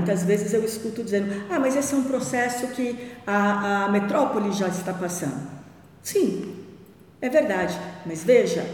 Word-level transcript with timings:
Muitas 0.00 0.24
vezes 0.24 0.54
eu 0.54 0.64
escuto 0.64 1.04
dizendo: 1.04 1.30
ah, 1.50 1.60
mas 1.60 1.76
esse 1.76 1.92
é 1.92 1.96
um 1.96 2.04
processo 2.04 2.68
que 2.68 2.96
a, 3.26 3.84
a 3.84 3.88
metrópole 3.90 4.50
já 4.50 4.66
está 4.66 4.94
passando. 4.94 5.46
Sim, 6.02 6.54
é 7.20 7.28
verdade, 7.28 7.78
mas 8.06 8.24
veja, 8.24 8.64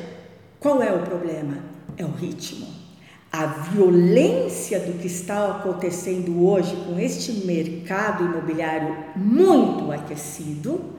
qual 0.60 0.80
é 0.80 0.92
o 0.92 1.00
problema? 1.00 1.58
É 1.96 2.04
o 2.04 2.10
ritmo. 2.12 2.68
A 3.32 3.46
violência 3.46 4.78
do 4.78 5.00
que 5.00 5.08
está 5.08 5.50
acontecendo 5.50 6.46
hoje 6.46 6.76
com 6.86 6.96
este 6.96 7.33
mercado 7.45 8.24
imobiliário 8.24 8.97
muito 9.17 9.90
aquecido, 9.90 10.95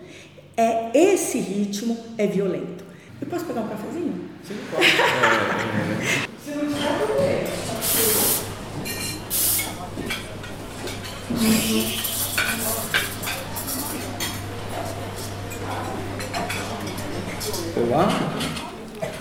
é 0.58 0.92
esse 0.94 1.40
ritmo 1.40 1.98
é 2.18 2.28
violento. 2.28 2.84
Eu 3.22 3.28
posso 3.28 3.46
pegar 3.46 3.62
um 3.62 3.68
cafezinho? 3.70 4.14
Sim, 4.44 4.58
pode. 4.72 4.88
Se 6.44 6.52
não 6.52 6.68
tiver, 6.68 7.48
Olá, 17.76 18.10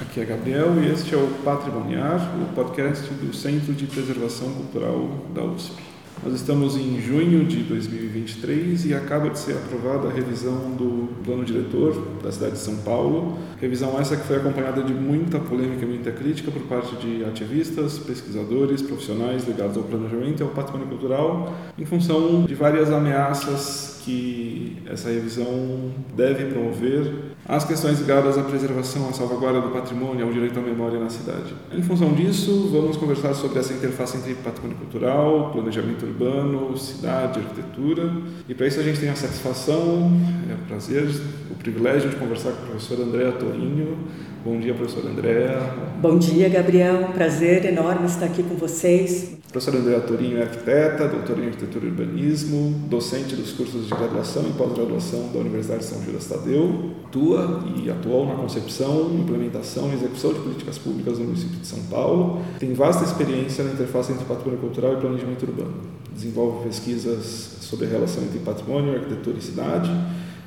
aqui 0.00 0.20
é 0.20 0.24
Gabriel 0.24 0.82
e 0.82 0.90
este 0.90 1.14
é 1.14 1.18
o 1.18 1.26
Patrimoniar, 1.44 2.34
o 2.40 2.54
podcast 2.54 3.06
do 3.12 3.34
Centro 3.34 3.74
de 3.74 3.86
Preservação 3.86 4.50
Cultural 4.54 5.10
da 5.34 5.42
USP. 5.42 5.95
Nós 6.24 6.34
estamos 6.34 6.76
em 6.76 7.00
junho 7.00 7.44
de 7.44 7.62
2023 7.62 8.86
e 8.86 8.94
acaba 8.94 9.28
de 9.28 9.38
ser 9.38 9.52
aprovada 9.52 10.08
a 10.08 10.10
revisão 10.10 10.70
do 10.70 11.08
plano 11.22 11.44
diretor 11.44 11.94
da 12.22 12.32
cidade 12.32 12.52
de 12.52 12.58
São 12.58 12.76
Paulo. 12.78 13.38
Revisão 13.60 14.00
essa 14.00 14.16
que 14.16 14.26
foi 14.26 14.36
acompanhada 14.36 14.82
de 14.82 14.94
muita 14.94 15.38
polêmica 15.38 15.84
e 15.84 15.88
muita 15.88 16.10
crítica 16.10 16.50
por 16.50 16.62
parte 16.62 16.96
de 16.96 17.24
ativistas, 17.24 17.98
pesquisadores, 17.98 18.82
profissionais 18.82 19.46
ligados 19.46 19.76
ao 19.76 19.84
planejamento 19.84 20.40
e 20.40 20.42
ao 20.42 20.48
patrimônio 20.48 20.88
cultural, 20.88 21.54
em 21.78 21.84
função 21.84 22.44
de 22.44 22.54
várias 22.54 22.90
ameaças 22.90 24.00
que 24.04 24.78
essa 24.86 25.10
revisão 25.10 25.92
deve 26.16 26.46
promover 26.46 27.35
as 27.48 27.64
questões 27.64 28.00
ligadas 28.00 28.36
à 28.36 28.42
preservação, 28.42 29.08
à 29.08 29.12
salvaguarda 29.12 29.60
do 29.60 29.70
patrimônio, 29.70 30.26
ao 30.26 30.32
direito 30.32 30.58
à 30.58 30.62
memória 30.62 30.98
na 30.98 31.08
cidade. 31.08 31.54
Em 31.72 31.82
função 31.82 32.12
disso, 32.12 32.68
vamos 32.72 32.96
conversar 32.96 33.34
sobre 33.34 33.60
essa 33.60 33.72
interface 33.72 34.16
entre 34.16 34.34
patrimônio 34.34 34.76
cultural, 34.76 35.50
planejamento 35.52 36.04
urbano, 36.04 36.76
cidade, 36.76 37.38
arquitetura. 37.38 38.12
E 38.48 38.54
para 38.54 38.66
isso 38.66 38.80
a 38.80 38.82
gente 38.82 38.98
tem 38.98 39.08
a 39.08 39.14
satisfação, 39.14 40.10
é 40.50 40.54
o 40.54 40.66
prazer, 40.66 41.08
privilégio 41.56 42.10
de 42.10 42.16
conversar 42.16 42.52
com 42.52 42.64
o 42.64 42.66
professor 42.66 43.00
André 43.00 43.30
Torinho, 43.32 43.98
Bom 44.46 44.60
dia, 44.60 44.72
professora 44.74 45.08
Andréa. 45.08 45.58
Bom 46.00 46.16
dia, 46.16 46.48
Gabriel. 46.48 47.08
Prazer 47.12 47.64
enorme 47.64 48.06
estar 48.06 48.26
aqui 48.26 48.44
com 48.44 48.54
vocês. 48.54 49.32
Professora 49.50 49.78
Andréa 49.78 49.98
Torinho 49.98 50.38
é 50.38 50.42
arquiteta, 50.42 51.08
doutora 51.08 51.40
em 51.40 51.46
arquitetura 51.46 51.84
e 51.84 51.88
urbanismo, 51.88 52.70
docente 52.88 53.34
dos 53.34 53.50
cursos 53.50 53.88
de 53.88 53.90
graduação 53.92 54.44
e 54.48 54.52
pós-graduação 54.52 55.32
da 55.32 55.40
Universidade 55.40 55.80
de 55.80 55.86
São 55.86 56.00
Judas 56.04 56.26
Tadeu, 56.26 56.92
atua 57.06 57.64
e 57.74 57.90
atuou 57.90 58.24
na 58.24 58.36
concepção, 58.36 59.10
implementação 59.18 59.90
e 59.90 59.94
execução 59.94 60.32
de 60.32 60.38
políticas 60.38 60.78
públicas 60.78 61.18
no 61.18 61.24
município 61.24 61.56
de 61.56 61.66
São 61.66 61.80
Paulo. 61.90 62.40
Tem 62.60 62.72
vasta 62.72 63.02
experiência 63.02 63.64
na 63.64 63.72
interface 63.72 64.12
entre 64.12 64.26
patrimônio 64.26 64.60
cultural 64.60 64.92
e 64.92 64.96
planejamento 64.98 65.42
urbano. 65.42 65.74
Desenvolve 66.14 66.68
pesquisas 66.68 67.56
sobre 67.62 67.86
a 67.86 67.88
relação 67.88 68.22
entre 68.22 68.38
patrimônio, 68.38 68.94
arquitetura 68.94 69.38
e 69.38 69.42
cidade 69.42 69.90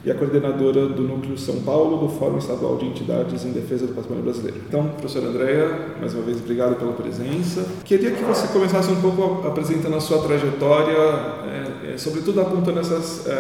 e 0.04 0.10
a 0.10 0.16
coordenadora 0.16 0.88
do 0.88 1.02
Núcleo 1.02 1.38
São 1.38 1.62
Paulo 1.62 1.98
do 1.98 2.10
Fórum 2.10 2.38
Estadual 2.38 2.78
de 2.78 2.86
Entidades 2.86 3.44
em 3.44 3.52
Defesa 3.52 3.86
do 3.86 3.94
Patrimônio 3.94 4.24
Brasileiro. 4.24 4.58
Então, 4.68 4.88
professora 4.90 5.28
Andréa, 5.28 5.96
mais 6.00 6.14
uma 6.14 6.24
vez, 6.24 6.40
obrigado 6.40 6.76
pela 6.76 6.94
presença. 6.94 7.66
Queria 7.84 8.12
que 8.12 8.24
você 8.24 8.48
começasse 8.48 8.90
um 8.92 9.02
pouco 9.02 9.48
apresentando 9.48 9.96
a 9.96 10.00
sua 10.00 10.20
trajetória, 10.20 10.96
é, 10.96 11.94
é, 11.94 11.98
sobretudo 11.98 12.40
apontando 12.40 12.80
essas, 12.80 13.28
é, 13.28 13.34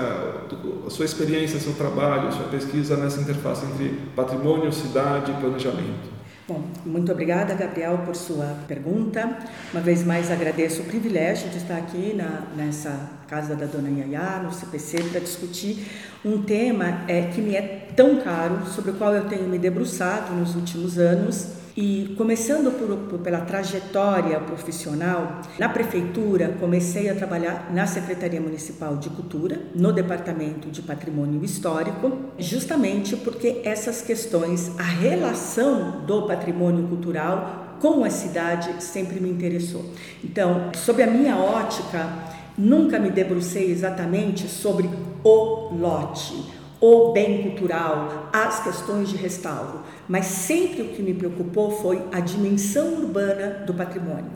a 0.85 0.89
sua 0.89 1.05
experiência, 1.05 1.59
seu 1.59 1.73
trabalho, 1.73 2.31
sua 2.33 2.45
pesquisa 2.45 2.97
nessa 2.97 3.21
interface 3.21 3.65
entre 3.65 3.97
patrimônio, 4.15 4.71
cidade 4.71 5.31
e 5.31 5.35
planejamento. 5.35 6.18
Bom, 6.49 6.63
muito 6.83 7.11
obrigada, 7.11 7.53
Gabriel, 7.53 7.99
por 8.03 8.15
sua 8.15 8.57
pergunta. 8.67 9.37
Uma 9.71 9.83
vez 9.83 10.03
mais 10.03 10.31
agradeço 10.31 10.81
o 10.81 10.85
privilégio 10.85 11.47
de 11.49 11.57
estar 11.57 11.77
aqui 11.77 12.11
na, 12.15 12.41
nessa 12.57 13.07
casa 13.27 13.55
da 13.55 13.67
Dona 13.67 13.87
Yaya, 13.87 14.41
no 14.41 14.51
CPC, 14.51 15.03
para 15.11 15.19
discutir 15.19 15.85
um 16.25 16.41
tema 16.41 17.03
é, 17.07 17.27
que 17.27 17.39
me 17.39 17.55
é 17.55 17.87
tão 17.95 18.19
caro, 18.21 18.65
sobre 18.65 18.89
o 18.89 18.93
qual 18.95 19.13
eu 19.13 19.25
tenho 19.25 19.47
me 19.47 19.59
debruçado 19.59 20.33
nos 20.33 20.55
últimos 20.55 20.97
anos 20.97 21.58
e 21.75 22.13
começando 22.17 22.71
por, 22.77 22.95
por, 23.09 23.19
pela 23.19 23.41
trajetória 23.41 24.39
profissional, 24.39 25.41
na 25.57 25.69
prefeitura 25.69 26.55
comecei 26.59 27.09
a 27.09 27.15
trabalhar 27.15 27.71
na 27.73 27.85
Secretaria 27.87 28.41
Municipal 28.41 28.97
de 28.97 29.09
Cultura, 29.09 29.61
no 29.75 29.93
Departamento 29.93 30.69
de 30.69 30.81
Patrimônio 30.81 31.43
Histórico, 31.43 32.11
justamente 32.37 33.15
porque 33.15 33.61
essas 33.63 34.01
questões, 34.01 34.71
a 34.77 34.83
relação 34.83 36.05
do 36.05 36.27
patrimônio 36.27 36.87
cultural 36.87 37.77
com 37.79 38.03
a 38.03 38.09
cidade 38.09 38.83
sempre 38.83 39.19
me 39.19 39.29
interessou. 39.29 39.85
Então, 40.23 40.71
sob 40.75 41.01
a 41.01 41.07
minha 41.07 41.37
ótica, 41.37 42.09
nunca 42.57 42.99
me 42.99 43.09
debrucei 43.09 43.71
exatamente 43.71 44.47
sobre 44.47 44.89
o 45.23 45.73
lote 45.73 46.58
o 46.81 47.11
bem 47.11 47.43
cultural, 47.43 48.29
as 48.31 48.63
questões 48.63 49.09
de 49.09 49.17
restauro, 49.17 49.81
mas 50.07 50.25
sempre 50.25 50.81
o 50.81 50.89
que 50.89 51.01
me 51.01 51.13
preocupou 51.13 51.71
foi 51.71 52.01
a 52.11 52.19
dimensão 52.19 52.93
urbana 52.93 53.63
do 53.65 53.73
patrimônio. 53.73 54.31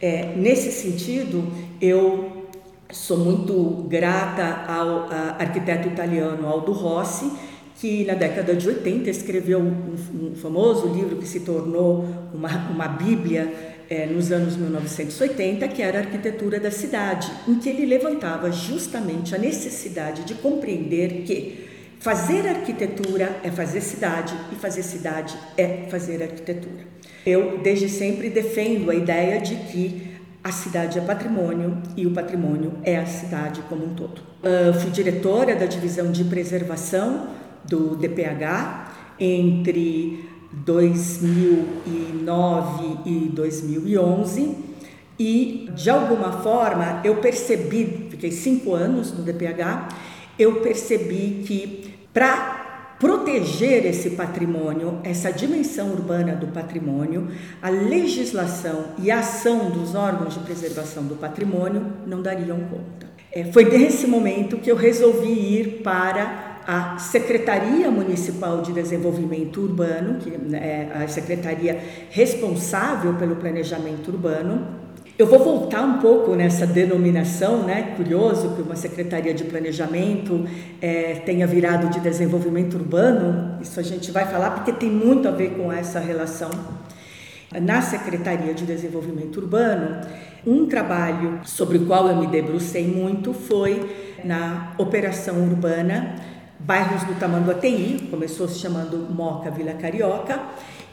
É, 0.00 0.34
nesse 0.36 0.72
sentido, 0.72 1.44
eu 1.80 2.46
sou 2.90 3.18
muito 3.18 3.86
grata 3.88 4.64
ao 4.70 5.08
arquiteto 5.38 5.88
italiano 5.88 6.46
Aldo 6.46 6.72
Rossi, 6.72 7.30
que 7.76 8.04
na 8.04 8.14
década 8.14 8.54
de 8.54 8.66
80 8.66 9.10
escreveu 9.10 9.60
um, 9.60 10.30
um 10.30 10.34
famoso 10.36 10.88
livro 10.88 11.16
que 11.16 11.26
se 11.26 11.40
tornou 11.40 12.04
uma, 12.32 12.48
uma 12.70 12.88
bíblia 12.88 13.74
é, 13.90 14.06
nos 14.06 14.32
anos 14.32 14.56
1980, 14.56 15.68
que 15.68 15.82
era 15.82 15.98
a 15.98 16.02
arquitetura 16.02 16.58
da 16.58 16.70
cidade, 16.70 17.30
em 17.46 17.56
que 17.56 17.68
ele 17.68 17.84
levantava 17.84 18.50
justamente 18.50 19.34
a 19.34 19.38
necessidade 19.38 20.24
de 20.24 20.34
compreender 20.34 21.24
que 21.24 21.73
Fazer 22.04 22.46
arquitetura 22.46 23.40
é 23.42 23.50
fazer 23.50 23.80
cidade 23.80 24.36
e 24.52 24.56
fazer 24.56 24.82
cidade 24.82 25.34
é 25.56 25.86
fazer 25.90 26.22
arquitetura. 26.22 26.84
Eu, 27.24 27.60
desde 27.62 27.88
sempre, 27.88 28.28
defendo 28.28 28.90
a 28.90 28.94
ideia 28.94 29.40
de 29.40 29.56
que 29.56 30.12
a 30.44 30.52
cidade 30.52 30.98
é 30.98 31.00
patrimônio 31.00 31.78
e 31.96 32.06
o 32.06 32.10
patrimônio 32.10 32.74
é 32.82 32.98
a 32.98 33.06
cidade 33.06 33.62
como 33.70 33.86
um 33.86 33.94
todo. 33.94 34.20
Uh, 34.20 34.74
fui 34.78 34.90
diretora 34.90 35.56
da 35.56 35.64
divisão 35.64 36.12
de 36.12 36.24
preservação 36.24 37.28
do 37.64 37.96
DPH 37.96 39.16
entre 39.18 40.28
2009 40.52 42.98
e 43.06 43.30
2011 43.32 44.58
e, 45.18 45.70
de 45.74 45.88
alguma 45.88 46.42
forma, 46.42 47.00
eu 47.02 47.16
percebi, 47.16 48.08
fiquei 48.10 48.30
cinco 48.30 48.74
anos 48.74 49.10
no 49.10 49.24
DPH, 49.24 49.88
eu 50.38 50.60
percebi 50.60 51.44
que 51.46 51.93
para 52.14 52.96
proteger 52.98 53.84
esse 53.84 54.10
patrimônio, 54.10 55.00
essa 55.02 55.30
dimensão 55.30 55.90
urbana 55.90 56.34
do 56.34 56.46
patrimônio, 56.46 57.28
a 57.60 57.68
legislação 57.68 58.86
e 58.98 59.10
a 59.10 59.18
ação 59.18 59.70
dos 59.70 59.94
órgãos 59.94 60.34
de 60.34 60.40
preservação 60.40 61.04
do 61.04 61.16
patrimônio 61.16 61.84
não 62.06 62.22
dariam 62.22 62.58
conta. 62.60 63.12
É, 63.32 63.44
foi 63.52 63.64
nesse 63.64 64.06
momento 64.06 64.56
que 64.58 64.70
eu 64.70 64.76
resolvi 64.76 65.28
ir 65.28 65.82
para 65.82 66.60
a 66.66 66.96
Secretaria 66.98 67.90
Municipal 67.90 68.62
de 68.62 68.72
Desenvolvimento 68.72 69.60
Urbano, 69.60 70.18
que 70.20 70.32
é 70.54 70.90
a 70.94 71.08
secretaria 71.08 71.78
responsável 72.10 73.14
pelo 73.14 73.36
planejamento 73.36 74.08
urbano, 74.08 74.83
eu 75.16 75.26
vou 75.26 75.38
voltar 75.38 75.82
um 75.82 75.98
pouco 75.98 76.34
nessa 76.34 76.66
denominação, 76.66 77.62
né? 77.62 77.94
Curioso 77.96 78.50
que 78.56 78.62
uma 78.62 78.74
secretaria 78.74 79.32
de 79.32 79.44
planejamento 79.44 80.44
é, 80.82 81.22
tenha 81.24 81.46
virado 81.46 81.88
de 81.88 82.00
desenvolvimento 82.00 82.74
urbano. 82.74 83.58
Isso 83.62 83.78
a 83.78 83.82
gente 83.82 84.10
vai 84.10 84.26
falar 84.26 84.50
porque 84.50 84.72
tem 84.72 84.90
muito 84.90 85.28
a 85.28 85.30
ver 85.30 85.50
com 85.50 85.72
essa 85.72 86.00
relação. 86.00 86.50
Na 87.62 87.80
Secretaria 87.80 88.52
de 88.52 88.64
Desenvolvimento 88.64 89.36
Urbano, 89.36 90.00
um 90.44 90.66
trabalho 90.66 91.40
sobre 91.44 91.78
o 91.78 91.86
qual 91.86 92.08
eu 92.08 92.16
me 92.16 92.26
debrucei 92.26 92.84
muito 92.84 93.32
foi 93.32 94.18
na 94.24 94.72
operação 94.76 95.36
urbana 95.40 96.16
Bairros 96.58 97.04
do 97.04 97.14
Tamanduateí, 97.18 98.08
começou 98.10 98.48
se 98.48 98.58
chamando 98.58 99.06
Moca 99.10 99.50
Vila 99.50 99.74
Carioca, 99.74 100.40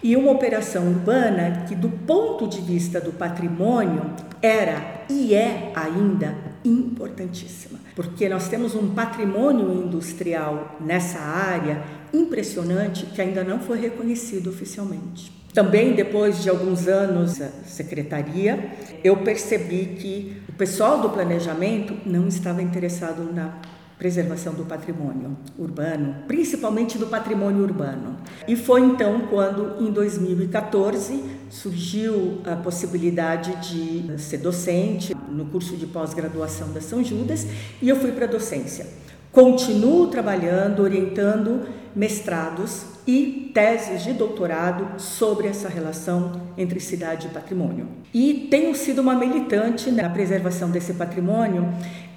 e 0.04 0.16
uma 0.16 0.32
operação 0.32 0.88
urbana 0.88 1.66
que, 1.68 1.76
do 1.76 1.90
ponto 1.90 2.48
de 2.48 2.60
vista 2.62 3.00
do 3.00 3.12
patrimônio, 3.12 4.12
era 4.42 5.04
e 5.10 5.34
é 5.34 5.72
ainda 5.76 6.36
importantíssima, 6.64 7.80
porque 7.96 8.28
nós 8.30 8.48
temos 8.48 8.76
um 8.76 8.94
patrimônio 8.94 9.74
industrial 9.74 10.78
nessa 10.80 11.20
área 11.20 11.84
impressionante 12.14 13.06
que 13.06 13.22
ainda 13.22 13.44
não 13.44 13.60
foi 13.60 13.80
reconhecido 13.80 14.50
oficialmente. 14.50 15.32
Também 15.54 15.94
depois 15.94 16.42
de 16.42 16.50
alguns 16.50 16.88
anos 16.88 17.38
na 17.38 17.50
secretaria, 17.66 18.72
eu 19.04 19.18
percebi 19.18 19.98
que 20.00 20.42
o 20.48 20.54
pessoal 20.54 21.02
do 21.02 21.10
planejamento 21.10 21.94
não 22.06 22.28
estava 22.28 22.62
interessado 22.62 23.32
na 23.34 23.60
preservação 24.02 24.56
do 24.56 24.66
patrimônio 24.66 25.38
urbano, 25.60 26.16
principalmente 26.28 26.98
do 26.98 27.06
patrimônio 27.06 27.62
urbano. 27.62 28.18
E 28.48 28.56
foi 28.56 28.82
então 28.82 29.28
quando, 29.30 29.80
em 29.80 29.92
2014, 29.92 31.24
surgiu 31.52 32.42
a 32.44 32.56
possibilidade 32.56 33.56
de 33.58 34.20
ser 34.20 34.40
docente 34.40 35.14
no 35.30 35.46
curso 35.46 35.78
de 35.78 35.86
pós-graduação 35.86 36.72
da 36.72 36.82
São 36.82 37.04
Judas 37.04 37.46
e 37.80 37.90
eu 37.90 37.96
fui 37.96 38.12
para 38.12 38.26
a 38.26 38.28
docência. 38.28 38.88
Continuo 39.32 40.08
trabalhando, 40.08 40.82
orientando 40.82 41.62
mestrados 41.96 42.84
e 43.08 43.52
teses 43.54 44.04
de 44.04 44.14
doutorado 44.14 45.00
sobre 45.02 45.48
essa 45.48 45.68
relação 45.68 46.34
entre 46.58 46.80
cidade 46.80 47.28
e 47.28 47.30
patrimônio. 47.30 47.88
E 48.14 48.48
tenho 48.52 48.76
sido 48.76 49.00
uma 49.00 49.16
militante 49.16 49.90
na 49.90 50.10
preservação 50.10 50.70
desse 50.70 50.94
patrimônio, 50.94 51.68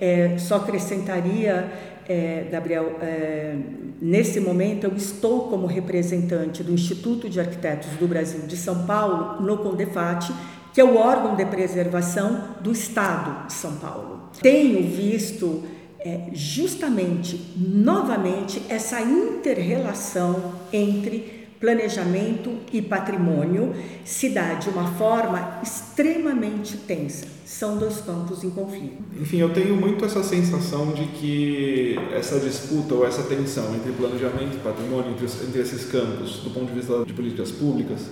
é, 0.01 0.37
só 0.39 0.57
acrescentaria 0.57 1.71
é, 2.09 2.49
Gabriel, 2.51 2.99
é, 3.01 3.57
nesse 4.01 4.39
momento 4.39 4.85
eu 4.85 4.95
estou 4.95 5.49
como 5.49 5.67
representante 5.67 6.63
do 6.63 6.73
Instituto 6.73 7.29
de 7.31 7.41
Arquitetos 7.41 7.89
do 7.93 8.07
Brasil 8.07 8.43
de 8.47 8.57
São 8.57 8.85
Paulo, 8.85 9.41
no 9.41 9.59
Condefat, 9.59 10.31
que 10.73 10.81
é 10.81 10.85
o 10.85 10.97
órgão 10.97 11.35
de 11.35 11.47
preservação 11.47 12.57
do 12.61 12.73
Estado 12.73 13.47
de 13.47 13.53
São 13.55 13.77
Paulo. 13.77 14.29
Tenho 14.43 14.83
visto 14.91 15.63
é, 16.05 16.29
justamente, 16.33 17.41
novamente, 17.57 18.63
essa 18.69 19.01
interrelação 19.01 20.53
entre 20.71 21.45
planejamento 21.59 22.59
e 22.71 22.83
patrimônio 22.83 23.75
se 24.05 24.29
dá 24.29 24.53
de 24.53 24.69
uma 24.69 24.93
forma 24.93 25.61
extremamente 25.63 26.77
tensa. 26.77 27.27
São 27.47 27.79
dois 27.79 28.03
campos 28.03 28.45
em 28.45 28.51
conflito. 28.51 29.03
Enfim, 29.19 29.39
eu 29.39 29.51
tenho 29.55 29.75
muito 29.75 30.05
essa 30.05 30.23
sensação 30.23 30.93
de 30.93 31.07
que 31.07 31.97
essa 32.13 32.39
disputa 32.39 32.95
ou 32.95 33.07
essa 33.07 33.23
tensão 33.23 33.75
entre 33.75 33.93
planejamento 33.93 34.57
e 34.57 34.61
patrimônio, 34.61 35.13
entre, 35.13 35.25
entre 35.25 35.63
esses 35.63 35.87
campos, 35.87 36.41
do 36.41 36.51
ponto 36.51 36.67
de 36.67 36.75
vista 36.75 37.03
de 37.07 37.15
políticas 37.15 37.51
públicas, 37.51 38.11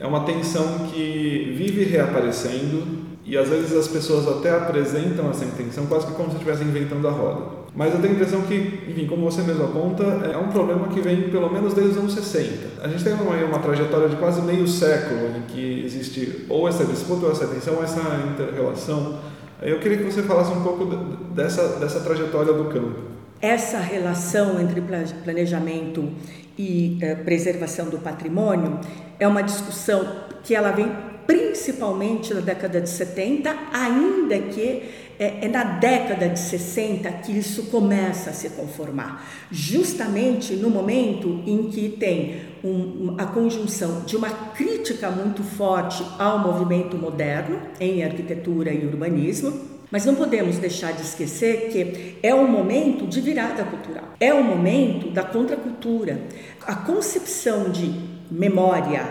é 0.00 0.06
uma 0.06 0.24
tensão 0.24 0.88
que 0.90 1.54
vive 1.54 1.84
reaparecendo 1.84 3.15
e 3.26 3.36
às 3.36 3.48
vezes 3.48 3.76
as 3.76 3.88
pessoas 3.88 4.28
até 4.28 4.50
apresentam 4.50 5.28
essa 5.30 5.44
intenção 5.44 5.86
quase 5.86 6.06
que 6.06 6.12
como 6.12 6.30
se 6.30 6.36
estivessem 6.36 6.68
inventando 6.68 7.06
a 7.08 7.10
roda. 7.10 7.66
Mas 7.74 7.92
eu 7.92 8.00
tenho 8.00 8.14
a 8.14 8.16
impressão 8.16 8.40
que, 8.42 8.84
enfim, 8.88 9.06
como 9.06 9.30
você 9.30 9.42
mesmo 9.42 9.64
aponta, 9.64 10.04
é 10.04 10.36
um 10.36 10.48
problema 10.48 10.88
que 10.88 11.00
vem 11.00 11.28
pelo 11.28 11.52
menos 11.52 11.74
desde 11.74 11.92
os 11.92 11.98
anos 11.98 12.14
60. 12.14 12.82
A 12.82 12.88
gente 12.88 13.04
tem 13.04 13.12
uma, 13.12 13.34
uma 13.44 13.58
trajetória 13.58 14.08
de 14.08 14.16
quase 14.16 14.40
meio 14.40 14.66
século 14.66 15.36
em 15.36 15.42
que 15.42 15.84
existe 15.84 16.46
ou 16.48 16.68
essa 16.68 16.84
disputa, 16.84 17.26
ou 17.26 17.32
essa 17.32 17.46
tensão, 17.46 17.74
ou 17.74 17.84
essa 17.84 18.00
inter-relação. 18.32 19.18
Eu 19.60 19.78
queria 19.80 19.98
que 19.98 20.04
você 20.04 20.22
falasse 20.22 20.52
um 20.52 20.62
pouco 20.62 20.86
dessa, 21.34 21.78
dessa 21.78 22.00
trajetória 22.00 22.52
do 22.52 22.64
campo. 22.66 23.16
Essa 23.42 23.78
relação 23.78 24.58
entre 24.60 24.82
planejamento 25.24 26.08
e 26.56 26.98
eh, 27.02 27.14
preservação 27.16 27.90
do 27.90 27.98
patrimônio 27.98 28.80
é 29.18 29.28
uma 29.28 29.42
discussão 29.42 30.24
que 30.42 30.54
ela 30.54 30.70
vem 30.70 30.90
principalmente 31.26 32.32
na 32.32 32.40
década 32.40 32.80
de 32.80 32.88
70, 32.88 33.54
ainda 33.72 34.38
que 34.38 35.06
é, 35.18 35.46
é, 35.46 35.48
na 35.48 35.64
década 35.64 36.28
de 36.28 36.38
60 36.38 37.10
que 37.10 37.32
isso 37.32 37.64
começa 37.64 38.30
a 38.30 38.32
se 38.32 38.50
conformar, 38.50 39.26
justamente 39.50 40.54
no 40.54 40.68
momento 40.68 41.42
em 41.46 41.70
que 41.70 41.88
tem 41.88 42.42
um, 42.62 43.14
a 43.16 43.24
conjunção 43.24 44.02
de 44.02 44.16
uma 44.16 44.28
crítica 44.28 45.10
muito 45.10 45.42
forte 45.42 46.04
ao 46.18 46.38
movimento 46.38 46.98
moderno 46.98 47.60
em 47.80 48.04
arquitetura 48.04 48.72
e 48.72 48.84
urbanismo, 48.84 49.76
mas 49.90 50.04
não 50.04 50.14
podemos 50.14 50.58
deixar 50.58 50.92
de 50.92 51.02
esquecer 51.02 51.70
que 51.70 52.18
é 52.22 52.34
um 52.34 52.48
momento 52.48 53.06
de 53.06 53.20
virada 53.20 53.64
cultural, 53.64 54.14
é 54.20 54.34
o 54.34 54.42
momento 54.42 55.10
da 55.10 55.22
contracultura. 55.22 56.20
A 56.66 56.74
concepção 56.74 57.70
de 57.70 58.16
memória, 58.30 59.08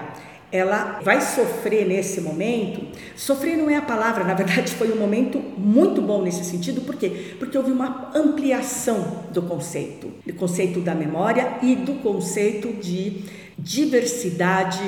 ela 0.51 0.99
vai 1.03 1.21
sofrer 1.21 1.85
nesse 1.85 2.21
momento. 2.21 2.85
Sofrer 3.15 3.57
não 3.57 3.69
é 3.69 3.77
a 3.77 3.81
palavra, 3.81 4.23
na 4.23 4.33
verdade 4.33 4.71
foi 4.71 4.91
um 4.91 4.97
momento 4.97 5.39
muito 5.57 6.01
bom 6.01 6.21
nesse 6.21 6.43
sentido, 6.43 6.81
por 6.81 6.95
quê? 6.95 7.35
Porque 7.39 7.57
houve 7.57 7.71
uma 7.71 8.11
ampliação 8.15 9.25
do 9.31 9.41
conceito, 9.41 10.11
do 10.25 10.33
conceito 10.33 10.79
da 10.79 10.95
memória 10.95 11.57
e 11.61 11.75
do 11.75 11.95
conceito 11.95 12.73
de 12.73 13.23
diversidade 13.57 14.83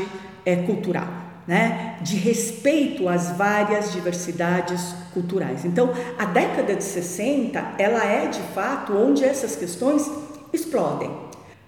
é, 0.45 0.55
cultural. 0.55 1.25
Né, 1.47 1.95
de 2.01 2.17
respeito 2.17 3.07
às 3.07 3.29
várias 3.37 3.93
diversidades 3.93 4.93
culturais. 5.13 5.63
Então, 5.63 5.93
a 6.19 6.25
década 6.25 6.75
de 6.75 6.83
60, 6.83 7.75
ela 7.77 8.03
é 8.03 8.27
de 8.27 8.41
fato 8.53 8.91
onde 8.91 9.23
essas 9.23 9.55
questões 9.55 10.11
explodem. 10.51 11.09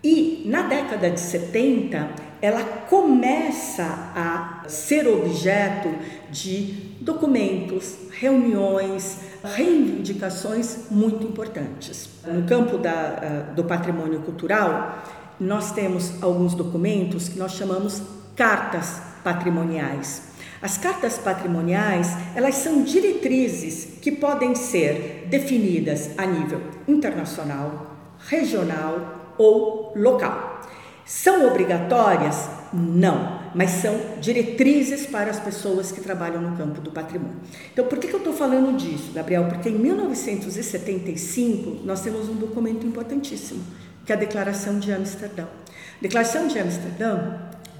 E 0.03 0.43
na 0.45 0.63
década 0.63 1.09
de 1.09 1.19
70, 1.19 2.09
ela 2.41 2.63
começa 2.63 3.83
a 4.15 4.63
ser 4.67 5.07
objeto 5.07 5.89
de 6.31 6.95
documentos, 7.01 7.95
reuniões, 8.11 9.17
reivindicações 9.43 10.89
muito 10.89 11.25
importantes. 11.25 12.09
No 12.25 12.43
campo 12.43 12.77
da, 12.77 12.91
ah, 12.91 13.51
do 13.53 13.63
patrimônio 13.65 14.21
cultural, 14.21 15.03
nós 15.39 15.71
temos 15.71 16.21
alguns 16.21 16.53
documentos 16.53 17.27
que 17.27 17.37
nós 17.37 17.53
chamamos 17.53 18.01
cartas 18.35 19.01
patrimoniais. 19.23 20.29
As 20.61 20.77
cartas 20.77 21.17
patrimoniais, 21.17 22.09
elas 22.35 22.55
são 22.55 22.83
diretrizes 22.83 23.97
que 24.01 24.11
podem 24.11 24.55
ser 24.55 25.27
definidas 25.29 26.11
a 26.17 26.25
nível 26.25 26.61
internacional, 26.87 27.95
regional 28.27 29.18
ou 29.39 29.93
local. 29.95 30.61
São 31.05 31.47
obrigatórias? 31.47 32.47
Não, 32.71 33.39
mas 33.55 33.71
são 33.71 33.99
diretrizes 34.21 35.07
para 35.07 35.31
as 35.31 35.39
pessoas 35.39 35.91
que 35.91 36.01
trabalham 36.01 36.39
no 36.39 36.55
campo 36.55 36.81
do 36.81 36.91
patrimônio. 36.91 37.37
Então, 37.73 37.87
por 37.87 37.97
que, 37.97 38.07
que 38.07 38.13
eu 38.13 38.19
estou 38.19 38.33
falando 38.33 38.77
disso, 38.77 39.11
Gabriel? 39.11 39.45
Porque 39.45 39.69
em 39.69 39.79
1975 39.79 41.83
nós 41.83 42.01
temos 42.01 42.29
um 42.29 42.35
documento 42.35 42.85
importantíssimo, 42.85 43.63
que 44.05 44.11
é 44.11 44.15
a 44.15 44.19
Declaração 44.19 44.77
de 44.77 44.91
Amsterdã. 44.91 45.45
A 45.45 46.01
Declaração 46.01 46.47
de 46.47 46.59
Amsterdã 46.59 47.37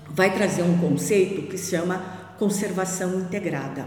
vai 0.09 0.33
trazer 0.33 0.63
um 0.63 0.79
conceito 0.79 1.43
que 1.43 1.57
se 1.57 1.77
chama 1.77 2.01
conservação 2.39 3.19
integrada. 3.19 3.85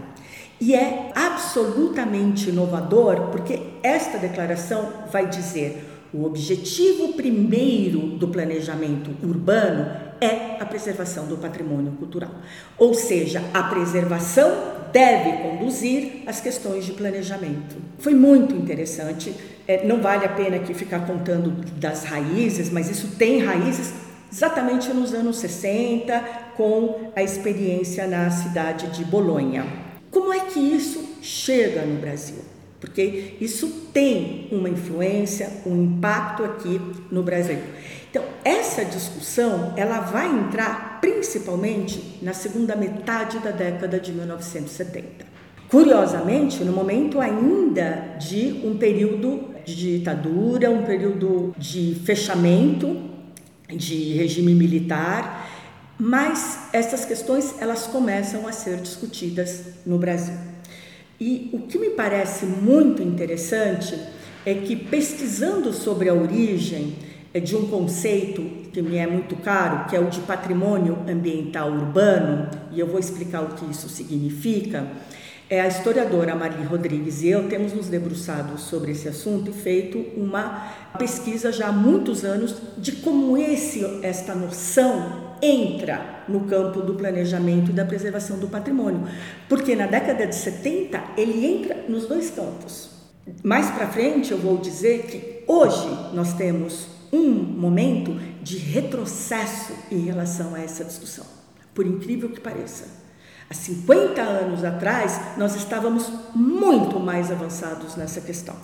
E 0.61 0.73
é 0.73 1.11
absolutamente 1.13 2.49
inovador, 2.49 3.29
porque 3.31 3.61
esta 3.83 4.17
declaração 4.17 4.93
vai 5.11 5.27
dizer 5.27 5.92
o 6.13 6.25
objetivo 6.25 7.13
primeiro 7.13 7.99
do 7.99 8.27
planejamento 8.27 9.11
urbano 9.23 9.91
é 10.21 10.61
a 10.61 10.65
preservação 10.65 11.25
do 11.25 11.37
patrimônio 11.37 11.91
cultural. 11.93 12.31
Ou 12.77 12.93
seja, 12.93 13.43
a 13.53 13.63
preservação 13.63 14.73
deve 14.93 15.37
conduzir 15.41 16.23
as 16.27 16.39
questões 16.39 16.85
de 16.85 16.93
planejamento. 16.93 17.75
Foi 17.97 18.13
muito 18.13 18.55
interessante. 18.55 19.33
É, 19.67 19.85
não 19.85 20.01
vale 20.01 20.25
a 20.25 20.29
pena 20.29 20.57
aqui 20.57 20.73
ficar 20.73 21.07
contando 21.07 21.51
das 21.77 22.03
raízes, 22.03 22.69
mas 22.69 22.89
isso 22.89 23.15
tem 23.17 23.39
raízes 23.39 23.91
exatamente 24.31 24.93
nos 24.93 25.13
anos 25.13 25.37
60, 25.37 26.19
com 26.55 27.11
a 27.15 27.23
experiência 27.23 28.07
na 28.07 28.29
cidade 28.29 28.87
de 28.91 29.03
Bolonha. 29.03 29.65
Como 30.11 30.31
é 30.31 30.41
que 30.41 30.59
isso 30.59 31.17
chega 31.21 31.81
no 31.81 31.99
Brasil? 31.99 32.52
Porque 32.83 33.35
isso 33.39 33.87
tem 33.93 34.49
uma 34.51 34.67
influência, 34.67 35.49
um 35.65 35.85
impacto 35.85 36.43
aqui 36.43 36.81
no 37.09 37.23
Brasil. 37.23 37.57
Então, 38.11 38.21
essa 38.43 38.83
discussão, 38.83 39.73
ela 39.77 40.01
vai 40.01 40.27
entrar 40.27 40.99
principalmente 40.99 42.19
na 42.21 42.33
segunda 42.33 42.75
metade 42.75 43.39
da 43.39 43.51
década 43.51 43.97
de 44.01 44.11
1970. 44.11 45.25
Curiosamente, 45.69 46.61
no 46.65 46.73
momento 46.73 47.21
ainda 47.21 48.17
de 48.19 48.61
um 48.65 48.77
período 48.77 49.45
de 49.63 49.99
ditadura, 49.99 50.69
um 50.69 50.83
período 50.83 51.55
de 51.57 51.95
fechamento 52.03 53.01
de 53.69 54.11
regime 54.11 54.53
militar, 54.53 55.49
mas 55.97 56.67
essas 56.73 57.05
questões 57.05 57.55
elas 57.61 57.87
começam 57.87 58.45
a 58.45 58.51
ser 58.51 58.75
discutidas 58.81 59.67
no 59.85 59.97
Brasil. 59.97 60.52
E 61.25 61.49
o 61.53 61.59
que 61.59 61.79
me 61.79 61.91
parece 61.91 62.45
muito 62.45 63.01
interessante 63.01 63.97
é 64.45 64.55
que 64.55 64.75
pesquisando 64.75 65.71
sobre 65.71 66.09
a 66.09 66.13
origem 66.13 66.97
é, 67.33 67.39
de 67.39 67.55
um 67.55 67.65
conceito 67.69 68.41
que 68.73 68.81
me 68.81 68.97
é 68.97 69.07
muito 69.07 69.37
caro, 69.37 69.87
que 69.87 69.95
é 69.95 70.01
o 70.01 70.09
de 70.09 70.19
patrimônio 70.19 70.97
ambiental 71.07 71.71
urbano, 71.71 72.49
e 72.73 72.79
eu 72.81 72.87
vou 72.87 72.99
explicar 72.99 73.41
o 73.41 73.55
que 73.55 73.71
isso 73.71 73.87
significa, 73.87 74.85
é 75.49 75.61
a 75.61 75.67
historiadora 75.69 76.35
Marli 76.35 76.65
Rodrigues 76.65 77.21
e 77.21 77.29
eu 77.29 77.47
temos 77.47 77.71
nos 77.71 77.87
debruçado 77.87 78.59
sobre 78.59 78.91
esse 78.91 79.07
assunto 79.07 79.49
e 79.49 79.53
feito 79.53 79.99
uma 80.17 80.73
pesquisa 80.99 81.53
já 81.53 81.67
há 81.67 81.71
muitos 81.71 82.25
anos 82.25 82.53
de 82.77 82.91
como 82.91 83.37
esse, 83.37 84.01
esta 84.03 84.35
noção 84.35 85.22
entra 85.43 86.23
no 86.29 86.41
campo 86.45 86.81
do 86.81 86.95
planejamento 86.95 87.69
e 87.69 87.73
da 87.73 87.83
preservação 87.83 88.39
do 88.39 88.47
patrimônio, 88.47 89.05
porque 89.49 89.75
na 89.75 89.85
década 89.85 90.25
de 90.25 90.33
70 90.33 91.03
ele 91.17 91.45
entra 91.45 91.83
nos 91.89 92.07
dois 92.07 92.29
campos. 92.29 92.89
Mais 93.43 93.69
para 93.71 93.87
frente 93.87 94.31
eu 94.31 94.37
vou 94.37 94.57
dizer 94.57 95.03
que 95.03 95.43
hoje 95.45 95.89
nós 96.13 96.33
temos 96.33 96.87
um 97.11 97.29
momento 97.31 98.17
de 98.41 98.57
retrocesso 98.57 99.73
em 99.91 99.99
relação 99.99 100.55
a 100.55 100.61
essa 100.61 100.83
discussão, 100.85 101.25
por 101.73 101.85
incrível 101.85 102.29
que 102.29 102.39
pareça. 102.39 103.03
Há 103.49 103.53
50 103.53 104.21
anos 104.21 104.63
atrás, 104.63 105.19
nós 105.37 105.55
estávamos 105.55 106.11
muito 106.33 106.99
mais 106.99 107.31
avançados 107.31 107.95
nessa 107.95 108.21
questão, 108.21 108.55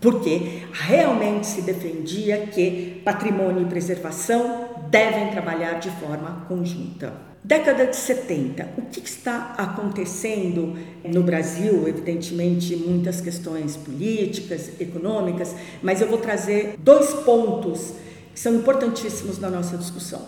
porque 0.00 0.64
realmente 0.72 1.46
se 1.46 1.62
defendia 1.62 2.46
que 2.46 3.02
patrimônio 3.04 3.62
e 3.62 3.66
preservação 3.66 4.71
devem 4.92 5.30
trabalhar 5.30 5.80
de 5.80 5.88
forma 5.92 6.44
conjunta. 6.46 7.14
Década 7.42 7.86
de 7.86 7.96
70, 7.96 8.74
o 8.76 8.82
que 8.82 9.00
está 9.00 9.54
acontecendo 9.56 10.76
no 11.02 11.22
Brasil? 11.22 11.88
Evidentemente, 11.88 12.76
muitas 12.76 13.18
questões 13.22 13.74
políticas, 13.74 14.78
econômicas, 14.78 15.56
mas 15.82 16.02
eu 16.02 16.08
vou 16.08 16.18
trazer 16.18 16.76
dois 16.78 17.10
pontos 17.24 17.94
que 18.34 18.38
são 18.38 18.54
importantíssimos 18.54 19.38
na 19.38 19.48
nossa 19.48 19.78
discussão. 19.78 20.20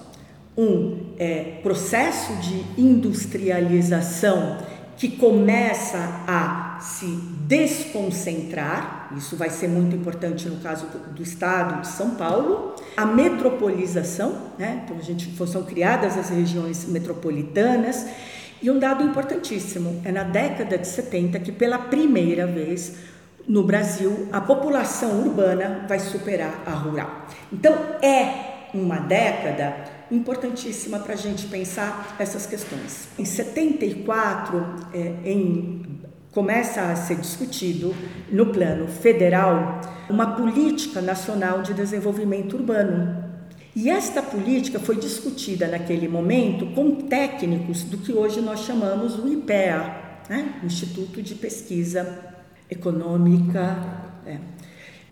Um 0.57 1.13
é 1.19 1.59
processo 1.63 2.33
de 2.37 2.65
industrialização 2.81 4.59
que 4.97 5.09
começa 5.09 5.99
a 6.27 6.79
se 6.81 7.07
desconcentrar, 7.47 8.94
isso 9.17 9.37
vai 9.37 9.51
ser 9.51 9.69
muito 9.69 9.95
importante 9.95 10.49
no 10.49 10.57
caso 10.61 10.87
do, 10.87 11.15
do 11.15 11.23
estado 11.23 11.81
de 11.81 11.89
São 11.89 12.11
Paulo, 12.11 12.75
a 12.97 13.07
metropolização, 13.07 14.51
né? 14.59 14.83
então 14.85 14.97
a 14.97 15.03
gente 15.03 15.35
são 15.47 15.63
criadas 15.63 16.17
as 16.17 16.29
regiões 16.31 16.87
metropolitanas, 16.87 18.07
e 18.63 18.71
um 18.71 18.79
dado 18.79 19.05
importantíssimo 19.05 20.01
é 20.05 20.11
na 20.11 20.23
década 20.23 20.79
de 20.79 20.87
70 20.87 21.39
que 21.41 21.53
pela 21.53 21.79
primeira 21.79 22.47
vez 22.47 22.95
no 23.47 23.63
Brasil 23.63 24.29
a 24.33 24.41
população 24.41 25.21
urbana 25.21 25.85
vai 25.87 25.99
superar 25.99 26.63
a 26.65 26.71
rural. 26.71 27.27
Então 27.53 27.75
é 28.01 28.71
uma 28.73 28.99
década 28.99 29.77
importantíssima 30.11 30.99
para 30.99 31.15
a 31.15 31.17
gente 31.17 31.47
pensar 31.47 32.17
essas 32.19 32.47
questões. 32.47 33.09
Em 33.19 33.25
74, 33.25 34.77
é, 34.93 35.15
em, 35.25 36.01
começa 36.35 36.83
a 36.83 36.97
ser 36.97 37.17
discutido 37.17 37.95
no 38.31 38.47
plano 38.47 38.89
federal 38.89 39.81
uma 40.11 40.35
política 40.35 41.01
nacional 41.01 41.63
de 41.63 41.73
desenvolvimento 41.73 42.57
urbano. 42.57 43.25
E 43.75 43.89
esta 43.89 44.21
política 44.21 44.79
foi 44.79 44.97
discutida 44.97 45.67
naquele 45.69 46.09
momento 46.09 46.67
com 46.75 47.07
técnicos 47.07 47.85
do 47.85 47.99
que 47.99 48.13
hoje 48.13 48.41
nós 48.41 48.61
chamamos 48.61 49.19
o 49.19 49.27
IPEA, 49.27 50.21
né? 50.29 50.61
Instituto 50.63 51.23
de 51.23 51.35
Pesquisa 51.35 52.19
Econômica. 52.71 53.77
É. 54.27 54.39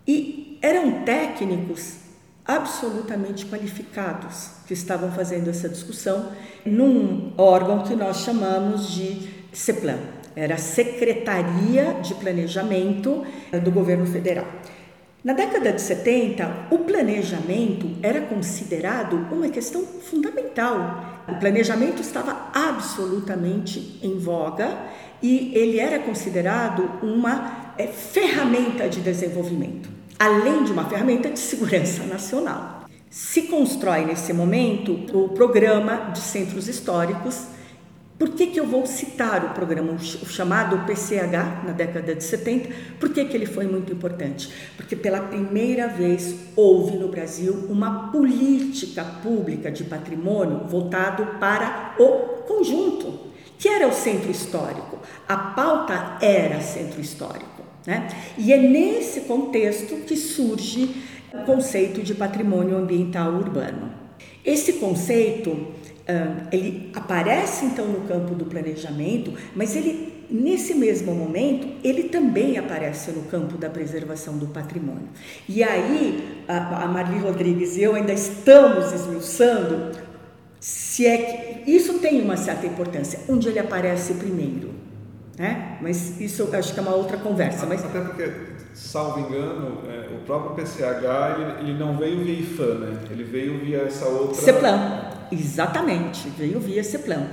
E 0.07 0.57
eram 0.61 1.03
técnicos 1.03 1.97
absolutamente 2.45 3.45
qualificados 3.45 4.51
que 4.67 4.73
estavam 4.73 5.11
fazendo 5.11 5.49
essa 5.49 5.69
discussão 5.69 6.31
num 6.65 7.33
órgão 7.37 7.83
que 7.83 7.95
nós 7.95 8.17
chamamos 8.17 8.91
de 8.91 9.29
CEPLAN, 9.51 9.99
era 10.35 10.55
a 10.55 10.57
Secretaria 10.57 11.97
de 12.01 12.15
Planejamento 12.15 13.25
do 13.63 13.71
Governo 13.71 14.05
Federal. 14.05 14.45
Na 15.23 15.33
década 15.33 15.71
de 15.71 15.81
70, 15.81 16.67
o 16.69 16.79
planejamento 16.79 17.89
era 18.01 18.21
considerado 18.21 19.15
uma 19.31 19.47
questão 19.47 19.83
fundamental. 19.85 21.23
O 21.29 21.35
planejamento 21.35 22.01
estava 22.01 22.49
absolutamente 22.53 23.99
em 24.03 24.17
voga 24.17 24.77
e 25.21 25.51
ele 25.55 25.79
era 25.79 25.99
considerado 25.99 26.99
uma 27.01 27.73
é, 27.77 27.87
ferramenta 27.87 28.89
de 28.89 28.99
desenvolvimento 28.99 30.03
além 30.23 30.63
de 30.63 30.71
uma 30.71 30.85
ferramenta 30.85 31.29
de 31.29 31.39
segurança 31.39 32.03
nacional. 32.07 32.85
Se 33.09 33.43
constrói 33.43 34.05
nesse 34.05 34.33
momento 34.33 34.93
o 35.13 35.29
programa 35.29 36.11
de 36.13 36.19
centros 36.19 36.67
históricos. 36.67 37.47
Por 38.17 38.29
que, 38.29 38.47
que 38.47 38.59
eu 38.59 38.65
vou 38.65 38.85
citar 38.85 39.43
o 39.43 39.49
programa, 39.49 39.93
o 39.93 39.99
chamado 39.99 40.85
PCH, 40.85 41.65
na 41.65 41.71
década 41.71 42.13
de 42.13 42.23
70? 42.23 42.69
Por 42.99 43.09
que, 43.09 43.25
que 43.25 43.35
ele 43.35 43.45
foi 43.45 43.65
muito 43.65 43.91
importante? 43.91 44.49
Porque 44.77 44.95
pela 44.95 45.19
primeira 45.19 45.87
vez 45.87 46.35
houve 46.55 46.97
no 46.97 47.07
Brasil 47.07 47.65
uma 47.69 48.11
política 48.11 49.03
pública 49.03 49.71
de 49.71 49.83
patrimônio 49.83 50.67
voltado 50.67 51.39
para 51.39 51.95
o 51.99 52.43
conjunto, 52.43 53.19
que 53.57 53.67
era 53.67 53.87
o 53.87 53.93
centro 53.93 54.29
histórico. 54.29 54.99
A 55.27 55.35
pauta 55.35 56.17
era 56.21 56.61
centro 56.61 57.01
histórico. 57.01 57.63
Né? 57.85 58.07
E 58.37 58.53
é 58.53 58.57
nesse 58.57 59.21
contexto 59.21 59.95
que 60.05 60.15
surge 60.15 60.95
o 61.33 61.43
conceito 61.45 62.01
de 62.01 62.13
patrimônio 62.13 62.77
ambiental 62.77 63.33
urbano. 63.33 63.91
Esse 64.45 64.73
conceito 64.73 65.73
ele 66.51 66.91
aparece 66.93 67.65
então 67.65 67.87
no 67.87 68.01
campo 68.01 68.35
do 68.35 68.45
planejamento, 68.45 69.33
mas 69.55 69.75
ele 69.75 70.25
nesse 70.29 70.73
mesmo 70.73 71.13
momento 71.13 71.67
ele 71.83 72.03
também 72.03 72.57
aparece 72.57 73.11
no 73.11 73.23
campo 73.23 73.57
da 73.57 73.69
preservação 73.69 74.37
do 74.37 74.47
patrimônio. 74.47 75.09
E 75.47 75.63
aí 75.63 76.43
a, 76.47 76.83
a 76.83 76.87
Marli 76.87 77.19
Rodrigues 77.19 77.77
e 77.77 77.83
eu 77.83 77.95
ainda 77.95 78.13
estamos 78.13 78.91
esmiuçando 78.91 79.91
se 80.59 81.05
é 81.05 81.17
que 81.17 81.71
isso 81.71 81.99
tem 81.99 82.21
uma 82.21 82.37
certa 82.37 82.65
importância, 82.65 83.19
onde 83.27 83.49
ele 83.49 83.59
aparece 83.59 84.13
primeiro. 84.13 84.71
Né? 85.37 85.77
Mas 85.81 86.21
isso 86.21 86.43
eu 86.43 86.59
acho 86.59 86.73
que 86.73 86.79
é 86.79 86.81
uma 86.81 86.95
outra 86.95 87.17
conversa. 87.17 87.65
Mas... 87.65 87.83
Até 87.83 87.99
porque, 87.99 88.31
salvo 88.73 89.19
engano, 89.19 89.79
é, 89.89 90.15
o 90.15 90.19
próprio 90.25 90.55
PCH 90.55 91.59
ele, 91.59 91.69
ele, 91.69 91.79
não 91.79 91.97
veio 91.97 92.23
via 92.23 92.39
IFAM, 92.39 92.75
né? 92.75 92.97
ele 93.11 93.23
veio 93.23 93.59
via 93.59 93.79
essa 93.79 94.05
outra. 94.05 94.35
CEPLAN, 94.35 95.09
exatamente, 95.33 96.29
veio 96.37 96.59
via 96.59 96.83
CEPLAN. 96.83 97.27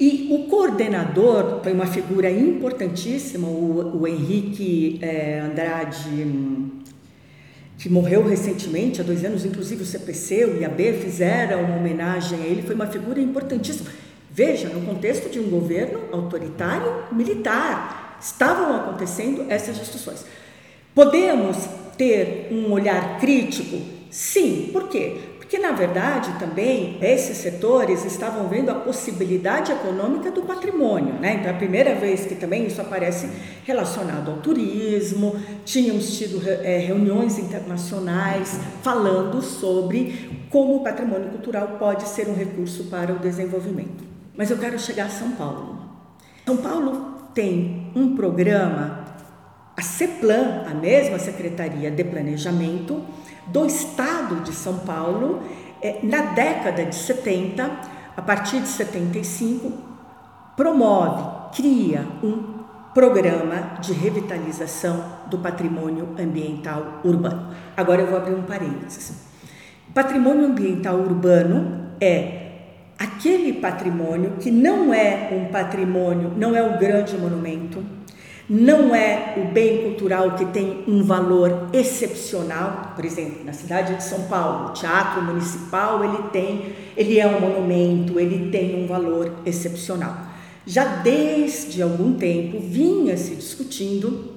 E 0.00 0.28
o 0.30 0.48
coordenador 0.48 1.60
foi 1.62 1.72
uma 1.72 1.86
figura 1.86 2.30
importantíssima, 2.30 3.46
o, 3.46 4.00
o 4.00 4.08
Henrique 4.08 4.98
é, 5.00 5.40
Andrade, 5.40 6.26
que 7.78 7.88
morreu 7.88 8.26
recentemente, 8.26 9.00
há 9.00 9.04
dois 9.04 9.24
anos, 9.24 9.44
inclusive 9.44 9.82
o 9.82 9.86
CPC, 9.86 10.44
o 10.46 10.60
IAB 10.60 10.94
fizeram 10.94 11.62
uma 11.62 11.76
homenagem 11.76 12.42
a 12.42 12.46
ele, 12.46 12.62
foi 12.62 12.74
uma 12.74 12.86
figura 12.86 13.20
importantíssima 13.20 13.90
Veja, 14.34 14.70
no 14.70 14.80
contexto 14.86 15.28
de 15.28 15.38
um 15.38 15.50
governo 15.50 16.00
autoritário 16.10 17.04
militar, 17.12 18.16
estavam 18.18 18.74
acontecendo 18.74 19.44
essas 19.50 19.78
discussões. 19.78 20.24
Podemos 20.94 21.58
ter 21.98 22.48
um 22.50 22.72
olhar 22.72 23.20
crítico? 23.20 23.78
Sim, 24.10 24.70
por 24.72 24.88
quê? 24.88 25.18
Porque, 25.52 25.66
na 25.66 25.72
verdade, 25.72 26.32
também 26.38 26.96
esses 27.02 27.36
setores 27.36 28.06
estavam 28.06 28.48
vendo 28.48 28.70
a 28.70 28.74
possibilidade 28.74 29.70
econômica 29.70 30.30
do 30.30 30.40
patrimônio. 30.40 31.12
Né? 31.20 31.34
Então, 31.34 31.48
é 31.48 31.50
a 31.50 31.58
primeira 31.58 31.94
vez 31.94 32.24
que 32.24 32.34
também 32.34 32.66
isso 32.66 32.80
aparece 32.80 33.28
relacionado 33.62 34.30
ao 34.30 34.38
turismo, 34.38 35.36
tínhamos 35.62 36.16
tido 36.16 36.40
é, 36.48 36.78
reuniões 36.78 37.38
internacionais 37.38 38.58
falando 38.82 39.42
sobre 39.42 40.46
como 40.48 40.76
o 40.76 40.82
patrimônio 40.82 41.28
cultural 41.28 41.76
pode 41.78 42.08
ser 42.08 42.28
um 42.28 42.34
recurso 42.34 42.84
para 42.84 43.12
o 43.12 43.18
desenvolvimento. 43.18 44.04
Mas 44.34 44.50
eu 44.50 44.56
quero 44.56 44.78
chegar 44.78 45.04
a 45.04 45.10
São 45.10 45.32
Paulo. 45.32 45.80
São 46.46 46.56
Paulo 46.56 47.28
tem 47.34 47.92
um 47.94 48.16
programa, 48.16 49.04
a 49.76 49.82
CEPLAN, 49.82 50.64
a 50.66 50.72
mesma 50.72 51.18
Secretaria 51.18 51.90
de 51.90 52.04
Planejamento 52.04 53.04
do 53.46 53.66
Estado 53.66 54.36
de 54.42 54.52
São 54.52 54.78
Paulo, 54.78 55.42
é, 55.80 55.98
na 56.02 56.32
década 56.32 56.84
de 56.84 56.94
70, 56.94 57.70
a 58.16 58.22
partir 58.22 58.60
de 58.60 58.68
75, 58.68 59.72
promove, 60.56 61.52
cria 61.56 62.06
um 62.22 62.62
programa 62.94 63.78
de 63.80 63.92
revitalização 63.92 65.02
do 65.26 65.38
patrimônio 65.38 66.10
ambiental 66.18 67.00
urbano. 67.04 67.54
Agora 67.76 68.02
eu 68.02 68.06
vou 68.06 68.18
abrir 68.18 68.34
um 68.34 68.42
parênteses. 68.42 69.32
Patrimônio 69.94 70.46
ambiental 70.46 70.96
urbano 70.96 71.90
é 72.00 72.42
aquele 72.98 73.54
patrimônio 73.54 74.32
que 74.38 74.50
não 74.50 74.92
é 74.92 75.30
um 75.32 75.50
patrimônio, 75.50 76.32
não 76.36 76.54
é 76.54 76.62
um 76.62 76.78
grande 76.78 77.16
monumento, 77.16 77.82
não 78.48 78.94
é 78.94 79.34
o 79.36 79.52
bem 79.52 79.82
cultural 79.82 80.32
que 80.32 80.44
tem 80.46 80.84
um 80.86 81.02
valor 81.02 81.68
excepcional, 81.72 82.92
por 82.94 83.04
exemplo, 83.04 83.44
na 83.44 83.52
cidade 83.52 83.94
de 83.94 84.02
São 84.02 84.22
Paulo, 84.22 84.68
o 84.68 84.72
Teatro 84.72 85.22
Municipal, 85.22 86.04
ele 86.04 86.28
tem, 86.32 86.72
ele 86.96 87.18
é 87.18 87.26
um 87.26 87.40
monumento, 87.40 88.18
ele 88.18 88.50
tem 88.50 88.82
um 88.82 88.86
valor 88.86 89.32
excepcional. 89.46 90.16
Já 90.66 90.84
desde 90.84 91.82
algum 91.82 92.14
tempo 92.14 92.58
vinha 92.60 93.16
se 93.16 93.34
discutindo 93.34 94.32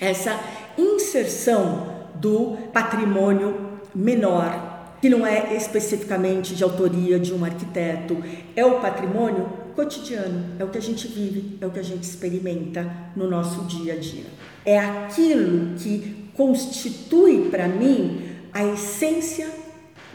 essa 0.00 0.38
inserção 0.78 1.94
do 2.14 2.56
patrimônio 2.72 3.66
menor 3.94 4.76
que 5.00 5.08
não 5.08 5.26
é 5.26 5.54
especificamente 5.54 6.54
de 6.54 6.64
autoria 6.64 7.18
de 7.18 7.32
um 7.32 7.44
arquiteto, 7.44 8.16
é 8.54 8.64
o 8.64 8.80
patrimônio 8.80 9.48
cotidiano, 9.76 10.56
é 10.58 10.64
o 10.64 10.68
que 10.68 10.78
a 10.78 10.82
gente 10.82 11.06
vive, 11.06 11.58
é 11.60 11.66
o 11.66 11.70
que 11.70 11.78
a 11.78 11.84
gente 11.84 12.02
experimenta 12.02 12.90
no 13.14 13.28
nosso 13.28 13.64
dia 13.64 13.92
a 13.92 13.96
dia. 13.96 14.24
É 14.64 14.78
aquilo 14.78 15.76
que 15.76 16.30
constitui 16.34 17.48
para 17.50 17.68
mim 17.68 18.22
a 18.52 18.64
essência 18.64 19.48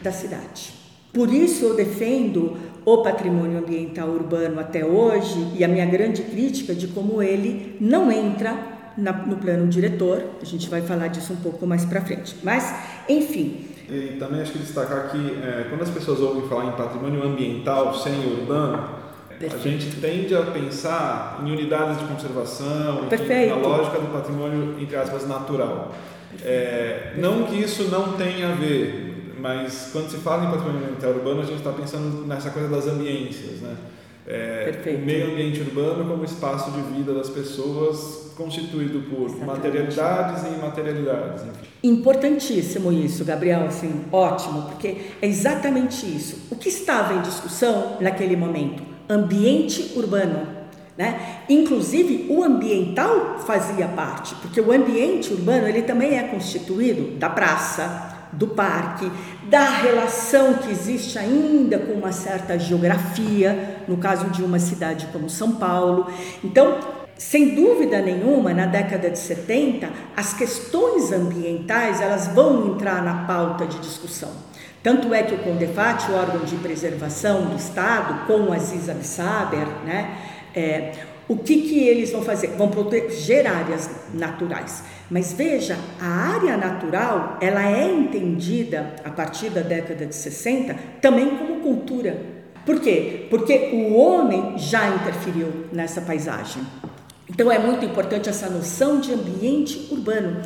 da 0.02 0.12
cidade. 0.12 0.74
Por 1.12 1.32
isso 1.32 1.64
eu 1.64 1.76
defendo 1.76 2.56
o 2.84 3.02
patrimônio 3.02 3.58
ambiental 3.58 4.08
urbano 4.08 4.58
até 4.58 4.84
hoje 4.84 5.52
e 5.56 5.62
a 5.62 5.68
minha 5.68 5.86
grande 5.86 6.22
crítica 6.22 6.74
de 6.74 6.88
como 6.88 7.22
ele 7.22 7.76
não 7.80 8.10
entra 8.10 8.72
na, 8.96 9.12
no 9.12 9.36
plano 9.36 9.68
diretor. 9.68 10.24
A 10.40 10.44
gente 10.44 10.68
vai 10.68 10.82
falar 10.82 11.08
disso 11.08 11.32
um 11.32 11.36
pouco 11.36 11.66
mais 11.66 11.84
para 11.84 12.00
frente. 12.00 12.34
Mas, 12.42 12.74
enfim. 13.08 13.66
E 13.88 14.16
também 14.18 14.40
acho 14.40 14.52
que 14.52 14.58
destacar 14.58 15.10
que 15.10 15.18
é, 15.18 15.66
quando 15.68 15.82
as 15.82 15.90
pessoas 15.90 16.18
ouvem 16.20 16.48
falar 16.48 16.66
em 16.66 16.72
patrimônio 16.72 17.22
ambiental 17.22 17.94
sem 17.94 18.12
urbano, 18.26 19.01
Perfeito. 19.48 19.56
a 19.56 19.70
gente 19.70 20.00
tende 20.00 20.34
a 20.34 20.42
pensar 20.42 21.42
em 21.44 21.50
unidades 21.50 21.98
de 21.98 22.04
conservação, 22.04 23.06
enfim, 23.10 23.46
na 23.48 23.56
lógica 23.56 23.98
do 23.98 24.12
patrimônio, 24.12 24.76
entre 24.78 24.96
aspas, 24.96 25.26
natural. 25.26 25.92
É, 26.42 27.12
não 27.16 27.44
que 27.44 27.56
isso 27.56 27.84
não 27.84 28.12
tenha 28.12 28.50
a 28.50 28.54
ver, 28.54 29.34
mas 29.38 29.90
quando 29.92 30.10
se 30.10 30.16
fala 30.18 30.44
em 30.44 30.50
patrimônio 30.50 30.84
ambiental 30.84 31.10
urbano, 31.10 31.40
a 31.40 31.44
gente 31.44 31.58
está 31.58 31.72
pensando 31.72 32.26
nessa 32.26 32.50
coisa 32.50 32.68
das 32.68 32.86
ambiências, 32.86 33.60
né? 33.60 33.76
É, 34.24 34.72
o 34.86 35.04
meio 35.04 35.32
ambiente 35.32 35.60
urbano 35.60 36.04
como 36.04 36.24
espaço 36.24 36.70
de 36.70 36.80
vida 36.96 37.12
das 37.12 37.28
pessoas 37.28 38.30
constituído 38.36 39.00
por 39.02 39.24
Exatamente. 39.24 39.44
materialidades 39.46 40.44
e 40.44 40.54
imaterialidades. 40.54 41.42
Enfim. 41.42 41.68
Importantíssimo 41.82 42.92
isso, 42.92 43.24
Gabriel, 43.24 43.64
assim, 43.64 44.04
ótimo, 44.12 44.62
porque 44.62 44.96
é 45.20 45.26
exatamente 45.26 46.06
isso. 46.06 46.46
O 46.50 46.56
que 46.56 46.68
estava 46.68 47.14
em 47.14 47.22
discussão 47.22 47.96
naquele 48.00 48.36
momento? 48.36 48.91
Ambiente 49.08 49.92
urbano. 49.96 50.46
Né? 50.96 51.38
Inclusive 51.48 52.26
o 52.28 52.44
ambiental 52.44 53.40
fazia 53.46 53.88
parte, 53.88 54.34
porque 54.36 54.60
o 54.60 54.70
ambiente 54.70 55.32
urbano 55.32 55.66
ele 55.66 55.82
também 55.82 56.18
é 56.18 56.24
constituído 56.24 57.18
da 57.18 57.30
praça, 57.30 58.12
do 58.32 58.48
parque, 58.48 59.10
da 59.48 59.64
relação 59.64 60.54
que 60.54 60.70
existe 60.70 61.18
ainda 61.18 61.78
com 61.78 61.92
uma 61.92 62.12
certa 62.12 62.58
geografia, 62.58 63.84
no 63.88 63.96
caso 63.96 64.26
de 64.30 64.42
uma 64.42 64.58
cidade 64.58 65.06
como 65.12 65.28
São 65.28 65.52
Paulo. 65.52 66.10
Então, 66.42 66.78
sem 67.22 67.54
dúvida 67.54 68.02
nenhuma, 68.02 68.52
na 68.52 68.66
década 68.66 69.08
de 69.08 69.18
70, 69.18 69.88
as 70.16 70.34
questões 70.34 71.12
ambientais 71.12 72.00
elas 72.00 72.26
vão 72.28 72.74
entrar 72.74 73.02
na 73.02 73.24
pauta 73.26 73.64
de 73.64 73.78
discussão. 73.78 74.30
Tanto 74.82 75.14
é 75.14 75.22
que 75.22 75.34
o 75.34 75.38
CONDEFAT, 75.38 76.10
o 76.10 76.14
órgão 76.16 76.44
de 76.44 76.56
preservação 76.56 77.46
do 77.46 77.56
Estado, 77.56 78.26
com 78.26 78.52
Aziz 78.52 78.88
Absaber, 78.88 79.66
né, 79.86 80.18
é, 80.54 80.92
o 81.28 81.36
que, 81.36 81.62
que 81.62 81.86
eles 81.86 82.10
vão 82.10 82.22
fazer? 82.22 82.48
Vão 82.48 82.68
proteger 82.68 83.46
áreas 83.46 83.88
naturais. 84.12 84.82
Mas 85.08 85.32
veja, 85.32 85.78
a 86.00 86.34
área 86.34 86.56
natural 86.56 87.38
ela 87.40 87.64
é 87.64 87.88
entendida 87.88 88.96
a 89.04 89.10
partir 89.10 89.48
da 89.48 89.60
década 89.60 90.04
de 90.04 90.14
60 90.14 90.74
também 91.00 91.36
como 91.36 91.60
cultura. 91.60 92.20
Por 92.66 92.80
quê? 92.80 93.28
Porque 93.30 93.70
o 93.72 93.94
homem 93.94 94.58
já 94.58 94.88
interferiu 94.88 95.66
nessa 95.72 96.00
paisagem. 96.00 96.62
Então 97.32 97.50
é 97.50 97.58
muito 97.58 97.84
importante 97.84 98.28
essa 98.28 98.48
noção 98.48 99.00
de 99.00 99.12
ambiente 99.12 99.88
urbano, 99.90 100.42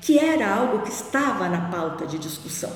que 0.00 0.18
era 0.18 0.52
algo 0.52 0.82
que 0.82 0.90
estava 0.90 1.48
na 1.48 1.70
pauta 1.70 2.06
de 2.06 2.18
discussão. 2.18 2.72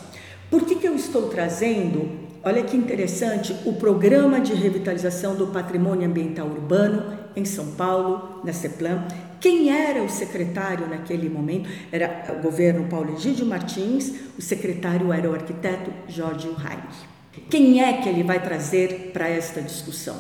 Por 0.51 0.65
que, 0.65 0.77
que 0.77 0.87
eu 0.87 0.95
estou 0.95 1.29
trazendo 1.29 2.25
Olha 2.47 2.63
que 2.63 2.77
interessante 2.77 3.57
o 3.65 3.73
programa 3.73 4.39
de 4.39 4.53
revitalização 4.53 5.35
do 5.35 5.47
patrimônio 5.47 6.07
ambiental 6.07 6.47
urbano 6.47 7.19
em 7.35 7.43
São 7.43 7.69
Paulo, 7.69 8.43
na 8.45 8.53
CEPLAN. 8.53 9.09
Quem 9.41 9.71
era 9.71 10.03
o 10.03 10.11
secretário 10.11 10.87
naquele 10.87 11.31
momento? 11.31 11.71
Era 11.91 12.37
o 12.39 12.43
governo 12.43 12.87
Paulo 12.87 13.15
Egídio 13.15 13.47
Martins, 13.47 14.13
o 14.39 14.43
secretário 14.43 15.11
era 15.11 15.31
o 15.31 15.33
arquiteto 15.33 15.91
Jorge 16.07 16.49
Heinrich. 16.49 17.49
Quem 17.49 17.83
é 17.83 17.95
que 17.95 18.11
ele 18.11 18.23
vai 18.23 18.43
trazer 18.43 19.11
para 19.15 19.27
esta 19.27 19.63
discussão? 19.63 20.17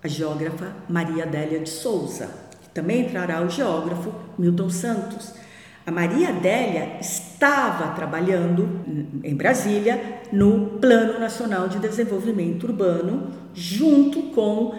A 0.00 0.06
geógrafa 0.06 0.76
Maria 0.88 1.24
Adélia 1.24 1.58
de 1.58 1.70
Souza. 1.70 2.43
Também 2.74 3.06
entrará 3.06 3.40
o 3.40 3.48
geógrafo 3.48 4.12
Milton 4.36 4.68
Santos 4.68 5.32
a 5.86 5.90
Maria 5.90 6.30
Adélia 6.30 6.96
estava 6.98 7.94
trabalhando 7.94 8.80
em 9.22 9.34
Brasília 9.36 10.22
no 10.32 10.78
Plano 10.80 11.20
Nacional 11.20 11.68
de 11.68 11.78
Desenvolvimento 11.78 12.64
Urbano, 12.64 13.30
junto 13.52 14.22
com 14.34 14.72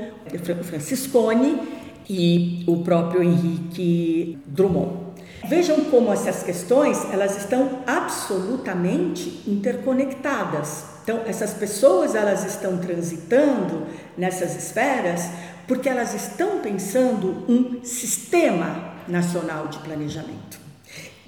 Franciscone 0.63 1.61
e 2.09 2.63
o 2.65 2.77
próprio 2.77 3.21
Henrique 3.21 4.39
Drummond. 4.47 5.05
Vejam 5.47 5.81
como 5.91 6.11
essas 6.11 6.41
questões 6.41 6.97
elas 7.13 7.37
estão 7.37 7.83
absolutamente 7.85 9.43
interconectadas. 9.45 10.85
Então, 11.03 11.21
essas 11.27 11.53
pessoas 11.53 12.15
elas 12.15 12.43
estão 12.47 12.77
transitando 12.77 13.83
nessas 14.17 14.55
esferas 14.55 15.29
porque 15.67 15.89
elas 15.89 16.13
estão 16.13 16.59
pensando 16.59 17.45
um 17.49 17.83
sistema 17.83 18.93
nacional 19.07 19.67
de 19.67 19.79
planejamento 19.79 20.65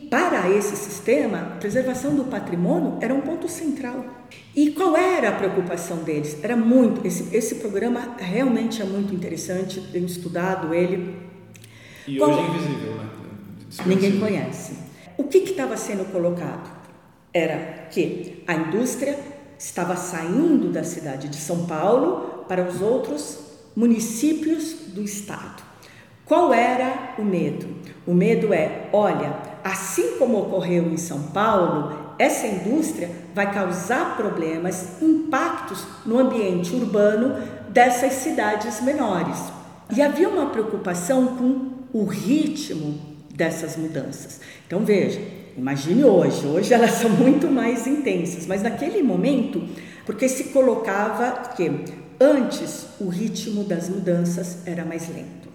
para 0.09 0.49
esse 0.49 0.75
sistema, 0.75 1.39
a 1.39 1.57
preservação 1.57 2.15
do 2.15 2.25
patrimônio 2.25 2.97
era 3.01 3.13
um 3.13 3.21
ponto 3.21 3.47
central. 3.47 4.05
E 4.55 4.71
qual 4.71 4.95
era 4.95 5.29
a 5.29 5.31
preocupação 5.33 5.97
deles? 5.97 6.37
Era 6.41 6.55
muito. 6.55 7.05
Esse, 7.05 7.35
esse 7.35 7.55
programa 7.55 8.15
realmente 8.17 8.81
é 8.81 8.85
muito 8.85 9.13
interessante, 9.13 9.81
tenho 9.91 10.05
estudado 10.05 10.73
ele. 10.73 11.15
E 12.07 12.17
qual, 12.17 12.31
hoje 12.31 12.39
é 12.39 12.47
invisível, 12.47 12.95
né? 12.95 13.09
Ninguém 13.85 14.19
conhece. 14.19 14.77
O 15.17 15.25
que 15.25 15.39
estava 15.39 15.75
sendo 15.75 16.05
colocado? 16.11 16.77
Era 17.33 17.87
que 17.91 18.43
a 18.47 18.55
indústria 18.55 19.17
estava 19.59 19.95
saindo 19.95 20.71
da 20.71 20.83
cidade 20.83 21.27
de 21.27 21.37
São 21.37 21.65
Paulo 21.65 22.45
para 22.47 22.63
os 22.63 22.81
outros 22.81 23.39
municípios 23.77 24.73
do 24.87 25.03
estado. 25.03 25.61
Qual 26.25 26.51
era 26.51 27.13
o 27.19 27.23
medo? 27.23 27.67
O 28.07 28.13
medo 28.13 28.51
é, 28.51 28.89
olha, 28.91 29.37
assim 29.63 30.17
como 30.17 30.39
ocorreu 30.39 30.91
em 30.91 30.97
São 30.97 31.21
Paulo, 31.27 32.15
essa 32.17 32.47
indústria 32.47 33.11
vai 33.35 33.53
causar 33.53 34.17
problemas, 34.17 34.99
impactos 34.99 35.85
no 36.07 36.17
ambiente 36.17 36.73
urbano 36.75 37.35
dessas 37.69 38.13
cidades 38.13 38.81
menores. 38.81 39.37
E 39.95 40.01
havia 40.01 40.27
uma 40.27 40.47
preocupação 40.47 41.37
com 41.37 41.69
o 41.93 42.03
ritmo 42.05 42.99
dessas 43.31 43.77
mudanças. 43.77 44.41
Então 44.65 44.79
veja, 44.79 45.21
imagine 45.55 46.03
hoje, 46.03 46.47
hoje 46.47 46.73
elas 46.73 46.93
são 46.93 47.11
muito 47.11 47.45
mais 47.45 47.85
intensas, 47.85 48.47
mas 48.47 48.63
naquele 48.63 49.03
momento, 49.03 49.61
porque 50.03 50.27
se 50.27 50.45
colocava 50.45 51.49
que 51.55 52.06
antes 52.19 52.87
o 52.99 53.07
ritmo 53.07 53.63
das 53.63 53.89
mudanças 53.89 54.59
era 54.65 54.83
mais 54.83 55.07
lento. 55.09 55.47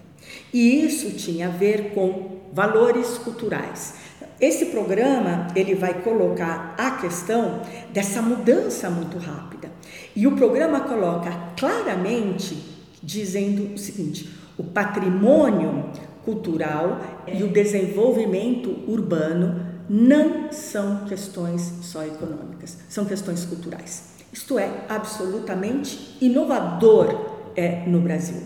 E 0.53 0.85
isso 0.85 1.11
tinha 1.11 1.47
a 1.47 1.51
ver 1.51 1.93
com 1.93 2.39
valores 2.53 3.17
culturais. 3.17 3.95
Esse 4.39 4.67
programa 4.67 5.47
ele 5.55 5.75
vai 5.75 6.01
colocar 6.01 6.75
a 6.77 6.91
questão 6.91 7.61
dessa 7.91 8.21
mudança 8.21 8.89
muito 8.89 9.17
rápida. 9.17 9.71
E 10.15 10.27
o 10.27 10.35
programa 10.35 10.81
coloca 10.81 11.31
claramente 11.57 12.57
dizendo 13.01 13.73
o 13.73 13.77
seguinte: 13.77 14.29
o 14.57 14.63
patrimônio 14.63 15.85
cultural 16.23 17.01
e 17.27 17.43
o 17.43 17.49
desenvolvimento 17.49 18.69
urbano 18.87 19.73
não 19.89 20.51
são 20.51 21.05
questões 21.05 21.61
só 21.81 22.03
econômicas, 22.05 22.77
são 22.87 23.05
questões 23.05 23.45
culturais. 23.45 24.12
Isto 24.33 24.57
é 24.57 24.69
absolutamente 24.89 26.17
inovador 26.19 27.51
é, 27.55 27.83
no 27.85 28.01
Brasil. 28.01 28.41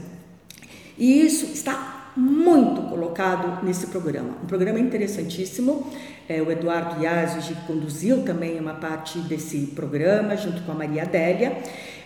E 0.97 1.25
isso 1.25 1.45
está 1.45 2.11
muito 2.17 2.81
colocado 2.89 3.63
nesse 3.63 3.87
programa. 3.87 4.35
Um 4.43 4.47
programa 4.47 4.79
interessantíssimo. 4.79 5.87
É, 6.27 6.41
o 6.41 6.51
Eduardo 6.51 7.01
Yazzi 7.01 7.53
conduziu 7.65 8.23
também 8.23 8.59
uma 8.59 8.73
parte 8.73 9.19
desse 9.19 9.67
programa, 9.67 10.35
junto 10.35 10.61
com 10.63 10.73
a 10.73 10.75
Maria 10.75 11.03
Adélia. 11.03 11.57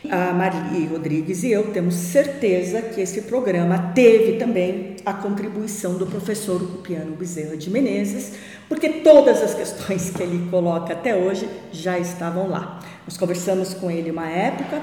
A 0.09 0.33
Maria 0.33 0.89
Rodrigues 0.89 1.43
e 1.43 1.51
eu 1.51 1.71
temos 1.71 1.93
certeza 1.93 2.81
que 2.81 3.01
esse 3.01 3.21
programa 3.23 3.91
teve 3.93 4.37
também 4.37 4.95
a 5.05 5.13
contribuição 5.13 5.95
do 5.95 6.07
professor 6.07 6.59
Cupiano 6.59 7.15
Bezerra 7.15 7.55
de 7.55 7.69
Menezes, 7.69 8.33
porque 8.71 8.87
todas 8.87 9.43
as 9.43 9.53
questões 9.53 10.11
que 10.11 10.23
ele 10.23 10.49
coloca 10.49 10.93
até 10.93 11.13
hoje 11.13 11.45
já 11.73 11.99
estavam 11.99 12.47
lá. 12.47 12.79
Nós 13.05 13.17
conversamos 13.17 13.73
com 13.73 13.91
ele 13.91 14.09
uma 14.09 14.29
época, 14.29 14.81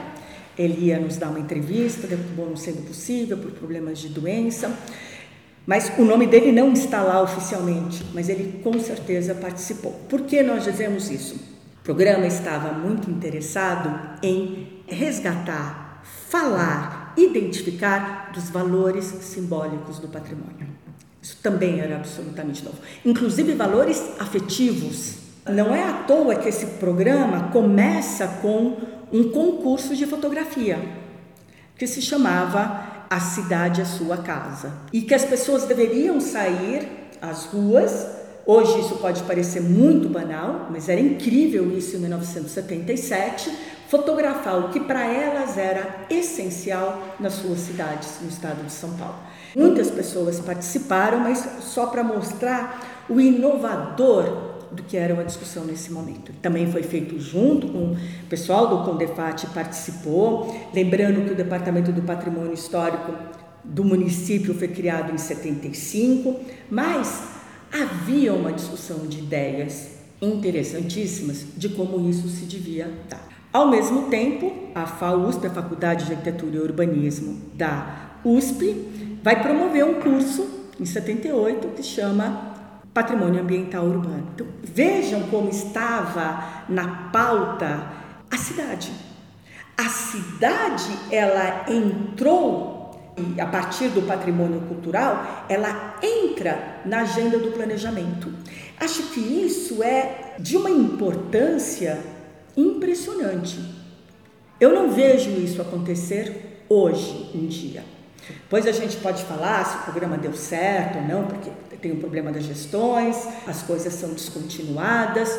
ele 0.58 0.88
ia 0.88 1.00
nos 1.00 1.16
dar 1.16 1.30
uma 1.30 1.40
entrevista, 1.40 2.06
acabou 2.06 2.50
não 2.50 2.56
sendo 2.56 2.86
possível 2.86 3.38
por 3.38 3.50
problemas 3.52 3.98
de 3.98 4.10
doença. 4.10 4.70
Mas 5.66 5.90
o 5.96 6.04
nome 6.04 6.26
dele 6.26 6.52
não 6.52 6.74
está 6.74 7.00
lá 7.02 7.22
oficialmente, 7.22 8.04
mas 8.12 8.28
ele 8.28 8.60
com 8.62 8.78
certeza 8.78 9.34
participou. 9.34 9.92
Por 10.06 10.20
que 10.20 10.42
nós 10.42 10.64
dizemos 10.64 11.10
isso? 11.10 11.40
programa 11.82 12.26
estava 12.26 12.70
muito 12.70 13.10
interessado 13.10 14.18
em 14.22 14.82
resgatar, 14.86 16.02
falar, 16.28 17.14
identificar 17.16 18.32
dos 18.34 18.50
valores 18.50 19.06
simbólicos 19.06 19.98
do 19.98 20.08
patrimônio. 20.08 20.67
Isso 21.20 21.38
também 21.42 21.80
era 21.80 21.96
absolutamente 21.96 22.64
novo. 22.64 22.78
Inclusive 23.04 23.54
valores 23.54 24.02
afetivos. 24.18 25.14
Não 25.46 25.74
é 25.74 25.82
à 25.82 25.92
toa 26.04 26.36
que 26.36 26.48
esse 26.48 26.66
programa 26.78 27.50
começa 27.50 28.26
com 28.42 28.76
um 29.12 29.30
concurso 29.30 29.96
de 29.96 30.06
fotografia 30.06 30.78
que 31.76 31.86
se 31.86 32.02
chamava 32.02 33.06
A 33.08 33.20
Cidade 33.20 33.80
a 33.80 33.84
Sua 33.84 34.18
Casa 34.18 34.72
e 34.92 35.00
que 35.00 35.14
as 35.14 35.24
pessoas 35.24 35.64
deveriam 35.64 36.20
sair 36.20 36.88
às 37.22 37.46
ruas 37.46 38.18
Hoje 38.50 38.80
isso 38.80 38.96
pode 38.96 39.22
parecer 39.24 39.60
muito 39.60 40.08
banal, 40.08 40.68
mas 40.70 40.88
era 40.88 40.98
incrível 40.98 41.70
isso 41.76 41.96
em 41.96 41.98
1977, 41.98 43.52
fotografar 43.88 44.58
o 44.58 44.68
que 44.68 44.80
para 44.80 45.06
elas 45.06 45.56
era 45.56 46.06
essencial 46.10 47.16
nas 47.18 47.34
suas 47.34 47.60
cidades, 47.60 48.18
no 48.20 48.28
estado 48.28 48.64
de 48.64 48.72
São 48.72 48.90
Paulo. 48.94 49.16
Muitas 49.56 49.90
pessoas 49.90 50.38
participaram, 50.40 51.20
mas 51.20 51.38
só 51.60 51.86
para 51.86 52.04
mostrar 52.04 53.06
o 53.08 53.18
inovador 53.18 54.58
do 54.70 54.82
que 54.82 54.96
era 54.96 55.14
uma 55.14 55.24
discussão 55.24 55.64
nesse 55.64 55.90
momento. 55.90 56.32
Também 56.42 56.70
foi 56.70 56.82
feito 56.82 57.18
junto 57.18 57.68
com 57.68 57.92
o 57.92 57.96
pessoal 58.28 58.68
do 58.68 58.84
Condefat 58.84 59.46
participou, 59.48 60.54
lembrando 60.74 61.24
que 61.24 61.32
o 61.32 61.34
Departamento 61.34 61.90
do 61.90 62.02
Patrimônio 62.02 62.52
Histórico 62.52 63.12
do 63.64 63.82
município 63.82 64.54
foi 64.54 64.68
criado 64.68 65.14
em 65.14 65.18
75, 65.18 66.38
mas 66.70 67.22
havia 67.72 68.34
uma 68.34 68.52
discussão 68.52 69.06
de 69.06 69.18
ideias 69.18 69.96
interessantíssimas 70.20 71.46
de 71.56 71.70
como 71.70 72.08
isso 72.08 72.28
se 72.28 72.44
devia 72.44 72.92
dar. 73.08 73.37
Ao 73.50 73.66
mesmo 73.68 74.10
tempo, 74.10 74.52
a 74.74 74.86
FAUSP, 74.86 75.46
a 75.46 75.50
Faculdade 75.50 76.04
de 76.04 76.12
Arquitetura 76.12 76.56
e 76.56 76.60
Urbanismo 76.60 77.40
da 77.54 78.18
USP, 78.22 79.18
vai 79.22 79.42
promover 79.42 79.84
um 79.84 80.00
curso 80.00 80.46
em 80.78 80.84
78 80.84 81.68
que 81.68 81.82
chama 81.82 82.54
Patrimônio 82.92 83.40
Ambiental 83.40 83.84
Urbano. 83.84 84.28
Então, 84.34 84.46
vejam 84.62 85.22
como 85.30 85.48
estava 85.48 86.64
na 86.68 87.08
pauta 87.10 87.90
a 88.30 88.36
cidade. 88.36 88.92
A 89.78 89.88
cidade, 89.88 90.90
ela 91.10 91.64
entrou 91.68 92.76
a 93.40 93.46
partir 93.46 93.88
do 93.88 94.02
patrimônio 94.02 94.60
cultural, 94.62 95.46
ela 95.48 95.96
entra 96.02 96.80
na 96.84 97.00
agenda 97.00 97.38
do 97.38 97.50
planejamento. 97.52 98.32
Acho 98.78 99.04
que 99.04 99.20
isso 99.20 99.82
é 99.82 100.34
de 100.38 100.56
uma 100.56 100.70
importância 100.70 101.98
impressionante. 102.58 103.58
Eu 104.60 104.74
não 104.74 104.90
vejo 104.90 105.30
isso 105.30 105.62
acontecer 105.62 106.64
hoje 106.68 107.30
em 107.34 107.46
dia. 107.46 107.84
Pois 108.50 108.66
a 108.66 108.72
gente 108.72 108.96
pode 108.96 109.22
falar 109.24 109.64
se 109.64 109.78
o 109.78 109.82
programa 109.82 110.18
deu 110.18 110.34
certo 110.34 110.98
ou 110.98 111.04
não, 111.04 111.24
porque 111.24 111.50
tem 111.80 111.92
o 111.92 111.96
problema 111.96 112.32
das 112.32 112.42
gestões, 112.42 113.16
as 113.46 113.62
coisas 113.62 113.92
são 113.94 114.10
descontinuadas. 114.10 115.38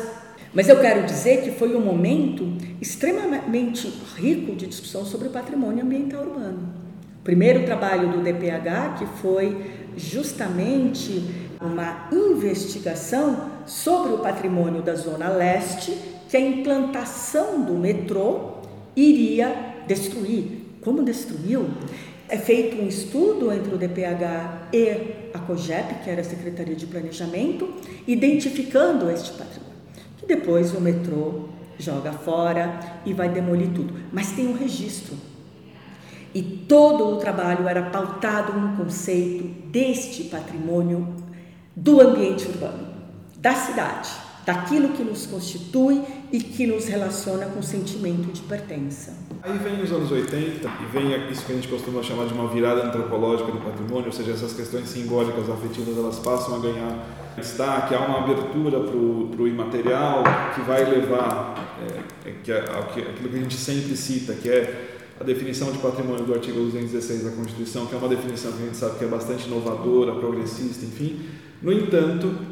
Mas 0.54 0.68
eu 0.68 0.80
quero 0.80 1.04
dizer 1.04 1.42
que 1.42 1.52
foi 1.52 1.76
um 1.76 1.80
momento 1.80 2.56
extremamente 2.80 3.86
rico 4.16 4.56
de 4.56 4.66
discussão 4.66 5.04
sobre 5.04 5.28
o 5.28 5.30
patrimônio 5.30 5.84
ambiental 5.84 6.22
urbano. 6.22 6.74
Primeiro 7.22 7.64
trabalho 7.64 8.08
do 8.08 8.22
DPH, 8.22 8.98
que 8.98 9.06
foi 9.20 9.70
justamente 9.96 11.50
uma 11.60 12.08
investigação 12.10 13.50
sobre 13.66 14.14
o 14.14 14.18
patrimônio 14.18 14.82
da 14.82 14.94
Zona 14.94 15.28
Leste, 15.28 15.96
que 16.30 16.36
a 16.36 16.40
implantação 16.40 17.64
do 17.64 17.74
metrô 17.74 18.58
iria 18.94 19.74
destruir. 19.88 20.62
Como 20.80 21.02
destruiu? 21.02 21.68
É 22.28 22.38
feito 22.38 22.80
um 22.80 22.86
estudo 22.86 23.52
entre 23.52 23.74
o 23.74 23.76
DPH 23.76 24.68
e 24.72 25.30
a 25.34 25.38
COGEP, 25.40 26.04
que 26.04 26.08
era 26.08 26.20
a 26.20 26.24
Secretaria 26.24 26.76
de 26.76 26.86
Planejamento, 26.86 27.68
identificando 28.06 29.10
este 29.10 29.32
patrimônio. 29.32 29.74
Que 30.18 30.26
depois 30.26 30.72
o 30.72 30.80
metrô 30.80 31.48
joga 31.76 32.12
fora 32.12 32.78
e 33.04 33.12
vai 33.12 33.28
demolir 33.28 33.70
tudo. 33.70 33.92
Mas 34.12 34.30
tem 34.30 34.46
um 34.46 34.54
registro 34.54 35.16
e 36.32 36.42
todo 36.42 37.08
o 37.08 37.16
trabalho 37.16 37.66
era 37.66 37.90
pautado 37.90 38.52
no 38.52 38.76
conceito 38.76 39.42
deste 39.68 40.24
patrimônio 40.24 41.12
do 41.74 42.00
ambiente 42.00 42.46
urbano, 42.46 42.86
da 43.36 43.52
cidade, 43.54 44.10
daquilo 44.50 44.88
que 44.88 45.04
nos 45.04 45.26
constitui 45.26 46.02
e 46.32 46.40
que 46.40 46.66
nos 46.66 46.86
relaciona 46.86 47.46
com 47.46 47.60
o 47.60 47.62
sentimento 47.62 48.32
de 48.32 48.40
pertença. 48.42 49.16
Aí 49.44 49.56
vem 49.58 49.80
os 49.80 49.92
anos 49.92 50.10
80 50.10 50.68
e 50.68 50.92
vem 50.92 51.30
isso 51.30 51.46
que 51.46 51.52
a 51.52 51.54
gente 51.54 51.68
costuma 51.68 52.02
chamar 52.02 52.26
de 52.26 52.34
uma 52.34 52.48
virada 52.48 52.84
antropológica 52.84 53.52
do 53.52 53.58
patrimônio, 53.58 54.06
ou 54.06 54.12
seja, 54.12 54.32
essas 54.32 54.52
questões 54.52 54.88
simbólicas, 54.88 55.48
afetivas, 55.48 55.96
elas 55.96 56.18
passam 56.18 56.56
a 56.56 56.58
ganhar 56.58 57.06
destaque, 57.36 57.94
há 57.94 58.00
uma 58.00 58.24
abertura 58.24 58.80
para 58.80 58.96
o 58.96 59.46
imaterial 59.46 60.24
que 60.52 60.60
vai 60.62 60.84
levar 60.84 61.54
é, 61.80 62.28
é, 62.28 62.34
que, 62.42 62.50
é, 62.50 62.58
aquilo 62.58 63.28
que 63.28 63.36
a 63.36 63.40
gente 63.40 63.54
sempre 63.54 63.96
cita, 63.96 64.34
que 64.34 64.50
é 64.50 64.98
a 65.20 65.22
definição 65.22 65.70
de 65.70 65.78
patrimônio 65.78 66.24
do 66.24 66.34
artigo 66.34 66.58
216 66.58 67.22
da 67.22 67.30
Constituição, 67.30 67.86
que 67.86 67.94
é 67.94 67.98
uma 67.98 68.08
definição 68.08 68.50
que 68.50 68.62
a 68.64 68.66
gente 68.66 68.76
sabe 68.76 68.98
que 68.98 69.04
é 69.04 69.08
bastante 69.08 69.46
inovadora, 69.46 70.12
progressista, 70.16 70.84
enfim. 70.84 71.20
No 71.62 71.72
entanto, 71.72 72.49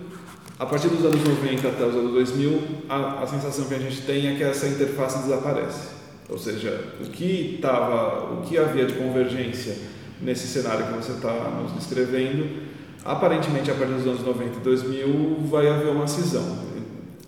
a 0.59 0.67
partir 0.67 0.89
dos 0.89 1.05
anos 1.05 1.23
90 1.23 1.69
até 1.69 1.85
os 1.87 1.95
anos 1.95 2.13
2000, 2.13 2.63
a, 2.89 3.23
a 3.23 3.27
sensação 3.27 3.67
que 3.67 3.75
a 3.75 3.79
gente 3.79 4.03
tem 4.03 4.27
é 4.27 4.35
que 4.35 4.43
essa 4.43 4.67
interface 4.67 5.23
desaparece. 5.23 5.89
Ou 6.29 6.37
seja, 6.37 6.95
o 7.01 7.05
que 7.05 7.55
estava, 7.55 8.35
o 8.35 8.43
que 8.43 8.59
havia 8.59 8.85
de 8.85 8.95
convergência 8.95 9.77
nesse 10.21 10.49
cenário 10.49 10.87
que 10.87 10.93
você 10.95 11.13
está 11.13 11.33
nos 11.63 11.73
descrevendo, 11.73 12.67
aparentemente 13.05 13.71
a 13.71 13.75
partir 13.75 13.95
dos 13.95 14.07
anos 14.07 14.25
90 14.25 14.59
e 14.59 14.61
2000 14.61 15.37
vai 15.49 15.69
haver 15.69 15.91
uma 15.91 16.09
cisão. 16.09 16.59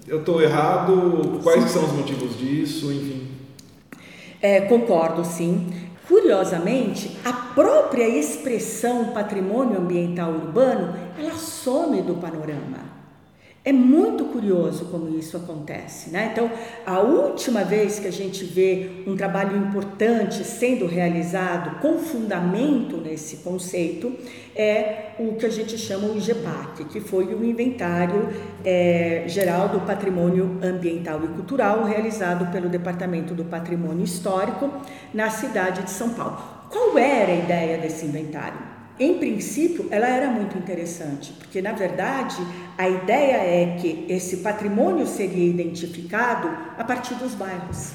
Eu 0.09 0.19
estou 0.19 0.43
errado? 0.43 1.39
Quais 1.41 1.71
são 1.71 1.85
os 1.85 1.93
motivos 1.93 2.37
disso? 2.37 2.93
Enfim. 2.93 3.29
É, 4.43 4.63
concordo, 4.63 5.25
sim. 5.25 5.73
Curiosamente, 6.09 7.17
a 7.25 7.33
própria 7.33 8.09
expressão 8.09 9.13
patrimônio 9.13 9.79
ambiental 9.79 10.33
urbano, 10.33 10.97
ela 11.17 11.35
some 11.35 12.03
do 12.03 12.15
panorama. 12.15 13.00
É 13.63 13.75
muito 13.75 14.25
curioso 14.25 14.87
como 14.87 15.19
isso 15.19 15.37
acontece, 15.37 16.09
né? 16.09 16.31
Então, 16.33 16.51
a 16.87 17.01
última 17.01 17.63
vez 17.63 17.99
que 17.99 18.09
a 18.09 18.11
gente 18.11 18.43
vê 18.43 19.03
um 19.07 19.15
trabalho 19.15 19.55
importante 19.55 20.43
sendo 20.45 20.87
realizado 20.87 21.79
com 21.79 21.99
fundamento 21.99 22.97
nesse 22.97 23.39
conceito 23.39 24.15
é 24.57 25.11
o 25.19 25.35
que 25.35 25.45
a 25.45 25.51
gente 25.51 25.77
chama 25.77 26.09
o 26.09 26.17
IGEPAC, 26.17 26.87
que 26.87 27.01
foi 27.01 27.27
o 27.35 27.45
Inventário 27.45 28.31
é, 28.65 29.25
Geral 29.27 29.69
do 29.69 29.81
Patrimônio 29.81 30.59
Ambiental 30.63 31.23
e 31.23 31.29
Cultural 31.29 31.85
realizado 31.85 32.51
pelo 32.51 32.71
Departamento 32.71 33.35
do 33.35 33.45
Patrimônio 33.45 34.05
Histórico 34.05 34.71
na 35.13 35.29
cidade 35.29 35.83
de 35.83 35.91
São 35.91 36.15
Paulo. 36.15 36.39
Qual 36.71 36.97
era 36.97 37.31
a 37.31 37.37
ideia 37.37 37.77
desse 37.77 38.07
inventário? 38.07 38.70
Em 39.01 39.15
princípio, 39.17 39.89
ela 39.91 40.07
era 40.07 40.29
muito 40.29 40.59
interessante, 40.59 41.33
porque 41.33 41.63
na 41.63 41.73
verdade 41.73 42.37
a 42.77 42.87
ideia 42.87 43.37
é 43.37 43.79
que 43.81 44.05
esse 44.11 44.39
patrimônio 44.39 45.07
seria 45.07 45.49
identificado 45.49 46.55
a 46.77 46.85
partir 46.85 47.15
dos 47.15 47.35
bairros. 47.35 47.93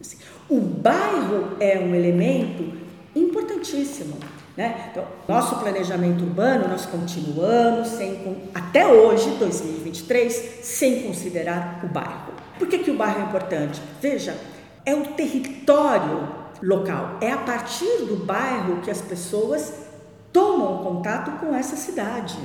Assim, 0.00 0.16
o 0.48 0.60
bairro 0.60 1.56
é 1.58 1.80
um 1.80 1.92
elemento 1.92 2.72
importantíssimo. 3.16 4.16
Né? 4.56 4.90
Então, 4.92 5.04
nosso 5.26 5.58
planejamento 5.58 6.22
urbano, 6.22 6.68
nós 6.68 6.86
continuamos 6.86 7.88
sem, 7.88 8.36
até 8.54 8.86
hoje, 8.86 9.30
2023, 9.40 10.60
sem 10.62 11.02
considerar 11.02 11.80
o 11.82 11.88
bairro. 11.88 12.32
Por 12.60 12.68
que, 12.68 12.78
que 12.78 12.92
o 12.92 12.96
bairro 12.96 13.22
é 13.22 13.24
importante? 13.24 13.82
Veja, 14.00 14.36
é 14.86 14.94
o 14.94 15.02
território 15.14 16.28
local, 16.62 17.18
é 17.20 17.32
a 17.32 17.38
partir 17.38 18.04
do 18.06 18.24
bairro 18.24 18.80
que 18.82 18.90
as 18.90 19.00
pessoas 19.00 19.87
tomam 20.38 20.84
contato 20.84 21.32
com 21.40 21.52
essa 21.52 21.74
cidade. 21.74 22.38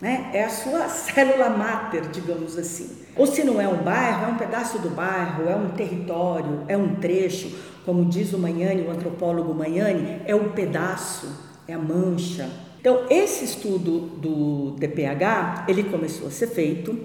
Né? 0.00 0.30
É 0.34 0.44
a 0.44 0.48
sua 0.48 0.88
célula 0.90 1.48
máter, 1.48 2.08
digamos 2.08 2.58
assim. 2.58 2.90
Ou 3.16 3.24
se 3.24 3.44
não 3.44 3.60
é 3.60 3.68
um 3.68 3.84
bairro, 3.84 4.26
é 4.26 4.28
um 4.28 4.36
pedaço 4.36 4.80
do 4.80 4.90
bairro, 4.90 5.48
é 5.48 5.54
um 5.54 5.70
território, 5.70 6.64
é 6.66 6.76
um 6.76 6.96
trecho. 6.96 7.56
Como 7.84 8.04
diz 8.04 8.32
o 8.32 8.38
Manhani, 8.38 8.82
o 8.82 8.90
antropólogo 8.90 9.54
Manhani, 9.54 10.22
é 10.26 10.34
um 10.34 10.50
pedaço, 10.50 11.28
é 11.68 11.74
a 11.74 11.78
mancha. 11.78 12.50
Então, 12.80 13.04
esse 13.08 13.44
estudo 13.44 14.00
do 14.00 14.72
DPH, 14.72 15.66
ele 15.68 15.84
começou 15.84 16.26
a 16.26 16.30
ser 16.30 16.48
feito. 16.48 16.98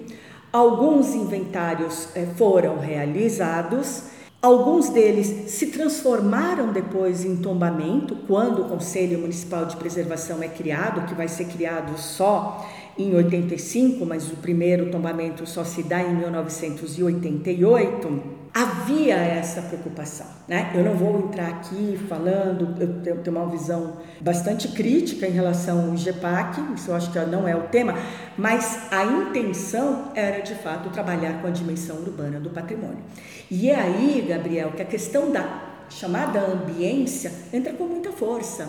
Alguns 0.52 1.14
inventários 1.14 2.08
eh, 2.14 2.26
foram 2.36 2.78
realizados 2.78 4.10
Alguns 4.42 4.88
deles 4.88 5.52
se 5.52 5.68
transformaram 5.68 6.72
depois 6.72 7.24
em 7.24 7.36
tombamento, 7.36 8.16
quando 8.26 8.62
o 8.62 8.68
Conselho 8.68 9.20
Municipal 9.20 9.66
de 9.66 9.76
Preservação 9.76 10.42
é 10.42 10.48
criado, 10.48 11.06
que 11.06 11.14
vai 11.14 11.28
ser 11.28 11.44
criado 11.44 11.96
só 11.96 12.68
em 12.98 13.14
85, 13.14 14.04
mas 14.04 14.32
o 14.32 14.36
primeiro 14.38 14.90
tombamento 14.90 15.46
só 15.46 15.62
se 15.62 15.84
dá 15.84 16.02
em 16.02 16.16
1988, 16.16 18.41
havia 18.54 19.14
essa 19.14 19.62
preocupação. 19.62 20.26
Né? 20.46 20.70
Eu 20.74 20.84
não 20.84 20.94
vou 20.94 21.18
entrar 21.20 21.48
aqui 21.48 21.98
falando, 22.08 22.76
eu 23.06 23.18
tenho 23.22 23.36
uma 23.36 23.48
visão 23.48 23.96
bastante 24.20 24.68
crítica 24.68 25.26
em 25.26 25.30
relação 25.30 25.86
ao 25.86 25.94
IGPAC, 25.94 26.60
isso 26.74 26.90
eu 26.90 26.94
acho 26.94 27.10
que 27.10 27.18
não 27.20 27.48
é 27.48 27.56
o 27.56 27.62
tema, 27.68 27.94
mas 28.36 28.92
a 28.92 29.04
intenção 29.04 30.12
era 30.14 30.42
de 30.42 30.54
fato 30.54 30.90
trabalhar 30.90 31.40
com 31.40 31.46
a 31.46 31.50
dimensão 31.50 31.96
urbana 31.96 32.38
do 32.38 32.50
patrimônio. 32.50 33.02
E 33.50 33.70
é 33.70 33.80
aí, 33.80 34.24
Gabriel, 34.28 34.72
que 34.72 34.82
a 34.82 34.86
questão 34.86 35.30
da 35.30 35.72
chamada 35.88 36.40
ambiência 36.40 37.32
entra 37.52 37.72
com 37.72 37.84
muita 37.84 38.12
força. 38.12 38.68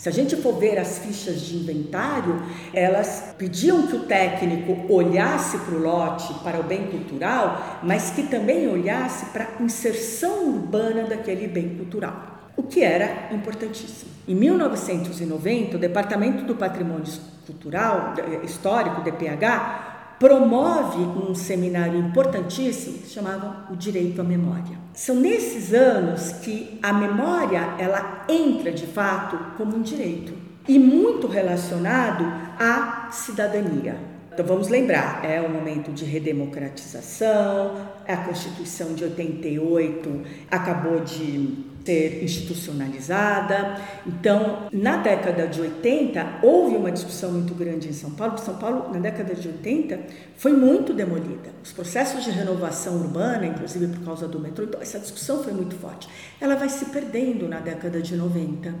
Se 0.00 0.08
a 0.08 0.12
gente 0.12 0.34
for 0.34 0.54
ver 0.54 0.78
as 0.78 0.98
fichas 0.98 1.42
de 1.42 1.58
inventário, 1.58 2.42
elas 2.72 3.34
pediam 3.36 3.86
que 3.86 3.96
o 3.96 4.04
técnico 4.04 4.90
olhasse 4.90 5.58
para 5.58 5.74
o 5.74 5.78
lote, 5.78 6.32
para 6.42 6.58
o 6.58 6.62
bem 6.62 6.86
cultural, 6.86 7.80
mas 7.82 8.08
que 8.08 8.22
também 8.22 8.66
olhasse 8.66 9.26
para 9.26 9.44
a 9.44 9.62
inserção 9.62 10.48
urbana 10.54 11.02
daquele 11.02 11.46
bem 11.46 11.76
cultural, 11.76 12.48
o 12.56 12.62
que 12.62 12.82
era 12.82 13.28
importantíssimo. 13.30 14.10
Em 14.26 14.34
1990, 14.34 15.76
o 15.76 15.78
Departamento 15.78 16.44
do 16.44 16.54
Patrimônio 16.54 17.04
Cultural 17.44 18.14
Histórico, 18.42 19.02
DPH, 19.02 20.16
promove 20.18 21.02
um 21.02 21.34
seminário 21.34 21.98
importantíssimo 21.98 23.00
que 23.00 23.10
chamava 23.10 23.66
o 23.70 23.76
direito 23.76 24.22
à 24.22 24.24
memória. 24.24 24.79
São 24.94 25.16
nesses 25.16 25.72
anos 25.72 26.32
que 26.32 26.78
a 26.82 26.92
memória 26.92 27.74
ela 27.78 28.24
entra 28.28 28.72
de 28.72 28.86
fato 28.86 29.38
como 29.56 29.76
um 29.76 29.82
direito 29.82 30.32
e 30.68 30.78
muito 30.78 31.26
relacionado 31.26 32.24
à 32.58 33.08
cidadania. 33.10 33.96
Então 34.32 34.44
vamos 34.44 34.68
lembrar, 34.68 35.24
é 35.24 35.40
o 35.40 35.50
momento 35.50 35.92
de 35.92 36.04
redemocratização, 36.04 37.76
a 38.06 38.16
Constituição 38.16 38.94
de 38.94 39.04
88 39.04 40.22
acabou 40.50 41.00
de 41.00 41.69
ser 41.84 42.22
institucionalizada. 42.22 43.80
Então, 44.06 44.68
na 44.72 44.98
década 44.98 45.46
de 45.46 45.60
80, 45.60 46.40
houve 46.42 46.76
uma 46.76 46.90
discussão 46.90 47.32
muito 47.32 47.54
grande 47.54 47.88
em 47.88 47.92
São 47.92 48.10
Paulo. 48.10 48.38
São 48.38 48.56
Paulo, 48.56 48.92
na 48.92 49.00
década 49.00 49.34
de 49.34 49.48
80, 49.48 50.00
foi 50.36 50.52
muito 50.52 50.92
demolida. 50.92 51.50
Os 51.62 51.72
processos 51.72 52.24
de 52.24 52.30
renovação 52.30 52.96
urbana, 52.96 53.46
inclusive 53.46 53.88
por 53.88 54.04
causa 54.04 54.28
do 54.28 54.38
metrô, 54.38 54.64
então, 54.64 54.80
essa 54.80 54.98
discussão 54.98 55.42
foi 55.42 55.52
muito 55.52 55.74
forte. 55.76 56.08
Ela 56.40 56.54
vai 56.54 56.68
se 56.68 56.86
perdendo 56.86 57.48
na 57.48 57.60
década 57.60 58.00
de 58.00 58.16
90. 58.16 58.74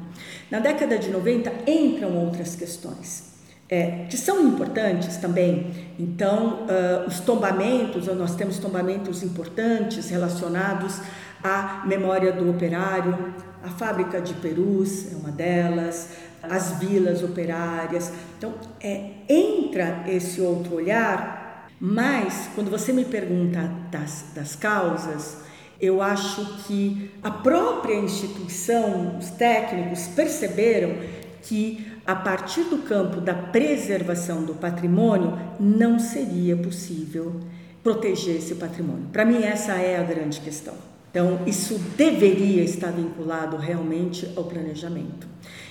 Na 0.50 0.60
década 0.60 0.98
de 0.98 1.10
90 1.10 1.70
entram 1.70 2.16
outras 2.16 2.54
questões. 2.54 3.30
É, 3.72 4.06
que 4.10 4.16
são 4.16 4.48
importantes 4.48 5.16
também. 5.18 5.70
Então, 5.96 6.64
uh, 6.64 7.06
os 7.06 7.20
tombamentos, 7.20 8.08
nós 8.08 8.34
temos 8.34 8.58
tombamentos 8.58 9.22
importantes 9.22 10.10
relacionados 10.10 11.00
a 11.42 11.82
memória 11.86 12.32
do 12.32 12.50
operário, 12.50 13.34
a 13.62 13.68
fábrica 13.68 14.20
de 14.20 14.34
perus 14.34 15.12
é 15.12 15.16
uma 15.16 15.30
delas, 15.30 16.10
as 16.42 16.78
vilas 16.78 17.22
operárias. 17.22 18.12
Então, 18.38 18.54
é, 18.80 19.10
entra 19.28 20.04
esse 20.06 20.40
outro 20.40 20.76
olhar, 20.76 21.68
mas 21.78 22.50
quando 22.54 22.70
você 22.70 22.92
me 22.92 23.04
pergunta 23.04 23.70
das, 23.90 24.26
das 24.34 24.54
causas, 24.54 25.38
eu 25.80 26.02
acho 26.02 26.64
que 26.64 27.10
a 27.22 27.30
própria 27.30 27.94
instituição, 27.94 29.18
os 29.18 29.30
técnicos 29.30 30.08
perceberam 30.08 30.94
que 31.42 31.86
a 32.06 32.14
partir 32.14 32.64
do 32.64 32.78
campo 32.78 33.20
da 33.20 33.34
preservação 33.34 34.44
do 34.44 34.54
patrimônio 34.54 35.38
não 35.58 35.98
seria 35.98 36.56
possível 36.56 37.40
proteger 37.82 38.36
esse 38.36 38.56
patrimônio. 38.56 39.06
Para 39.10 39.24
mim, 39.24 39.42
essa 39.42 39.72
é 39.72 39.98
a 39.98 40.02
grande 40.02 40.40
questão. 40.40 40.89
Então, 41.10 41.40
isso 41.44 41.76
deveria 41.96 42.62
estar 42.62 42.92
vinculado 42.92 43.56
realmente 43.56 44.30
ao 44.36 44.44
planejamento. 44.44 45.26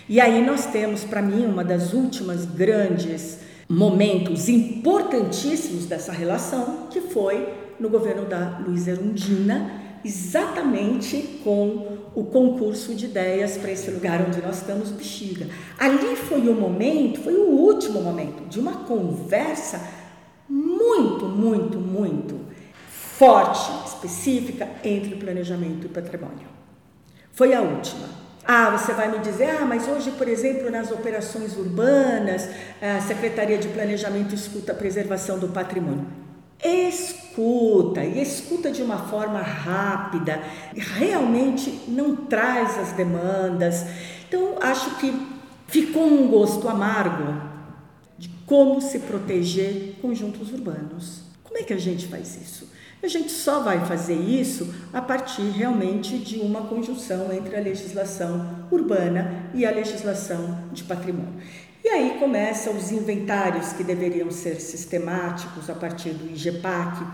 E 0.08 0.19
aí 0.19 0.45
nós 0.45 0.65
temos, 0.65 1.06
para 1.06 1.21
mim, 1.21 1.45
uma 1.45 1.63
das 1.63 1.93
últimas 1.93 2.45
grandes 2.45 3.39
momentos 3.69 4.49
importantíssimos 4.49 5.86
dessa 5.86 6.12
relação, 6.12 6.88
que 6.89 6.99
foi 6.99 7.47
no 7.80 7.89
governo 7.89 8.25
da 8.25 8.60
Luiza 8.60 8.91
Erundina, 8.91 9.71
exatamente 10.04 11.39
com 11.43 11.99
o 12.15 12.23
concurso 12.25 12.93
de 12.93 13.06
ideias 13.06 13.58
para 13.58 13.71
esse 13.71 13.89
lugar 13.91 14.25
onde 14.28 14.41
nós 14.41 14.58
estamos, 14.58 14.89
Bexiga. 14.89 15.47
Ali 15.78 16.15
foi 16.15 16.49
o 16.49 16.56
momento, 16.56 17.21
foi 17.21 17.36
o 17.36 17.52
último 17.52 18.02
momento 18.02 18.49
de 18.49 18.60
uma 18.60 18.73
conversa 18.86 19.80
muito, 20.49 21.25
muito, 21.25 21.78
muito 21.78 22.38
forte, 23.19 23.69
específica 23.86 24.65
entre 24.82 25.15
o 25.15 25.17
planejamento 25.17 25.84
e 25.84 25.86
o 25.88 25.89
patrimônio. 25.89 26.47
Foi 27.34 27.53
a 27.53 27.62
última. 27.62 28.08
Ah, 28.45 28.69
você 28.69 28.93
vai 28.93 29.12
me 29.12 29.19
dizer, 29.19 29.58
ah, 29.60 29.65
mas 29.65 29.89
hoje, 29.89 30.12
por 30.12 30.25
exemplo, 30.25 30.71
nas 30.71 30.89
operações 30.89 31.58
urbanas, 31.58 32.49
a 32.82 33.01
Secretaria 33.01 33.58
de 33.58 33.67
Planejamento 33.67 34.34
escuta 34.34 34.71
a 34.71 34.75
preservação 34.75 35.38
do 35.38 35.49
patrimônio. 35.49 36.08
Escuta, 36.63 38.05
e 38.05 38.21
escuta 38.21 38.71
de 38.71 38.82
uma 38.82 38.97
forma 38.97 39.41
rápida, 39.41 40.41
realmente 40.73 41.84
não 41.89 42.15
traz 42.15 42.77
as 42.77 42.93
demandas. 42.93 43.86
Então, 44.29 44.55
acho 44.62 44.95
que 44.95 45.13
ficou 45.67 46.05
um 46.05 46.29
gosto 46.29 46.69
amargo 46.69 47.49
de 48.17 48.29
como 48.45 48.82
se 48.82 48.99
proteger 48.99 49.97
conjuntos 50.01 50.53
urbanos. 50.53 51.23
Como 51.43 51.58
é 51.58 51.63
que 51.63 51.73
a 51.73 51.79
gente 51.79 52.08
faz 52.08 52.41
isso? 52.41 52.79
A 53.01 53.07
gente 53.07 53.31
só 53.31 53.62
vai 53.62 53.85
fazer 53.85 54.15
isso 54.15 54.73
a 54.91 55.01
partir 55.01 55.49
realmente 55.51 56.17
de 56.17 56.39
uma 56.39 56.63
conjunção 56.63 57.31
entre 57.31 57.55
a 57.55 57.62
legislação 57.62 58.67
urbana 58.69 59.49
e 59.53 59.65
a 59.65 59.71
legislação 59.71 60.65
de 60.73 60.83
patrimônio. 60.83 61.41
E 61.83 61.88
aí 61.88 62.17
começam 62.19 62.75
os 62.75 62.91
inventários 62.91 63.71
que 63.71 63.85
deveriam 63.85 64.29
ser 64.29 64.59
sistemáticos 64.59 65.69
a 65.69 65.73
partir 65.73 66.09
do 66.09 66.29
IGPAC, 66.29 67.05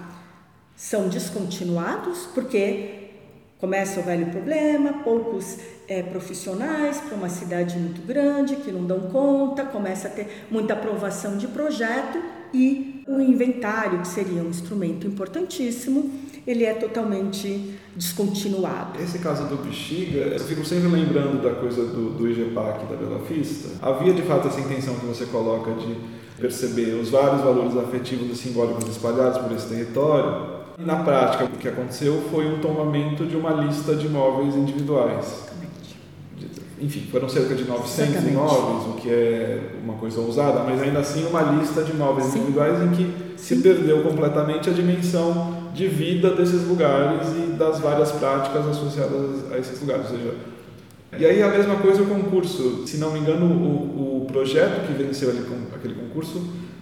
são 0.76 1.08
descontinuados 1.08 2.26
porque 2.34 3.12
começa 3.60 4.00
o 4.00 4.04
velho 4.04 4.32
problema, 4.32 5.04
poucos 5.04 5.58
é, 5.88 6.02
profissionais 6.02 6.98
para 6.98 7.16
uma 7.16 7.30
cidade 7.30 7.78
muito 7.78 8.06
grande 8.06 8.56
que 8.58 8.72
não 8.72 8.86
dão 8.86 9.02
conta, 9.02 9.64
começa 9.66 10.08
a 10.08 10.12
ter 10.12 10.46
muita 10.50 10.74
aprovação 10.74 11.38
de 11.38 11.48
projeto 11.48 12.20
e 12.54 13.04
o 13.08 13.20
inventário, 13.20 14.00
que 14.00 14.08
seria 14.08 14.42
um 14.42 14.50
instrumento 14.50 15.06
importantíssimo, 15.06 16.10
ele 16.48 16.64
é 16.64 16.74
totalmente 16.74 17.76
descontinuado. 17.96 19.02
Esse 19.02 19.20
caso 19.20 19.48
do 19.48 19.58
Bexiga, 19.58 20.20
eu 20.20 20.40
fico 20.40 20.64
sempre 20.64 20.88
lembrando 20.88 21.42
da 21.42 21.56
coisa 21.56 21.86
do, 21.86 22.12
do 22.12 22.30
IGPAC 22.30 22.86
da 22.86 22.96
Bela 22.96 23.20
Vista. 23.20 23.70
Havia 23.82 24.14
de 24.14 24.22
fato 24.22 24.48
essa 24.48 24.60
intenção 24.60 24.96
que 24.96 25.06
você 25.06 25.26
coloca 25.26 25.72
de 25.74 25.96
perceber 26.40 26.94
os 26.96 27.10
vários 27.10 27.42
valores 27.42 27.76
afetivos 27.78 28.30
e 28.32 28.36
simbólicos 28.36 28.88
espalhados 28.88 29.40
por 29.40 29.52
esse 29.52 29.68
território. 29.68 30.56
E 30.78 30.84
na 30.84 31.04
prática, 31.04 31.46
o 31.46 31.58
que 31.58 31.68
aconteceu 31.68 32.22
foi 32.30 32.46
um 32.48 32.60
tombamento 32.60 33.26
de 33.26 33.36
uma 33.36 33.52
lista 33.52 33.96
de 33.96 34.08
imóveis 34.08 34.56
individuais 34.56 35.55
enfim, 36.80 37.08
foram 37.12 37.30
cerca 37.30 37.56
de 37.56 37.64
900 37.64 38.00
Exatamente. 38.00 38.34
imóveis, 38.34 38.88
o 38.88 38.94
que 39.00 39.10
é 39.10 39.60
uma 39.84 39.94
coisa 39.94 40.20
ousada, 40.20 40.64
mas 40.64 40.82
ainda 40.82 41.00
assim 41.00 41.26
uma 41.26 41.42
lista 41.42 41.84
de 41.84 41.92
imóveis 41.92 42.28
Sim. 42.28 42.40
individuais 42.40 42.82
em 42.84 42.90
que 42.90 43.04
Sim. 43.38 43.38
se 43.38 43.56
perdeu 43.58 44.02
completamente 44.04 44.70
a 44.70 44.74
dimensão 44.74 45.66
de 45.74 45.88
vida 45.88 46.32
desses 46.32 46.68
lugares 46.68 47.28
e 47.30 47.52
das 47.54 47.80
várias 47.80 48.12
práticas 48.12 48.68
associadas 48.68 49.52
a 49.52 49.58
esses 49.58 49.80
lugares. 49.80 50.12
Ou 50.12 50.18
seja, 50.18 50.34
e 51.18 51.26
aí 51.26 51.42
a 51.42 51.50
mesma 51.50 51.76
coisa 51.76 52.02
o 52.02 52.08
concurso. 52.08 52.86
Se 52.86 52.98
não 52.98 53.12
me 53.12 53.20
engano, 53.20 53.46
o, 53.46 54.24
o 54.24 54.26
projeto 54.26 54.86
que 54.88 54.94
venceu 54.94 55.30
ali, 55.30 55.46
aquele 55.74 55.94
concurso 55.94 56.42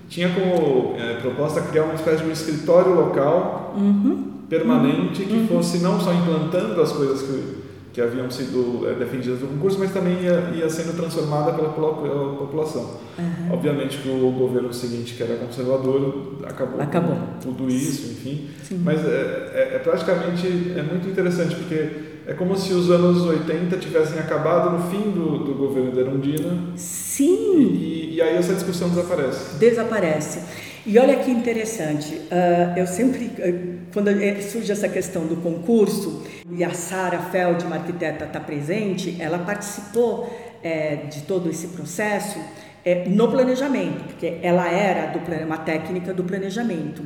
tinha 0.10 0.30
como 0.30 0.96
é, 0.98 1.16
proposta 1.16 1.62
criar 1.62 1.84
uma 1.84 1.96
espécie 1.96 2.24
de 2.24 2.30
um 2.30 2.32
escritório 2.32 2.94
local 2.94 3.74
uhum. 3.76 4.32
permanente 4.50 5.24
que 5.24 5.34
uhum. 5.34 5.48
fosse 5.48 5.80
não 5.80 6.00
só 6.00 6.14
implantando 6.14 6.80
as 6.82 6.92
coisas 6.92 7.22
que 7.22 7.63
que 7.94 8.02
haviam 8.02 8.30
sido 8.32 8.90
é, 8.90 8.96
defendidas 8.96 9.40
no 9.40 9.48
concurso, 9.50 9.78
mas 9.78 9.94
também 9.94 10.20
ia, 10.24 10.52
ia 10.56 10.68
sendo 10.68 10.98
transformada 10.98 11.54
pela, 11.54 11.70
pela 11.72 12.36
população. 12.38 12.98
Uhum. 13.20 13.54
Obviamente 13.54 14.00
que 14.00 14.10
o 14.10 14.32
governo 14.32 14.74
seguinte, 14.74 15.14
que 15.14 15.22
era 15.22 15.36
conservador, 15.36 16.40
acabou, 16.44 16.82
acabou. 16.82 17.16
com 17.16 17.54
tudo 17.54 17.70
isso, 17.70 18.12
enfim. 18.12 18.50
Sim. 18.64 18.82
Mas 18.84 19.06
é, 19.06 19.74
é, 19.76 19.80
praticamente 19.84 20.48
é 20.76 20.82
muito 20.82 21.08
interessante, 21.08 21.54
porque 21.56 21.90
é 22.26 22.34
como 22.34 22.58
se 22.58 22.74
os 22.74 22.90
anos 22.90 23.22
80 23.22 23.78
tivessem 23.78 24.20
acabado 24.20 24.72
no 24.72 24.90
fim 24.90 25.12
do, 25.12 25.44
do 25.44 25.54
governo 25.54 25.92
da 25.92 26.02
Erundina. 26.02 26.50
Sim! 26.76 27.60
E, 27.60 28.16
e 28.16 28.22
aí 28.24 28.36
essa 28.36 28.56
discussão 28.56 28.90
desaparece. 28.90 29.56
Desaparece. 29.60 30.73
E 30.86 31.00
olha 31.00 31.16
que 31.16 31.32
interessante, 31.32 32.14
uh, 32.14 32.78
eu 32.78 32.86
sempre, 32.86 33.26
uh, 33.26 33.80
quando 33.94 34.10
surge 34.42 34.70
essa 34.70 34.90
questão 34.90 35.26
do 35.26 35.38
concurso, 35.38 36.24
e 36.52 36.62
a 36.62 36.74
Sara 36.74 37.20
Feld, 37.20 37.64
uma 37.64 37.78
arquiteta, 37.78 38.26
está 38.26 38.40
presente, 38.40 39.16
ela 39.20 39.40
participou 39.40 40.30
é, 40.62 40.96
de 41.10 41.22
todo 41.22 41.50
esse 41.50 41.68
processo, 41.70 42.38
é, 42.84 43.08
no 43.08 43.30
planejamento, 43.30 44.04
porque 44.04 44.40
ela 44.42 44.70
era 44.70 45.18
do, 45.18 45.20
uma 45.46 45.58
técnica 45.58 46.14
do 46.14 46.24
planejamento. 46.24 47.02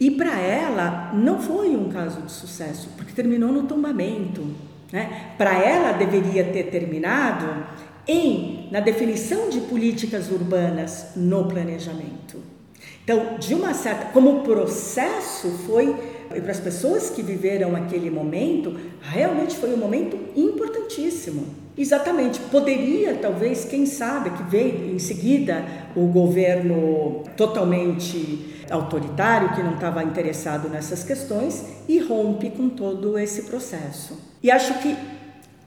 E 0.00 0.10
para 0.10 0.40
ela 0.40 1.12
não 1.14 1.38
foi 1.40 1.76
um 1.76 1.90
caso 1.90 2.22
de 2.22 2.32
sucesso, 2.32 2.90
porque 2.96 3.12
terminou 3.12 3.52
no 3.52 3.64
tombamento. 3.64 4.44
Né? 4.90 5.34
Para 5.38 5.62
ela 5.62 5.92
deveria 5.92 6.44
ter 6.44 6.64
terminado 6.64 7.66
em 8.06 8.68
na 8.70 8.80
definição 8.80 9.48
de 9.48 9.60
políticas 9.60 10.30
urbanas 10.30 11.12
no 11.14 11.44
planejamento. 11.44 12.51
Então, 13.04 13.36
de 13.38 13.54
uma 13.54 13.74
certa, 13.74 14.06
como 14.06 14.42
processo 14.42 15.48
foi 15.66 15.94
para 16.28 16.50
as 16.50 16.60
pessoas 16.60 17.10
que 17.10 17.20
viveram 17.20 17.74
aquele 17.74 18.10
momento, 18.10 18.78
realmente 19.00 19.56
foi 19.56 19.74
um 19.74 19.76
momento 19.76 20.16
importantíssimo. 20.36 21.46
Exatamente, 21.76 22.38
poderia 22.40 23.14
talvez, 23.14 23.64
quem 23.64 23.86
sabe, 23.86 24.30
que 24.30 24.42
veio 24.44 24.94
em 24.94 24.98
seguida 24.98 25.64
o 25.96 26.06
governo 26.06 27.24
totalmente 27.36 28.64
autoritário, 28.70 29.54
que 29.54 29.62
não 29.62 29.74
estava 29.74 30.02
interessado 30.04 30.68
nessas 30.68 31.02
questões, 31.02 31.64
e 31.88 31.98
rompe 31.98 32.50
com 32.50 32.68
todo 32.68 33.18
esse 33.18 33.42
processo. 33.42 34.16
E 34.42 34.50
acho 34.50 34.78
que 34.80 34.96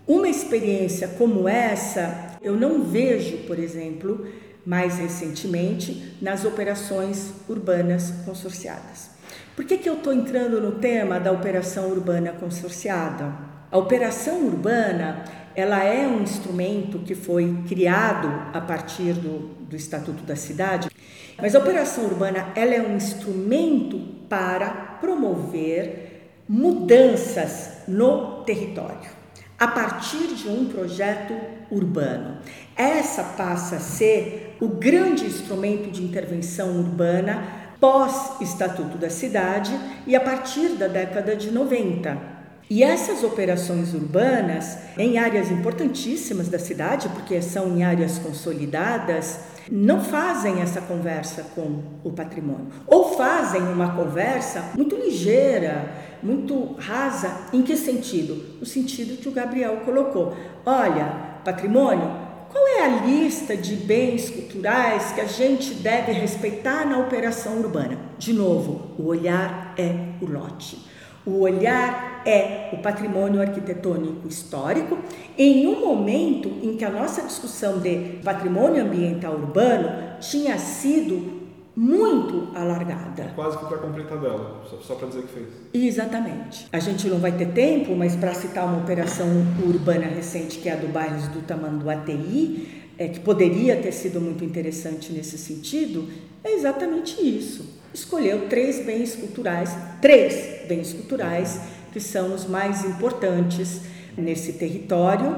uma 0.08 0.30
experiência 0.30 1.08
como 1.18 1.48
essa, 1.50 2.38
eu 2.42 2.56
não 2.56 2.84
vejo, 2.84 3.38
por 3.48 3.60
exemplo, 3.60 4.26
mais 4.66 4.98
recentemente, 4.98 6.18
nas 6.22 6.44
operações 6.44 7.32
urbanas 7.48 8.12
consorciadas. 8.26 9.12
Por 9.56 9.64
que, 9.64 9.78
que 9.78 9.88
eu 9.88 9.96
estou 9.96 10.12
entrando 10.12 10.60
no 10.60 10.74
tema 10.74 11.20
da 11.20 11.32
operação 11.32 11.90
urbana 11.90 12.34
consorciada? 12.34 13.34
A 13.72 13.78
operação 13.78 14.46
urbana 14.46 15.24
ela 15.56 15.84
é 15.84 16.06
um 16.08 16.22
instrumento 16.22 17.00
que 17.00 17.16
foi 17.16 17.64
criado 17.68 18.28
a 18.54 18.60
partir 18.60 19.14
do, 19.14 19.56
do 19.70 19.76
Estatuto 19.76 20.24
da 20.24 20.36
Cidade, 20.36 20.90
mas 21.38 21.56
a 21.56 21.60
operação 21.60 22.06
urbana 22.06 22.50
ela 22.56 22.74
é 22.74 22.82
um 22.82 22.98
instrumento 22.98 23.98
para 24.28 24.70
promover 25.00 26.34
mudanças 26.48 27.84
no 27.88 28.44
território 28.44 29.16
a 29.58 29.68
partir 29.68 30.36
de 30.36 30.50
um 30.50 30.66
projeto 30.66 31.34
urbano. 31.72 32.40
Essa 32.76 33.24
passa 33.24 33.78
a 33.78 33.80
ser 33.80 34.45
o 34.60 34.68
grande 34.68 35.26
instrumento 35.26 35.92
de 35.92 36.04
intervenção 36.04 36.78
urbana 36.78 37.66
pós-Estatuto 37.80 38.98
da 38.98 39.10
Cidade 39.10 39.72
e 40.08 40.16
a 40.16 40.20
partir 40.20 40.70
da 40.70 40.88
década 40.88 41.36
de 41.36 41.52
90. 41.52 42.36
E 42.68 42.82
essas 42.82 43.24
operações 43.24 43.94
urbanas, 43.94 44.78
em 44.98 45.20
áreas 45.20 45.52
importantíssimas 45.52 46.48
da 46.48 46.58
cidade, 46.58 47.08
porque 47.10 47.40
são 47.40 47.78
em 47.78 47.84
áreas 47.84 48.18
consolidadas, 48.18 49.40
não 49.72 50.04
fazem 50.04 50.62
essa 50.62 50.82
conversa 50.82 51.44
com 51.54 51.84
o 52.04 52.12
patrimônio. 52.12 52.68
Ou 52.88 53.16
fazem 53.16 53.62
uma 53.62 53.96
conversa 53.96 54.72
muito 54.76 54.96
ligeira, 54.96 55.92
muito 56.24 56.74
rasa. 56.80 57.32
Em 57.54 57.62
que 57.62 57.78
sentido? 57.78 58.60
No 58.60 58.66
sentido 58.66 59.22
que 59.22 59.30
o 59.30 59.32
Gabriel 59.32 59.82
colocou. 59.86 60.36
Olha, 60.66 61.36
patrimônio, 61.44 62.25
qual 62.56 62.66
é 62.70 62.86
a 62.86 63.06
lista 63.06 63.58
de 63.58 63.76
bens 63.76 64.30
culturais 64.30 65.12
que 65.12 65.20
a 65.20 65.26
gente 65.26 65.74
deve 65.74 66.14
respeitar 66.14 66.86
na 66.86 66.98
operação 67.00 67.58
urbana? 67.58 68.00
De 68.18 68.32
novo, 68.32 68.92
o 68.98 69.08
olhar 69.08 69.74
é 69.78 69.94
o 70.22 70.26
lote. 70.26 70.80
O 71.26 71.42
olhar 71.42 72.22
é 72.26 72.70
o 72.72 72.78
patrimônio 72.78 73.42
arquitetônico 73.42 74.26
histórico, 74.26 74.98
em 75.38 75.68
um 75.68 75.82
momento 75.82 76.48
em 76.64 76.78
que 76.78 76.86
a 76.86 76.90
nossa 76.90 77.24
discussão 77.24 77.80
de 77.80 78.20
patrimônio 78.24 78.86
ambiental 78.86 79.34
urbano 79.34 79.90
tinha 80.22 80.58
sido 80.58 81.45
muito 81.76 82.56
alargada. 82.56 83.34
Quase 83.36 83.58
que 83.58 83.66
para 83.66 83.78
tabela, 83.78 84.64
só, 84.70 84.78
só 84.78 84.96
para 84.96 85.08
dizer 85.10 85.24
que 85.24 85.34
fez. 85.34 85.48
Exatamente. 85.74 86.68
A 86.72 86.80
gente 86.80 87.08
não 87.08 87.20
vai 87.20 87.34
ter 87.34 87.48
tempo, 87.48 87.96
mas 87.96 88.16
para 88.16 88.34
citar 88.34 88.66
uma 88.66 88.78
operação 88.78 89.28
urbana 89.66 90.06
recente, 90.06 90.60
que 90.60 90.70
é 90.70 90.74
a 90.74 90.76
do 90.78 90.88
bairro 90.88 91.30
do 91.34 91.42
Tamanduateí, 91.42 92.84
é, 92.98 93.10
que 93.10 93.20
poderia 93.20 93.76
ter 93.76 93.92
sido 93.92 94.22
muito 94.22 94.44
interessante 94.44 95.12
nesse 95.12 95.38
sentido, 95.38 96.08
é 96.44 96.54
exatamente 96.54 97.22
isso 97.22 97.76
escolheu 97.96 98.48
três 98.50 98.86
bens 98.86 99.16
culturais, 99.16 99.76
três 100.02 100.68
bens 100.68 100.94
culturais 100.94 101.60
que 101.94 102.00
são 102.00 102.34
os 102.34 102.46
mais 102.46 102.84
importantes 102.84 103.82
nesse 104.18 104.54
território 104.54 105.36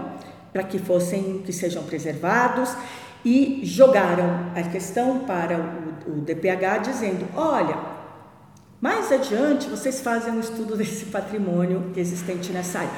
para 0.52 0.63
que 0.63 0.80
fossem 0.80 1.43
que 1.45 1.54
sejam 1.54 1.84
preservados 1.84 2.76
e 3.27 3.59
jogaram 3.65 4.53
a 4.55 4.63
questão 4.63 5.19
para 5.19 5.57
o, 6.07 6.13
o 6.13 6.21
DPH 6.21 6.77
dizendo, 6.81 7.27
olha, 7.35 7.77
mais 8.79 9.11
adiante 9.11 9.67
vocês 9.67 9.99
fazem 9.99 10.31
um 10.31 10.39
estudo 10.39 10.77
desse 10.79 11.07
patrimônio 11.07 11.91
existente 11.97 12.53
nessa 12.53 12.79
área. 12.79 12.89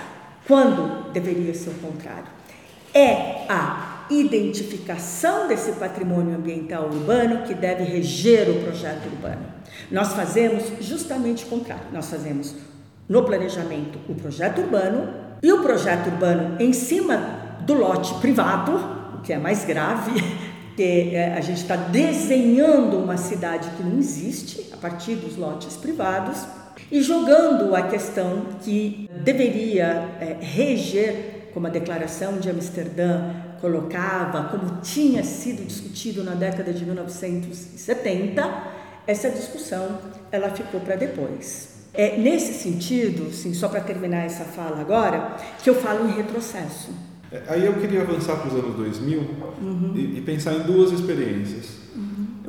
Quando 0.48 1.12
deveria 1.12 1.52
ser 1.56 1.72
o 1.72 1.74
contrário? 1.74 2.28
É 2.94 3.48
a 3.50 4.06
identificação 4.12 5.48
desse 5.48 5.72
patrimônio 5.74 6.36
ambiental 6.36 6.86
urbano 6.86 7.48
que 7.48 7.56
deve 7.56 7.84
reger 7.84 8.52
o 8.52 8.62
projeto 8.62 9.08
urbano. 9.08 9.48
Nós 9.90 10.14
fazemos 10.14 10.64
justamente 10.80 11.46
o 11.46 11.48
contrário. 11.48 11.86
Nós 11.92 12.08
fazemos 12.08 12.54
no 13.08 13.24
planejamento 13.24 13.98
o 14.08 14.14
projeto 14.14 14.62
urbano 14.62 15.12
e 15.42 15.52
o 15.52 15.64
projeto 15.64 16.08
urbano 16.08 16.56
em 16.60 16.72
cima 16.72 17.58
do 17.62 17.74
lote 17.74 18.14
privado, 18.16 18.99
o 19.20 19.22
que 19.22 19.34
é 19.34 19.38
mais 19.38 19.66
grave, 19.66 20.12
que 20.76 21.14
é, 21.14 21.34
a 21.38 21.42
gente 21.42 21.62
está 21.62 21.76
desenhando 21.76 22.98
uma 22.98 23.18
cidade 23.18 23.70
que 23.72 23.84
não 23.84 24.00
existe 24.00 24.70
a 24.74 24.78
partir 24.78 25.16
dos 25.16 25.36
lotes 25.36 25.76
privados 25.76 26.46
e 26.90 27.02
jogando 27.02 27.76
a 27.76 27.84
questão 27.84 28.46
que 28.62 29.10
deveria 29.24 30.10
é, 30.20 30.38
reger, 30.40 31.50
como 31.54 31.68
a 31.68 31.70
Declaração 31.70 32.38
de 32.38 32.50
Amsterdã 32.50 33.34
colocava, 33.60 34.44
como 34.46 34.82
tinha 34.82 35.24
sido 35.24 35.66
discutido 35.66 36.24
na 36.24 36.34
década 36.34 36.72
de 36.72 36.86
1970, 36.86 38.64
essa 39.06 39.30
discussão 39.30 40.00
ela 40.32 40.50
ficou 40.52 40.80
para 40.80 40.96
depois. 40.96 41.80
É 41.94 42.18
nesse 42.18 42.54
sentido, 42.54 43.34
sim, 43.34 43.54
só 43.54 43.68
para 43.68 43.82
terminar 43.82 44.26
essa 44.26 44.46
fala 44.46 44.80
agora, 44.80 45.36
que 45.62 45.70
eu 45.70 45.76
falo 45.76 46.08
em 46.08 46.14
retrocesso. 46.14 47.09
É, 47.32 47.44
aí 47.48 47.66
eu 47.66 47.74
queria 47.74 48.02
avançar 48.02 48.38
para 48.38 48.48
os 48.48 48.54
anos 48.54 48.76
2000 48.76 49.20
uhum. 49.62 49.94
e, 49.96 50.18
e, 50.18 50.22
pensar 50.22 50.54
em 50.54 50.64
duas 50.64 50.92
experiências. 50.92 51.79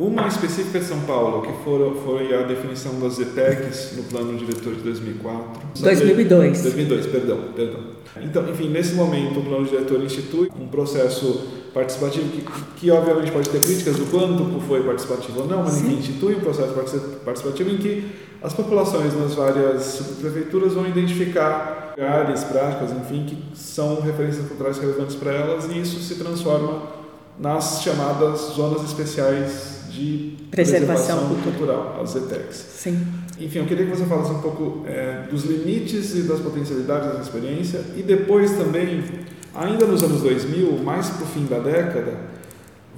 Uma 0.01 0.29
específica 0.29 0.79
de 0.79 0.87
São 0.87 1.01
Paulo, 1.01 1.43
que 1.43 1.53
foi 1.63 2.35
a 2.35 2.45
definição 2.45 2.99
das 3.01 3.19
ETECs 3.19 3.99
no 3.99 4.05
plano 4.05 4.35
diretor 4.39 4.75
de 4.75 4.81
2004. 4.81 5.61
2002. 5.79 6.63
2002, 6.63 7.07
perdão, 7.09 7.39
perdão. 7.55 7.81
Então, 8.23 8.49
enfim, 8.49 8.71
nesse 8.71 8.95
momento 8.95 9.41
o 9.41 9.43
plano 9.45 9.67
diretor 9.67 10.03
institui 10.03 10.51
um 10.59 10.69
processo 10.69 11.47
participativo 11.75 12.31
que, 12.31 12.45
que 12.77 12.91
obviamente 12.91 13.31
pode 13.31 13.51
ter 13.51 13.61
críticas 13.61 13.97
do 13.97 14.07
quanto 14.07 14.59
foi 14.67 14.83
participativo 14.83 15.41
ou 15.41 15.47
não, 15.47 15.65
mas 15.65 15.83
enfim, 15.83 15.99
institui 15.99 16.35
um 16.35 16.41
processo 16.41 16.73
participativo 17.23 17.69
em 17.69 17.77
que 17.77 18.11
as 18.43 18.55
populações 18.55 19.15
nas 19.15 19.35
várias 19.35 20.17
prefeituras 20.19 20.73
vão 20.73 20.87
identificar 20.87 21.93
lugares, 21.95 22.43
práticas, 22.45 22.91
enfim, 22.93 23.27
que 23.27 23.37
são 23.55 24.01
referências 24.01 24.49
culturais 24.49 24.79
relevantes 24.79 25.15
para 25.15 25.31
elas 25.31 25.67
e 25.67 25.79
isso 25.79 26.01
se 26.01 26.15
transforma 26.15 26.85
nas 27.39 27.83
chamadas 27.83 28.53
zonas 28.55 28.83
especiais 28.83 29.80
de 29.91 30.37
preservação, 30.51 31.29
preservação 31.29 31.43
cultural, 31.43 32.01
as 32.03 32.15
ETECs. 32.15 32.57
Sim. 32.57 33.07
Enfim, 33.41 33.61
eu 33.61 33.67
queria 33.67 33.87
que 33.87 33.91
você 33.91 34.05
falasse 34.05 34.31
um 34.31 34.41
pouco 34.41 34.85
é, 34.87 35.25
dos 35.31 35.45
limites 35.45 36.15
e 36.15 36.23
das 36.23 36.41
potencialidades 36.41 37.09
dessa 37.09 37.23
experiência 37.23 37.81
e 37.97 38.03
depois 38.03 38.53
também, 38.53 39.03
ainda 39.55 39.87
nos 39.87 40.03
anos 40.03 40.21
2000, 40.23 40.79
mais 40.79 41.09
para 41.09 41.25
o 41.25 41.27
fim 41.27 41.47
da 41.47 41.59
década, 41.59 42.15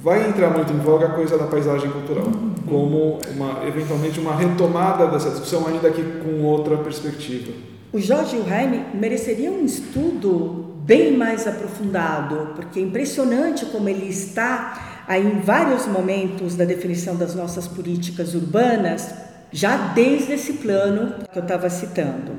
vai 0.03 0.29
entrar 0.29 0.51
muito 0.51 0.73
em 0.73 0.79
voga 0.79 1.07
a 1.07 1.11
coisa 1.11 1.39
da 1.39 1.47
paisagem 1.47 1.89
cultural, 1.91 2.27
uhum. 2.27 2.55
como 2.67 3.21
uma, 3.35 3.65
eventualmente 3.67 4.19
uma 4.19 4.35
retomada 4.35 5.07
dessa 5.07 5.31
discussão, 5.31 5.67
ainda 5.69 5.91
que 5.91 6.03
com 6.03 6.43
outra 6.43 6.77
perspectiva. 6.79 7.53
O 7.93 8.01
Jorge 8.01 8.37
Wilhelm 8.37 8.87
mereceria 8.95 9.51
um 9.51 9.65
estudo 9.65 10.73
bem 10.85 11.17
mais 11.17 11.47
aprofundado, 11.47 12.49
porque 12.57 12.81
é 12.81 12.83
impressionante 12.83 13.67
como 13.67 13.89
ele 13.89 14.09
está 14.09 14.92
aí 15.07 15.27
em 15.27 15.41
vários 15.41 15.87
momentos 15.87 16.55
da 16.55 16.65
definição 16.65 17.17
das 17.17 17.35
nossas 17.35 17.67
políticas 17.67 18.35
urbanas 18.35 19.13
já 19.53 19.77
desde 19.89 20.33
esse 20.33 20.55
plano 20.55 21.15
que 21.31 21.39
eu 21.39 21.43
estava 21.43 21.69
citando. 21.69 22.33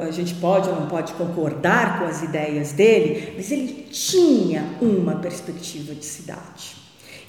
A 0.00 0.10
gente 0.10 0.34
pode 0.36 0.68
ou 0.68 0.76
não 0.76 0.86
pode 0.86 1.12
concordar 1.14 1.98
com 1.98 2.04
as 2.04 2.22
ideias 2.22 2.72
dele, 2.72 3.34
mas 3.36 3.50
ele 3.50 3.88
tinha 3.90 4.64
uma 4.80 5.16
perspectiva 5.16 5.94
de 5.94 6.04
cidade. 6.04 6.76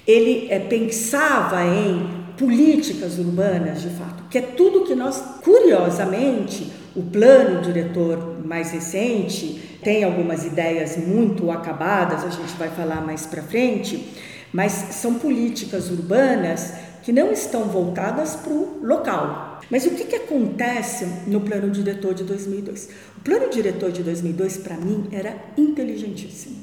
Ele 0.05 0.47
é, 0.51 0.59
pensava 0.59 1.63
em 1.63 2.25
políticas 2.37 3.17
urbanas, 3.17 3.81
de 3.81 3.89
fato, 3.89 4.25
que 4.29 4.37
é 4.37 4.41
tudo 4.41 4.83
que 4.83 4.93
nós, 4.93 5.19
curiosamente, 5.43 6.71
o 6.95 7.01
plano 7.01 7.61
diretor 7.61 8.45
mais 8.45 8.71
recente 8.71 9.74
tem 9.85 10.03
algumas 10.03 10.43
ideias 10.43 10.97
muito 10.97 11.51
acabadas, 11.51 12.23
a 12.23 12.29
gente 12.29 12.53
vai 12.57 12.69
falar 12.69 13.05
mais 13.05 13.27
para 13.27 13.43
frente, 13.43 14.11
mas 14.51 14.71
são 14.71 15.13
políticas 15.13 15.91
urbanas 15.91 16.73
que 17.03 17.13
não 17.13 17.31
estão 17.31 17.65
voltadas 17.65 18.35
para 18.35 18.51
o 18.51 18.79
local. 18.81 19.61
Mas 19.69 19.85
o 19.85 19.91
que, 19.91 20.05
que 20.05 20.15
acontece 20.15 21.05
no 21.27 21.39
plano 21.39 21.69
diretor 21.69 22.15
de 22.15 22.23
2002? 22.23 22.89
O 23.17 23.21
plano 23.21 23.47
diretor 23.51 23.91
de 23.91 24.01
2002, 24.01 24.57
para 24.57 24.75
mim, 24.75 25.07
era 25.11 25.37
inteligentíssimo. 25.55 26.55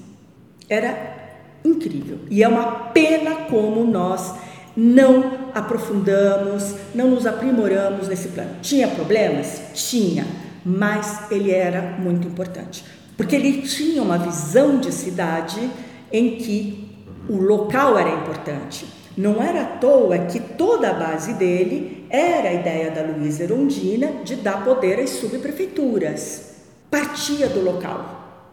Era 0.68 1.38
incrível. 1.64 2.18
E 2.28 2.42
é 2.42 2.48
uma 2.48 2.88
pena 2.88 3.36
como 3.48 3.84
nós 3.84 4.34
não 4.76 5.52
aprofundamos, 5.54 6.74
não 6.92 7.10
nos 7.10 7.24
aprimoramos 7.24 8.08
nesse 8.08 8.28
plano. 8.28 8.56
Tinha 8.60 8.88
problemas? 8.88 9.62
Tinha, 9.74 10.26
mas 10.64 11.30
ele 11.30 11.52
era 11.52 11.82
muito 12.00 12.26
importante, 12.26 12.84
porque 13.22 13.36
ele 13.36 13.62
tinha 13.62 14.02
uma 14.02 14.18
visão 14.18 14.80
de 14.80 14.90
cidade 14.90 15.70
em 16.12 16.38
que 16.38 16.90
o 17.28 17.36
local 17.36 17.96
era 17.96 18.10
importante. 18.10 18.84
Não 19.16 19.40
era 19.40 19.62
à 19.62 19.64
toa 19.64 20.18
que 20.26 20.40
toda 20.40 20.90
a 20.90 20.94
base 20.94 21.34
dele 21.34 22.04
era 22.10 22.48
a 22.48 22.52
ideia 22.52 22.90
da 22.90 23.02
Luísa 23.02 23.44
Erondina 23.44 24.08
de 24.24 24.34
dar 24.34 24.64
poder 24.64 24.98
às 24.98 25.10
subprefeituras. 25.10 26.56
Partia 26.90 27.48
do 27.48 27.62
local. 27.62 28.50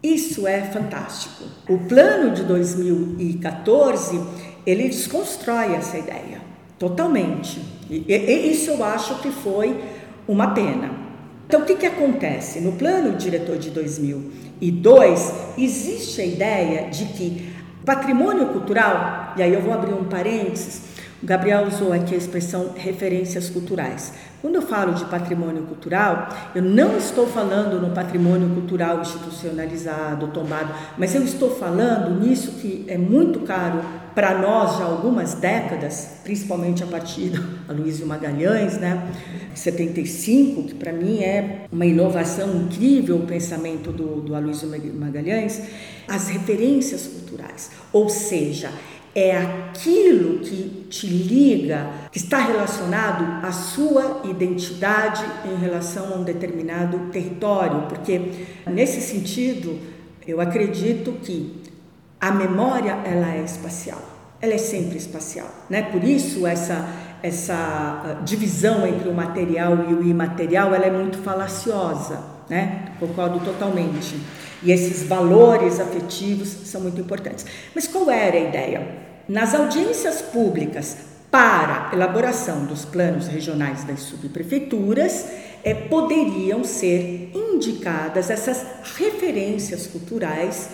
Isso 0.00 0.46
é 0.46 0.60
fantástico. 0.60 1.42
O 1.68 1.78
plano 1.78 2.32
de 2.32 2.44
2014 2.44 4.20
ele 4.64 4.84
desconstrói 4.84 5.74
essa 5.74 5.98
ideia 5.98 6.40
totalmente. 6.78 7.60
E, 7.90 8.04
e, 8.06 8.52
isso 8.52 8.70
eu 8.70 8.84
acho 8.84 9.16
que 9.16 9.32
foi 9.32 9.76
uma 10.28 10.54
pena. 10.54 11.07
Então, 11.48 11.62
o 11.62 11.64
que, 11.64 11.76
que 11.76 11.86
acontece? 11.86 12.60
No 12.60 12.72
plano 12.72 13.16
diretor 13.16 13.56
de 13.56 13.70
2002, 13.70 15.32
existe 15.56 16.20
a 16.20 16.26
ideia 16.26 16.90
de 16.90 17.06
que 17.06 17.54
patrimônio 17.86 18.48
cultural, 18.48 19.32
e 19.34 19.42
aí 19.42 19.54
eu 19.54 19.62
vou 19.62 19.72
abrir 19.72 19.94
um 19.94 20.04
parênteses, 20.04 20.82
o 21.22 21.26
Gabriel 21.26 21.66
usou 21.66 21.90
aqui 21.90 22.14
a 22.14 22.18
expressão 22.18 22.74
referências 22.76 23.48
culturais. 23.48 24.12
Quando 24.42 24.56
eu 24.56 24.62
falo 24.62 24.92
de 24.92 25.06
patrimônio 25.06 25.62
cultural, 25.62 26.28
eu 26.54 26.60
não 26.60 26.98
estou 26.98 27.26
falando 27.26 27.80
no 27.80 27.94
patrimônio 27.94 28.50
cultural 28.50 29.00
institucionalizado, 29.00 30.28
tombado, 30.28 30.72
mas 30.98 31.14
eu 31.14 31.24
estou 31.24 31.56
falando 31.56 32.20
nisso 32.20 32.52
que 32.60 32.84
é 32.86 32.98
muito 32.98 33.40
caro 33.40 33.82
para 34.18 34.36
nós 34.36 34.78
já 34.78 34.84
algumas 34.84 35.34
décadas, 35.34 36.18
principalmente 36.24 36.82
a 36.82 36.86
partir 36.88 37.28
do 37.28 37.40
Aloysio 37.70 38.04
Magalhães, 38.04 38.76
né, 38.76 39.12
75, 39.54 40.64
que 40.64 40.74
para 40.74 40.92
mim 40.92 41.22
é 41.22 41.66
uma 41.70 41.86
inovação 41.86 42.62
incrível 42.62 43.18
o 43.18 43.26
pensamento 43.26 43.92
do, 43.92 44.20
do 44.20 44.34
Aloysio 44.34 44.68
Magalhães, 44.94 45.62
as 46.08 46.26
referências 46.26 47.06
culturais, 47.06 47.70
ou 47.92 48.08
seja, 48.08 48.72
é 49.14 49.36
aquilo 49.36 50.40
que 50.40 50.88
te 50.90 51.06
liga, 51.06 51.88
que 52.10 52.18
está 52.18 52.40
relacionado 52.40 53.46
à 53.46 53.52
sua 53.52 54.22
identidade 54.24 55.24
em 55.44 55.60
relação 55.60 56.14
a 56.14 56.16
um 56.16 56.24
determinado 56.24 56.98
território, 57.12 57.82
porque 57.82 58.20
nesse 58.66 59.00
sentido 59.00 59.78
eu 60.26 60.40
acredito 60.40 61.12
que 61.22 61.57
a 62.20 62.30
memória 62.30 62.92
ela 63.04 63.34
é 63.34 63.42
espacial, 63.42 64.00
ela 64.40 64.54
é 64.54 64.58
sempre 64.58 64.98
espacial, 64.98 65.48
né? 65.68 65.82
Por 65.82 66.02
isso 66.04 66.46
essa 66.46 66.88
essa 67.22 67.54
ah, 67.54 68.20
divisão 68.24 68.86
entre 68.86 69.08
o 69.08 69.14
material 69.14 69.90
e 69.90 69.94
o 69.94 70.02
imaterial 70.04 70.74
ela 70.74 70.86
é 70.86 70.90
muito 70.90 71.18
falaciosa, 71.18 72.22
né? 72.48 72.92
Concordo 73.00 73.40
totalmente. 73.40 74.16
E 74.62 74.72
esses 74.72 75.02
valores 75.04 75.80
afetivos 75.80 76.48
são 76.48 76.80
muito 76.80 77.00
importantes. 77.00 77.44
Mas 77.74 77.86
qual 77.86 78.10
era 78.10 78.36
a 78.36 78.40
ideia? 78.40 78.86
Nas 79.28 79.54
audiências 79.54 80.22
públicas 80.22 80.96
para 81.30 81.90
elaboração 81.92 82.64
dos 82.64 82.84
planos 82.84 83.26
regionais 83.28 83.84
das 83.84 84.00
subprefeituras, 84.00 85.26
é, 85.62 85.74
poderiam 85.74 86.64
ser 86.64 87.30
indicadas 87.34 88.30
essas 88.30 88.64
referências 88.96 89.86
culturais 89.86 90.70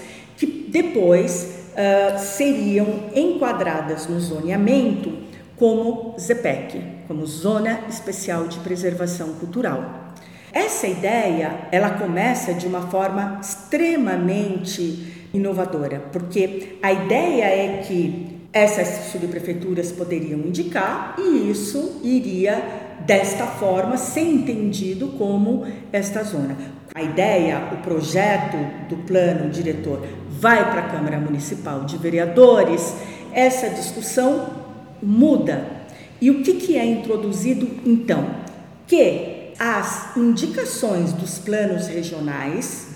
depois 0.74 1.70
uh, 1.70 2.18
seriam 2.18 3.04
enquadradas 3.14 4.08
no 4.08 4.18
zoneamento 4.18 5.12
como 5.56 6.16
ZEPEC, 6.18 6.82
como 7.06 7.24
Zona 7.24 7.82
Especial 7.88 8.48
de 8.48 8.58
Preservação 8.58 9.34
Cultural. 9.34 10.12
Essa 10.52 10.88
ideia, 10.88 11.68
ela 11.70 11.90
começa 11.90 12.52
de 12.52 12.66
uma 12.66 12.88
forma 12.88 13.38
extremamente 13.40 15.28
inovadora, 15.32 16.02
porque 16.10 16.76
a 16.82 16.92
ideia 16.92 17.44
é 17.44 17.82
que 17.86 18.40
essas 18.52 19.12
subprefeituras 19.12 19.92
poderiam 19.92 20.40
indicar 20.40 21.14
e 21.18 21.50
isso 21.50 22.00
iria 22.02 22.62
desta 23.06 23.46
forma 23.46 23.96
ser 23.96 24.22
entendido 24.22 25.08
como 25.18 25.66
esta 25.92 26.24
zona. 26.24 26.56
A 26.94 27.02
ideia, 27.02 27.70
o 27.72 27.76
projeto 27.78 28.56
do 28.88 28.96
plano 28.98 29.50
diretor 29.50 30.00
vai 30.44 30.70
para 30.70 30.82
a 30.82 30.88
Câmara 30.90 31.16
Municipal 31.16 31.84
de 31.84 31.96
Vereadores, 31.96 32.94
essa 33.32 33.70
discussão 33.70 34.50
muda. 35.02 35.66
E 36.20 36.30
o 36.30 36.42
que, 36.42 36.52
que 36.56 36.76
é 36.76 36.84
introduzido 36.84 37.66
então? 37.86 38.28
Que 38.86 39.54
as 39.58 40.14
indicações 40.14 41.14
dos 41.14 41.38
planos 41.38 41.86
regionais 41.86 42.88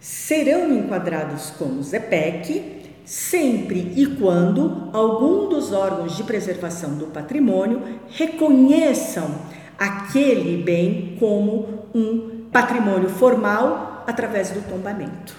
serão 0.00 0.74
enquadrados 0.74 1.50
como 1.58 1.82
ZEPEC 1.82 2.80
sempre 3.04 3.92
e 3.94 4.06
quando 4.16 4.88
algum 4.90 5.50
dos 5.50 5.74
órgãos 5.74 6.16
de 6.16 6.22
preservação 6.22 6.94
do 6.94 7.08
patrimônio 7.08 7.82
reconheçam 8.12 9.30
aquele 9.78 10.62
bem 10.62 11.18
como 11.20 11.84
um 11.94 12.46
patrimônio 12.50 13.10
formal 13.10 14.04
através 14.06 14.52
do 14.52 14.66
tombamento. 14.66 15.36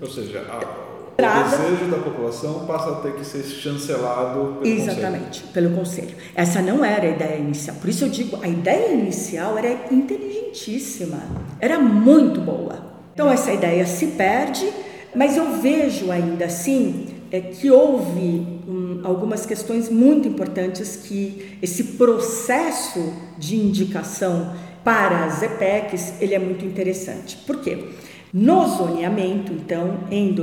Ou 0.00 0.08
seja, 0.08 0.40
a, 0.40 0.91
o 1.22 1.44
desejo 1.44 1.90
da 1.90 1.98
população 1.98 2.66
passa 2.66 2.90
a 2.90 2.94
ter 2.96 3.14
que 3.14 3.24
ser 3.24 3.42
chancelado 3.44 4.58
pelo 4.60 4.66
Exatamente, 4.66 5.24
conselho. 5.40 5.52
pelo 5.52 5.70
conselho. 5.76 6.16
Essa 6.34 6.60
não 6.62 6.84
era 6.84 7.06
a 7.06 7.10
ideia 7.10 7.38
inicial. 7.38 7.76
Por 7.80 7.88
isso 7.88 8.04
eu 8.04 8.08
digo, 8.08 8.38
a 8.42 8.48
ideia 8.48 8.92
inicial 8.92 9.56
era 9.58 9.86
inteligentíssima, 9.90 11.20
era 11.60 11.78
muito 11.78 12.40
boa. 12.40 12.92
Então 13.14 13.30
essa 13.30 13.52
ideia 13.52 13.86
se 13.86 14.08
perde 14.08 14.72
mas 15.14 15.36
eu 15.36 15.60
vejo 15.60 16.10
ainda 16.10 16.46
assim 16.46 17.06
é, 17.30 17.40
que 17.40 17.70
houve 17.70 18.60
um, 18.66 19.00
algumas 19.04 19.44
questões 19.44 19.90
muito 19.90 20.26
importantes 20.26 20.96
que 20.96 21.58
esse 21.60 21.84
processo 21.84 23.12
de 23.38 23.56
indicação 23.56 24.54
para 24.82 25.26
as 25.26 25.42
EPECs 25.42 26.14
ele 26.20 26.34
é 26.34 26.38
muito 26.38 26.64
interessante. 26.64 27.36
Por 27.46 27.60
quê? 27.60 27.90
No 28.32 28.66
zoneamento, 28.66 29.52
então, 29.52 29.98
em 30.10 30.34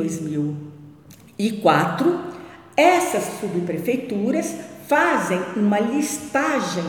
2004, 1.39 2.19
essas 2.75 3.23
subprefeituras 3.39 4.53
fazem 4.87 5.39
uma 5.55 5.79
listagem 5.79 6.83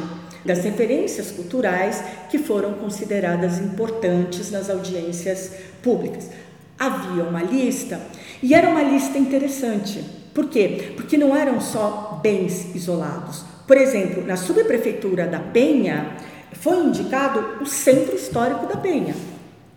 das 0.44 0.64
referências 0.64 1.30
culturais 1.30 2.02
que 2.28 2.38
foram 2.38 2.74
consideradas 2.74 3.58
importantes 3.58 4.50
nas 4.50 4.68
audiências 4.68 5.52
públicas 5.82 6.28
havia 6.80 7.24
uma 7.24 7.42
lista 7.42 8.00
e 8.42 8.54
era 8.54 8.70
uma 8.70 8.82
lista 8.82 9.18
interessante. 9.18 10.02
Por 10.32 10.48
quê? 10.48 10.94
Porque 10.96 11.18
não 11.18 11.36
eram 11.36 11.60
só 11.60 12.18
bens 12.22 12.74
isolados. 12.74 13.44
Por 13.66 13.76
exemplo, 13.76 14.24
na 14.24 14.36
subprefeitura 14.36 15.26
da 15.26 15.38
Penha 15.38 16.16
foi 16.52 16.78
indicado 16.78 17.62
o 17.62 17.66
centro 17.66 18.16
histórico 18.16 18.66
da 18.66 18.78
Penha. 18.78 19.14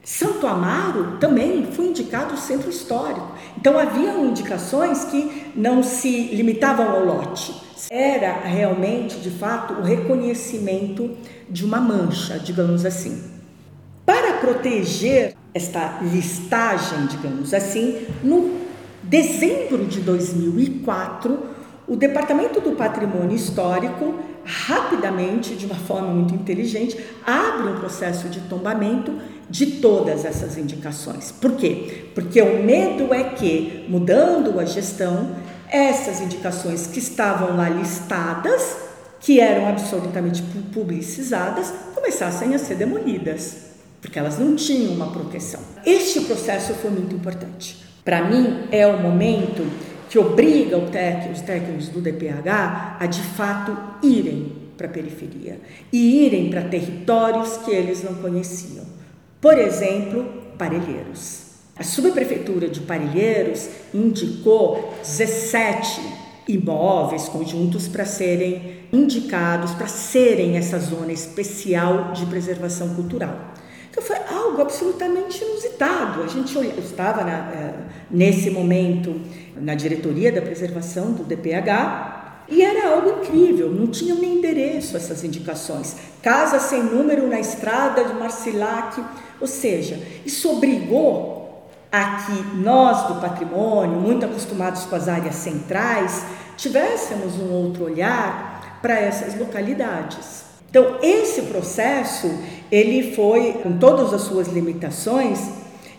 Santo 0.04 0.46
Amaro 0.46 1.18
também 1.18 1.66
foi 1.72 1.86
indicado 1.86 2.36
centro 2.36 2.70
histórico. 2.70 3.32
Então 3.58 3.80
haviam 3.80 4.26
indicações 4.26 5.06
que 5.06 5.54
não 5.56 5.82
se 5.82 6.28
limitavam 6.36 6.90
ao 6.90 7.06
lote. 7.06 7.56
Era 7.90 8.34
realmente, 8.42 9.18
de 9.20 9.30
fato, 9.30 9.76
o 9.76 9.82
reconhecimento 9.82 11.12
de 11.50 11.64
uma 11.64 11.80
mancha, 11.80 12.38
digamos 12.38 12.86
assim. 12.86 13.24
Para 14.06 14.34
proteger 14.34 15.36
esta 15.54 16.00
listagem, 16.02 17.06
digamos 17.06 17.54
assim, 17.54 18.06
no 18.22 18.60
dezembro 19.04 19.86
de 19.86 20.02
2004, 20.02 21.40
o 21.88 21.96
Departamento 21.96 22.60
do 22.60 22.72
Patrimônio 22.72 23.36
Histórico, 23.36 24.16
rapidamente, 24.46 25.56
de 25.56 25.66
uma 25.66 25.76
forma 25.76 26.08
muito 26.08 26.34
inteligente, 26.34 26.98
abre 27.26 27.70
um 27.70 27.80
processo 27.80 28.28
de 28.30 28.42
tombamento 28.42 29.18
de 29.50 29.66
todas 29.66 30.26
essas 30.26 30.58
indicações. 30.58 31.32
Por 31.32 31.54
quê? 31.54 32.10
Porque 32.16 32.42
o 32.42 32.64
medo 32.64 33.14
é 33.14 33.24
que, 33.24 33.86
mudando 33.88 34.60
a 34.60 34.66
gestão, 34.66 35.36
essas 35.70 36.22
indicações 36.22 36.88
que 36.88 37.00
estavam 37.00 37.56
lá 37.56 37.70
listadas, 37.70 38.78
que 39.20 39.40
eram 39.40 39.68
absolutamente 39.68 40.44
publicizadas, 40.74 41.74
começassem 41.96 42.54
a 42.54 42.60
ser 42.60 42.76
demolidas 42.76 43.74
porque 44.04 44.20
elas 44.20 44.38
não 44.38 44.54
tinham 44.54 44.92
uma 44.92 45.12
proteção. 45.12 45.62
Este 45.86 46.20
processo 46.22 46.74
foi 46.74 46.92
muito 46.92 47.16
importante. 47.16 47.82
Para 48.04 48.22
mim, 48.22 48.68
é 48.70 48.86
o 48.86 49.02
momento 49.02 49.66
que 50.14 50.20
obriga 50.20 50.78
os 50.78 51.42
técnicos 51.42 51.90
do 51.90 52.00
DPH 52.00 52.98
a 53.00 53.06
de 53.08 53.20
fato 53.20 53.76
irem 54.04 54.54
para 54.78 54.86
a 54.86 54.90
periferia 54.92 55.60
e 55.92 56.28
irem 56.28 56.52
para 56.52 56.62
territórios 56.62 57.58
que 57.58 57.72
eles 57.72 58.04
não 58.04 58.14
conheciam. 58.22 58.86
Por 59.42 59.58
exemplo, 59.58 60.24
Parelheiros. 60.56 61.46
A 61.76 61.82
subprefeitura 61.82 62.70
de 62.70 62.82
Parelheiros 62.82 63.68
indicou 63.92 64.94
17 65.02 66.00
imóveis, 66.48 67.28
conjuntos 67.28 67.88
para 67.88 68.06
serem 68.06 68.84
indicados, 68.94 69.72
para 69.72 69.88
serem 69.88 70.58
essa 70.58 70.78
zona 70.78 71.12
especial 71.12 72.14
de 72.14 72.24
preservação 72.28 72.94
cultural. 72.94 73.56
Então 73.94 74.04
foi 74.04 74.18
algo 74.18 74.60
absolutamente 74.60 75.44
inusitado. 75.44 76.24
A 76.24 76.28
gente 76.28 76.58
estava 76.80 77.24
na, 77.24 77.52
eh, 77.54 77.74
nesse 78.10 78.50
momento 78.50 79.22
na 79.56 79.76
diretoria 79.76 80.32
da 80.32 80.42
preservação 80.42 81.12
do 81.12 81.24
DPH 81.24 82.46
e 82.50 82.64
era 82.64 82.90
algo 82.90 83.22
incrível, 83.22 83.72
não 83.72 83.86
tinham 83.86 84.18
nem 84.18 84.40
endereço 84.40 84.98
essas 84.98 85.24
indicações. 85.24 85.96
Casa 86.24 86.60
sem 86.60 86.82
número 86.82 87.28
na 87.28 87.40
estrada 87.40 88.04
de 88.04 88.14
Marcilac, 88.16 89.00
ou 89.40 89.46
seja, 89.46 90.02
isso 90.26 90.50
obrigou 90.50 91.70
a 91.92 92.24
que 92.26 92.58
nós 92.58 93.08
do 93.08 93.22
patrimônio, 93.22 94.00
muito 94.00 94.26
acostumados 94.26 94.86
com 94.86 94.96
as 94.96 95.08
áreas 95.08 95.36
centrais, 95.36 96.26
tivéssemos 96.58 97.36
um 97.36 97.52
outro 97.52 97.86
olhar 97.86 98.80
para 98.82 99.00
essas 99.00 99.38
localidades. 99.38 100.53
Então, 100.74 100.98
esse 101.04 101.44
processo, 101.44 102.28
ele 102.72 103.14
foi, 103.14 103.60
com 103.62 103.78
todas 103.78 104.12
as 104.12 104.24
suas 104.24 104.48
limitações, 104.48 105.40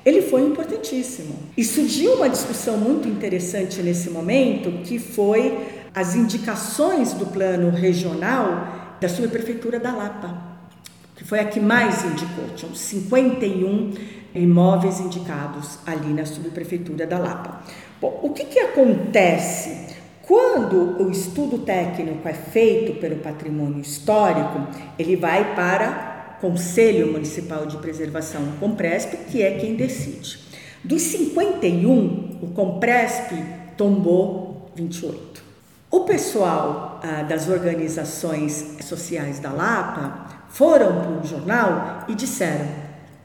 ele 0.05 0.21
foi 0.21 0.43
importantíssimo. 0.43 1.37
E 1.57 1.63
surgiu 1.63 2.15
uma 2.15 2.29
discussão 2.29 2.77
muito 2.77 3.07
interessante 3.07 3.81
nesse 3.81 4.11
momento, 4.11 4.83
que 4.83 4.99
foi 4.99 5.85
as 5.95 6.17
indicações 6.17 7.13
do 7.13 7.25
plano 7.27 7.71
regional 7.71 8.97
da 9.01 9.09
subprefeitura 9.09 9.79
da 9.79 9.95
Lapa, 9.95 10.37
que 11.15 11.23
foi 11.23 11.39
a 11.39 11.45
que 11.45 11.61
mais 11.61 12.05
indicou. 12.05 12.47
Tinham 12.57 12.75
51 12.75 13.93
imóveis 14.35 14.99
indicados 14.99 15.79
ali 15.87 16.13
na 16.13 16.27
subprefeitura 16.27 17.07
da 17.07 17.21
Lapa. 17.21 17.63
Bom, 18.01 18.19
o 18.25 18.31
que, 18.31 18.45
que 18.47 18.59
acontece? 18.59 19.94
Quando 20.27 21.03
o 21.03 21.11
estudo 21.11 21.59
técnico 21.59 22.27
é 22.27 22.33
feito 22.33 22.99
pelo 22.99 23.17
patrimônio 23.17 23.81
histórico, 23.81 24.67
ele 24.99 25.17
vai 25.17 25.55
para 25.55 26.39
Conselho 26.41 27.13
Municipal 27.13 27.67
de 27.67 27.77
Preservação, 27.77 28.43
o 28.43 28.53
Compresp, 28.59 29.13
que 29.31 29.43
é 29.43 29.59
quem 29.59 29.77
decide. 29.77 30.39
Dos 30.83 31.03
51, 31.03 32.39
o 32.43 32.47
Compresp 32.49 33.33
tombou 33.77 34.71
28. 34.75 35.43
O 35.91 36.01
pessoal 36.01 37.01
ah, 37.03 37.23
das 37.23 37.49
organizações 37.49 38.79
sociais 38.81 39.39
da 39.39 39.53
Lapa 39.53 40.47
foram 40.49 41.03
para 41.03 41.11
o 41.13 41.27
jornal 41.27 42.05
e 42.09 42.15
disseram: 42.15 42.67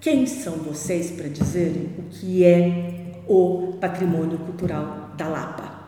quem 0.01 0.25
são 0.25 0.53
vocês 0.53 1.11
para 1.11 1.27
dizerem 1.27 1.89
o 1.97 2.03
que 2.09 2.43
é 2.43 3.21
o 3.27 3.77
patrimônio 3.79 4.37
cultural 4.39 5.11
da 5.17 5.27
Lapa? 5.27 5.78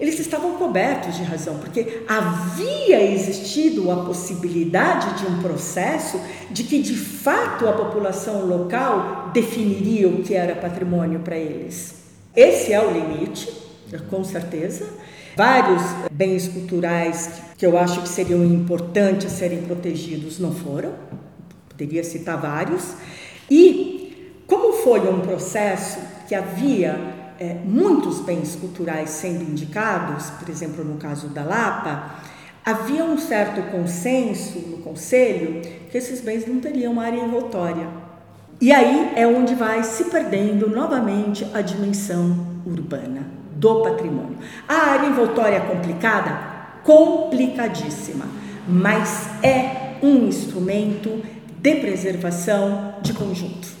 Eles 0.00 0.18
estavam 0.18 0.56
cobertos 0.56 1.14
de 1.16 1.22
razão, 1.22 1.58
porque 1.58 2.04
havia 2.08 3.02
existido 3.02 3.90
a 3.90 4.04
possibilidade 4.04 5.18
de 5.18 5.30
um 5.30 5.42
processo 5.42 6.18
de 6.50 6.64
que 6.64 6.80
de 6.80 6.94
fato 6.94 7.68
a 7.68 7.72
população 7.72 8.46
local 8.46 9.30
definiria 9.34 10.08
o 10.08 10.22
que 10.22 10.34
era 10.34 10.56
patrimônio 10.56 11.20
para 11.20 11.36
eles. 11.36 11.96
Esse 12.34 12.72
é 12.72 12.80
o 12.80 12.90
limite, 12.90 13.52
com 14.08 14.24
certeza. 14.24 14.88
Vários 15.36 15.82
bens 16.10 16.48
culturais 16.48 17.30
que 17.58 17.66
eu 17.66 17.76
acho 17.76 18.00
que 18.00 18.08
seriam 18.08 18.42
importantes 18.42 19.30
serem 19.32 19.62
protegidos 19.62 20.38
não 20.38 20.52
foram, 20.54 20.94
poderia 21.68 22.02
citar 22.02 22.40
vários. 22.40 22.94
E 23.50 24.40
como 24.46 24.72
foi 24.72 25.00
um 25.00 25.20
processo 25.20 25.98
que 26.26 26.34
havia 26.34 27.19
é, 27.40 27.54
muitos 27.64 28.20
bens 28.20 28.54
culturais 28.54 29.08
sendo 29.08 29.42
indicados, 29.42 30.28
por 30.28 30.50
exemplo, 30.50 30.84
no 30.84 30.98
caso 30.98 31.28
da 31.28 31.42
Lapa, 31.42 32.16
havia 32.62 33.02
um 33.02 33.16
certo 33.16 33.62
consenso 33.70 34.58
no 34.58 34.76
Conselho 34.78 35.62
que 35.90 35.96
esses 35.96 36.20
bens 36.20 36.46
não 36.46 36.60
teriam 36.60 37.00
área 37.00 37.18
envoltória. 37.18 37.88
E 38.60 38.70
aí 38.70 39.12
é 39.16 39.26
onde 39.26 39.54
vai 39.54 39.82
se 39.82 40.04
perdendo 40.04 40.68
novamente 40.68 41.46
a 41.54 41.62
dimensão 41.62 42.46
urbana 42.66 43.26
do 43.56 43.82
patrimônio. 43.82 44.36
A 44.68 44.90
área 44.90 45.08
envoltória 45.08 45.56
é 45.56 45.60
complicada? 45.60 46.38
Complicadíssima, 46.84 48.26
mas 48.68 49.30
é 49.42 49.96
um 50.02 50.26
instrumento 50.28 51.22
de 51.56 51.74
preservação 51.76 52.96
de 53.00 53.14
conjunto. 53.14 53.79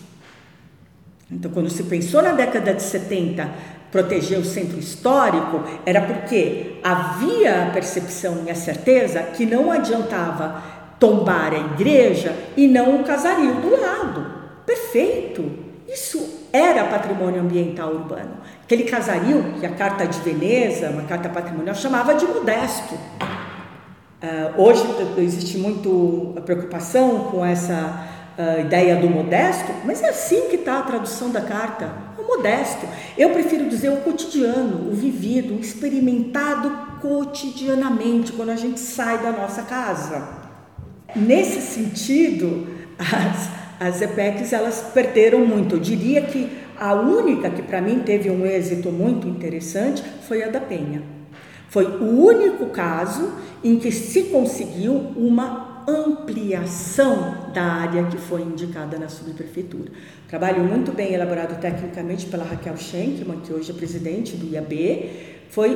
Então, 1.30 1.50
quando 1.50 1.70
se 1.70 1.84
pensou 1.84 2.22
na 2.22 2.32
década 2.32 2.74
de 2.74 2.82
70 2.82 3.48
proteger 3.90 4.38
o 4.38 4.44
centro 4.44 4.78
histórico, 4.78 5.62
era 5.84 6.00
porque 6.00 6.78
havia 6.82 7.64
a 7.64 7.70
percepção 7.70 8.44
e 8.46 8.50
a 8.50 8.54
certeza 8.54 9.22
que 9.22 9.44
não 9.44 9.70
adiantava 9.70 10.62
tombar 10.98 11.52
a 11.52 11.58
igreja 11.58 12.34
e 12.56 12.68
não 12.68 13.00
o 13.00 13.04
casario 13.04 13.54
do 13.54 13.80
lado. 13.80 14.26
Perfeito! 14.66 15.70
Isso 15.88 16.46
era 16.52 16.84
patrimônio 16.84 17.40
ambiental 17.40 17.90
urbano. 17.90 18.36
Aquele 18.62 18.84
casario 18.84 19.54
que 19.58 19.66
a 19.66 19.70
Carta 19.70 20.06
de 20.06 20.20
Veneza, 20.20 20.90
uma 20.90 21.02
carta 21.02 21.28
patrimonial, 21.28 21.74
chamava 21.74 22.14
de 22.14 22.24
modesto. 22.26 22.94
Uh, 22.94 24.62
hoje 24.62 24.84
existe 25.18 25.58
muito 25.58 26.34
preocupação 26.44 27.30
com 27.30 27.44
essa 27.44 28.06
uh, 28.40 28.60
ideia 28.60 28.96
do 28.96 29.08
modesto, 29.08 29.72
mas 29.84 30.02
é 30.02 30.08
assim 30.08 30.48
que 30.48 30.56
está 30.56 30.78
a 30.78 30.82
tradução 30.82 31.30
da 31.30 31.40
carta, 31.40 31.92
o 32.18 32.26
modesto. 32.26 32.86
Eu 33.16 33.30
prefiro 33.30 33.68
dizer 33.68 33.90
o 33.90 33.98
cotidiano, 33.98 34.90
o 34.90 34.94
vivido, 34.94 35.54
o 35.54 35.60
experimentado 35.60 36.70
cotidianamente 37.00 38.32
quando 38.32 38.50
a 38.50 38.56
gente 38.56 38.80
sai 38.80 39.18
da 39.18 39.32
nossa 39.32 39.62
casa. 39.62 40.40
Nesse 41.14 41.60
sentido, 41.60 42.66
as, 42.98 43.50
as 43.80 44.02
EPECs 44.02 44.52
elas 44.52 44.90
perderam 44.94 45.40
muito. 45.40 45.76
Eu 45.76 45.80
diria 45.80 46.22
que 46.22 46.50
a 46.78 46.94
única 46.94 47.50
que 47.50 47.62
para 47.62 47.80
mim 47.80 48.00
teve 48.00 48.30
um 48.30 48.46
êxito 48.46 48.90
muito 48.90 49.28
interessante 49.28 50.02
foi 50.26 50.42
a 50.42 50.48
da 50.48 50.60
Penha. 50.60 51.02
Foi 51.68 51.84
o 51.84 52.24
único 52.24 52.66
caso 52.66 53.32
em 53.62 53.78
que 53.78 53.92
se 53.92 54.24
conseguiu 54.24 54.92
uma 55.16 55.69
ampliação 55.90 57.50
da 57.52 57.62
área 57.62 58.04
que 58.04 58.16
foi 58.16 58.42
indicada 58.42 58.98
na 58.98 59.08
subprefeitura. 59.08 59.90
Trabalho 60.28 60.62
muito 60.64 60.92
bem 60.92 61.12
elaborado 61.12 61.60
tecnicamente 61.60 62.26
pela 62.26 62.44
Raquel 62.44 62.76
Schenkman, 62.76 63.40
que 63.40 63.52
hoje 63.52 63.70
é 63.70 63.74
presidente 63.74 64.36
do 64.36 64.52
IAB. 64.52 65.10
Foi, 65.50 65.74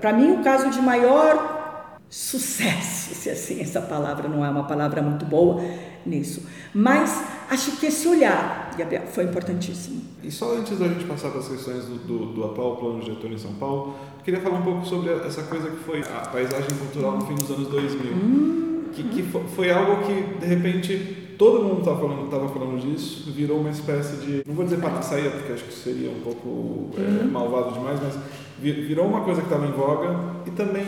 para 0.00 0.12
mim, 0.12 0.32
o 0.32 0.42
caso 0.42 0.70
de 0.70 0.80
maior 0.80 1.98
sucesso, 2.08 3.14
se 3.14 3.30
assim 3.30 3.60
essa 3.60 3.80
palavra 3.80 4.28
não 4.28 4.44
é 4.44 4.48
uma 4.48 4.64
palavra 4.64 5.02
muito 5.02 5.24
boa 5.24 5.62
nisso. 6.06 6.46
Mas 6.72 7.22
acho 7.50 7.72
que 7.72 7.86
esse 7.86 8.08
olhar, 8.08 8.70
Gabriel, 8.76 9.06
foi 9.06 9.24
importantíssimo. 9.24 10.02
E 10.22 10.30
só 10.30 10.56
antes 10.56 10.78
da 10.78 10.88
gente 10.88 11.04
passar 11.04 11.30
para 11.30 11.40
as 11.40 11.48
questões 11.48 11.84
do, 11.84 11.96
do, 11.96 12.26
do 12.32 12.44
atual 12.44 12.76
plano 12.76 13.00
diretor 13.00 13.30
em 13.30 13.38
São 13.38 13.52
Paulo, 13.54 13.94
queria 14.24 14.40
falar 14.40 14.58
um 14.58 14.62
pouco 14.62 14.86
sobre 14.86 15.12
essa 15.12 15.42
coisa 15.44 15.70
que 15.70 15.76
foi 15.76 16.00
a 16.00 16.26
paisagem 16.28 16.70
cultural 16.78 17.18
no 17.18 17.26
fim 17.26 17.34
dos 17.34 17.50
anos 17.50 17.68
2000. 17.68 18.12
Hum, 18.12 18.77
que, 19.02 19.22
que 19.22 19.22
foi 19.22 19.70
algo 19.70 20.04
que, 20.06 20.38
de 20.38 20.46
repente, 20.46 21.34
todo 21.38 21.64
mundo 21.64 21.78
estava 21.78 22.00
falando, 22.00 22.28
tava 22.28 22.48
falando 22.48 22.80
disso, 22.80 23.30
virou 23.32 23.60
uma 23.60 23.70
espécie 23.70 24.16
de. 24.16 24.42
Não 24.46 24.54
vou 24.54 24.64
dizer 24.64 24.78
panaceia, 24.78 25.30
porque 25.30 25.52
acho 25.52 25.64
que 25.64 25.72
seria 25.72 26.10
um 26.10 26.20
pouco 26.20 26.48
uhum. 26.48 27.20
é, 27.22 27.24
malvado 27.24 27.72
demais, 27.72 28.00
mas 28.02 28.18
virou 28.60 29.06
uma 29.06 29.20
coisa 29.20 29.40
que 29.40 29.46
estava 29.46 29.66
em 29.66 29.70
voga 29.70 30.18
e 30.44 30.50
também, 30.50 30.84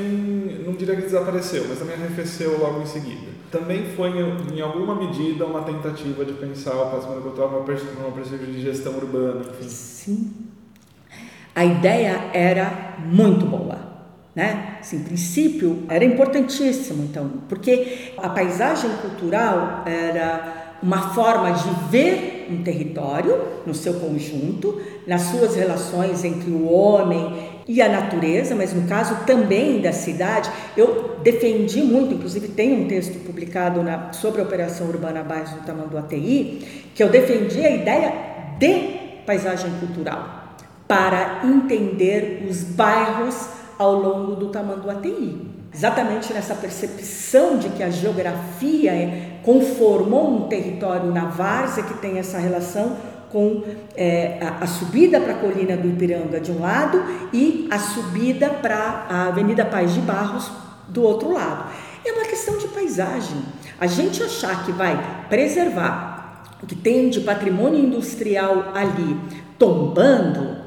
não 0.67 0.73
diria 0.73 0.97
que 0.97 1.03
desapareceu, 1.03 1.67
mas 1.69 1.79
também 1.79 1.95
arrefeceu 1.95 2.59
logo 2.59 2.83
em 2.83 2.87
seguida. 2.87 3.31
Também 3.51 3.85
foi, 3.97 4.11
em 4.53 4.61
alguma 4.61 4.95
medida, 4.95 5.45
uma 5.47 5.63
tentativa 5.63 6.25
de 6.25 6.33
pensar 6.33 6.75
o 6.75 6.91
patrimônio 6.91 7.23
cultural 7.23 7.49
uma 7.49 7.65
perspectiva 7.65 8.47
de 8.51 8.61
gestão 8.61 8.97
urbana. 8.97 9.43
Enfim. 9.61 9.69
Sim. 9.69 10.33
A 11.55 11.65
ideia 11.65 12.31
era 12.33 12.97
muito 13.05 13.45
boa. 13.45 13.90
Né? 14.35 14.77
Assim, 14.81 15.01
princípio, 15.01 15.83
era 15.89 16.05
importantíssimo, 16.05 17.03
então, 17.03 17.31
porque 17.49 18.13
a 18.17 18.29
paisagem 18.29 18.91
cultural 19.03 19.83
era 19.85 20.79
uma 20.83 21.13
forma 21.15 21.51
de 21.53 21.69
ver 21.91 22.49
um 22.51 22.63
território 22.63 23.39
no 23.67 23.75
seu 23.75 23.95
conjunto, 23.95 24.81
nas 25.07 25.23
suas 25.23 25.55
relações 25.55 26.25
entre 26.25 26.51
o 26.51 26.71
homem 26.71 27.51
e 27.69 27.81
a 27.83 27.89
natureza, 27.89 28.55
mas 28.55 28.73
no 28.73 28.89
caso 28.89 29.25
também 29.27 29.81
da 29.81 29.93
cidade. 29.93 30.51
Eu 30.77 31.19
defendi 31.23 31.83
muito, 31.83 32.15
inclusive 32.15 32.49
tem 32.49 32.85
um 32.85 32.89
texto 32.89 33.19
publicado 33.25 33.83
na, 33.83 34.13
sobre 34.13 34.41
a 34.41 34.45
Operação 34.45 34.89
Urbana 34.89 35.23
Bairros 35.23 35.51
do 35.91 35.99
ATI, 35.99 36.91
que 36.95 37.03
eu 37.03 37.09
defendi 37.09 37.65
a 37.65 37.71
ideia 37.71 38.13
de 38.59 39.01
paisagem 39.27 39.71
cultural 39.79 40.57
para 40.89 41.43
entender 41.45 42.45
os 42.51 42.65
bairros 42.65 43.60
ao 43.81 43.95
longo 43.95 44.37
do 44.37 44.49
Tamanduateí. 44.49 45.41
Exatamente 45.73 46.35
nessa 46.35 46.55
percepção 46.55 47.57
de 47.57 47.71
que 47.71 47.83
a 47.83 47.89
geografia 47.89 48.93
é, 48.93 49.39
conformou 49.43 50.37
um 50.37 50.49
território 50.49 51.11
na 51.11 51.25
várzea 51.25 51.85
que 51.85 51.95
tem 51.95 52.19
essa 52.19 52.39
relação 52.39 52.95
com 53.33 53.65
é, 53.97 54.39
a, 54.43 54.65
a, 54.65 54.67
subida 54.67 55.19
para 55.19 55.33
a 55.33 55.37
colina 55.37 55.79
do 55.79 55.89
Ipiranga 55.89 56.39
de 56.39 56.53
um 56.53 56.61
lado 56.61 57.03
e 57.33 57.67
a 57.71 57.79
subida 57.79 58.51
para 58.51 59.07
a 59.09 59.29
Avenida 59.29 59.65
Paz 59.65 59.95
de 59.95 60.01
Barros 60.01 60.51
do 60.89 61.03
outro 61.03 61.33
lado. 61.33 61.71
É 62.05 62.13
uma 62.13 62.25
questão 62.25 62.59
de 62.59 62.69
paisagem. 62.69 63.41
A 63.81 63.87
gente 63.87 64.23
achar 64.23 64.67
que 64.67 64.73
vai 64.73 65.25
preservar 65.31 66.45
o 66.63 66.67
que 66.67 66.75
tem 66.75 67.09
de 67.09 67.23
patrimônio 67.23 67.81
industrial 67.81 68.73
ali 68.75 69.19
tombando 69.59 70.59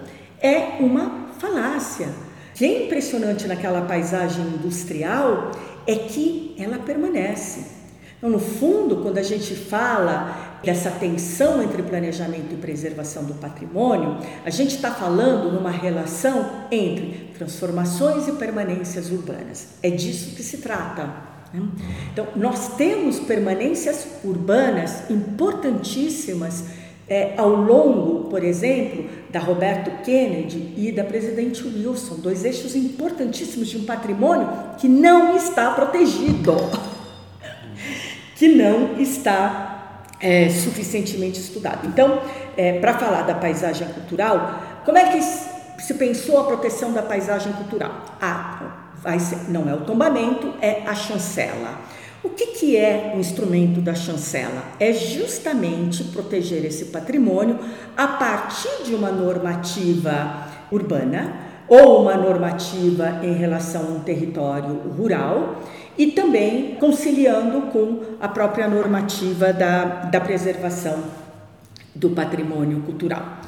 é 0.41 0.77
uma 0.79 1.27
falácia. 1.37 2.32
O 2.53 2.55
que 2.55 2.65
é 2.65 2.85
impressionante 2.85 3.47
naquela 3.47 3.81
paisagem 3.81 4.45
industrial 4.45 5.51
é 5.87 5.95
que 5.95 6.55
ela 6.59 6.77
permanece. 6.77 7.65
Então, 8.15 8.29
no 8.29 8.37
fundo, 8.39 8.97
quando 8.97 9.17
a 9.17 9.23
gente 9.23 9.55
fala 9.55 10.59
dessa 10.63 10.91
tensão 10.91 11.63
entre 11.63 11.81
planejamento 11.81 12.53
e 12.53 12.57
preservação 12.57 13.23
do 13.23 13.33
patrimônio, 13.33 14.19
a 14.45 14.51
gente 14.51 14.75
está 14.75 14.91
falando 14.91 15.51
numa 15.51 15.71
relação 15.71 16.67
entre 16.71 17.31
transformações 17.35 18.27
e 18.27 18.33
permanências 18.33 19.09
urbanas. 19.09 19.69
É 19.81 19.89
disso 19.89 20.35
que 20.35 20.43
se 20.43 20.57
trata. 20.57 21.09
Né? 21.51 21.67
Então, 22.13 22.27
nós 22.35 22.75
temos 22.75 23.19
permanências 23.19 24.05
urbanas 24.23 25.09
importantíssimas 25.09 26.65
é, 27.07 27.33
ao 27.37 27.49
longo, 27.49 28.29
por 28.29 28.43
exemplo, 28.43 29.05
da 29.29 29.39
Roberto 29.39 30.03
Kennedy 30.03 30.73
e 30.77 30.91
da 30.91 31.03
presidente 31.03 31.63
Wilson, 31.63 32.15
dois 32.15 32.45
eixos 32.45 32.75
importantíssimos 32.75 33.69
de 33.69 33.77
um 33.77 33.85
patrimônio 33.85 34.47
que 34.77 34.87
não 34.87 35.35
está 35.35 35.71
protegido, 35.71 36.55
que 38.35 38.47
não 38.47 38.99
está 38.99 40.03
é, 40.19 40.49
suficientemente 40.49 41.39
estudado. 41.39 41.87
Então, 41.87 42.21
é, 42.55 42.79
para 42.79 42.97
falar 42.97 43.23
da 43.23 43.35
paisagem 43.35 43.87
cultural, 43.89 44.81
como 44.85 44.97
é 44.97 45.11
que 45.11 45.21
se 45.21 45.93
pensou 45.95 46.39
a 46.39 46.45
proteção 46.45 46.93
da 46.93 47.01
paisagem 47.01 47.51
cultural? 47.53 48.05
Ah, 48.21 48.79
não 49.49 49.69
é 49.69 49.73
o 49.73 49.81
tombamento, 49.81 50.53
é 50.61 50.83
a 50.87 50.95
chancela. 50.95 51.77
O 52.23 52.29
que, 52.29 52.47
que 52.47 52.77
é 52.77 53.11
o 53.15 53.19
instrumento 53.19 53.81
da 53.81 53.93
chancela? 53.93 54.63
É 54.79 54.93
justamente 54.93 56.05
proteger 56.05 56.63
esse 56.63 56.85
patrimônio 56.85 57.59
a 57.97 58.07
partir 58.07 58.85
de 58.85 58.95
uma 58.95 59.11
normativa 59.11 60.47
urbana 60.71 61.51
ou 61.67 62.01
uma 62.01 62.15
normativa 62.15 63.19
em 63.23 63.33
relação 63.33 63.81
a 63.81 63.91
um 63.91 63.99
território 63.99 64.73
rural 64.97 65.61
e 65.97 66.07
também 66.07 66.75
conciliando 66.75 67.63
com 67.73 67.99
a 68.21 68.27
própria 68.29 68.69
normativa 68.69 69.51
da, 69.51 70.05
da 70.05 70.21
preservação 70.21 71.03
do 71.93 72.11
patrimônio 72.11 72.81
cultural. 72.83 73.41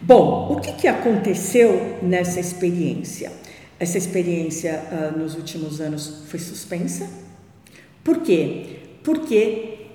Bom, 0.00 0.48
o 0.50 0.56
que, 0.60 0.72
que 0.72 0.88
aconteceu 0.88 1.98
nessa 2.02 2.40
experiência? 2.40 3.30
Essa 3.78 3.98
experiência 3.98 4.82
uh, 4.90 5.18
nos 5.18 5.34
últimos 5.34 5.80
anos 5.80 6.24
foi 6.28 6.38
suspensa. 6.40 7.21
Por 8.02 8.18
quê? 8.18 8.78
Porque 9.02 9.86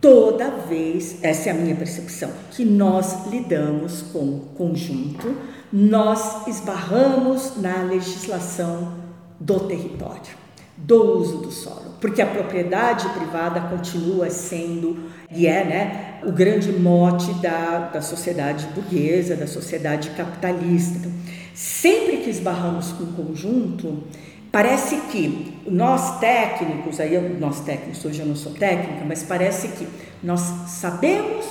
toda 0.00 0.50
vez, 0.50 1.18
essa 1.22 1.50
é 1.50 1.52
a 1.52 1.54
minha 1.54 1.76
percepção, 1.76 2.30
que 2.50 2.64
nós 2.64 3.26
lidamos 3.26 4.02
com 4.12 4.40
conjunto, 4.56 5.36
nós 5.72 6.46
esbarramos 6.46 7.56
na 7.56 7.82
legislação 7.82 8.94
do 9.38 9.60
território 9.60 10.40
do 10.76 11.18
uso 11.18 11.38
do 11.38 11.50
solo, 11.50 11.94
porque 12.00 12.22
a 12.22 12.26
propriedade 12.26 13.08
privada 13.10 13.60
continua 13.60 14.30
sendo 14.30 15.10
e 15.30 15.46
é 15.46 15.64
né, 15.64 16.20
o 16.24 16.32
grande 16.32 16.72
mote 16.72 17.32
da, 17.34 17.90
da 17.92 18.02
sociedade 18.02 18.66
burguesa, 18.74 19.36
da 19.36 19.46
sociedade 19.46 20.10
capitalista. 20.10 20.98
Então, 20.98 21.12
sempre 21.54 22.18
que 22.18 22.30
esbarramos 22.30 22.92
com 22.92 23.04
o 23.04 23.12
conjunto, 23.12 24.04
parece 24.50 24.96
que 25.12 25.60
nós 25.66 26.18
técnicos, 26.18 27.00
aí 27.00 27.14
eu, 27.14 27.38
nós 27.38 27.60
técnicos, 27.60 28.04
hoje 28.04 28.20
eu 28.20 28.26
não 28.26 28.36
sou 28.36 28.52
técnica, 28.52 29.04
mas 29.06 29.22
parece 29.22 29.68
que 29.68 29.86
nós 30.22 30.40
sabemos 30.68 31.46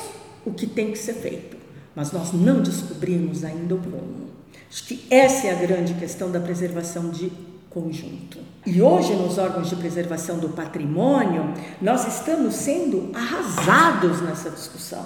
o 0.46 0.52
que 0.52 0.68
tem 0.68 0.92
que 0.92 0.98
ser 0.98 1.14
feito, 1.14 1.58
mas 1.96 2.12
nós 2.12 2.34
não 2.34 2.62
descobrimos 2.62 3.44
ainda 3.44 3.76
o 3.76 3.80
como. 3.80 4.30
Acho 4.70 4.86
que 4.86 5.06
essa 5.10 5.48
é 5.48 5.52
a 5.52 5.56
grande 5.56 5.94
questão 5.96 6.32
da 6.32 6.40
preservação 6.40 7.10
de 7.10 7.32
conjunto. 7.70 8.40
E 8.66 8.82
hoje, 8.82 9.14
nos 9.14 9.38
órgãos 9.38 9.70
de 9.70 9.76
preservação 9.76 10.38
do 10.38 10.50
patrimônio, 10.50 11.54
nós 11.82 12.08
estamos 12.08 12.56
sendo 12.56 13.12
arrasados 13.14 14.22
nessa 14.22 14.50
discussão, 14.50 15.06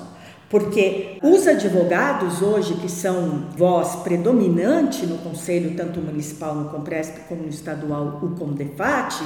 porque 0.54 1.18
os 1.24 1.48
advogados 1.48 2.44
hoje, 2.44 2.76
que 2.76 2.88
são 2.88 3.48
voz 3.58 3.96
predominante 4.04 5.04
no 5.08 5.18
Conselho, 5.18 5.74
tanto 5.76 6.00
municipal 6.00 6.54
no 6.54 6.70
Compresp 6.70 7.28
como 7.28 7.42
no 7.42 7.50
estadual, 7.50 8.20
o 8.22 8.36
Comdefat, 8.36 9.24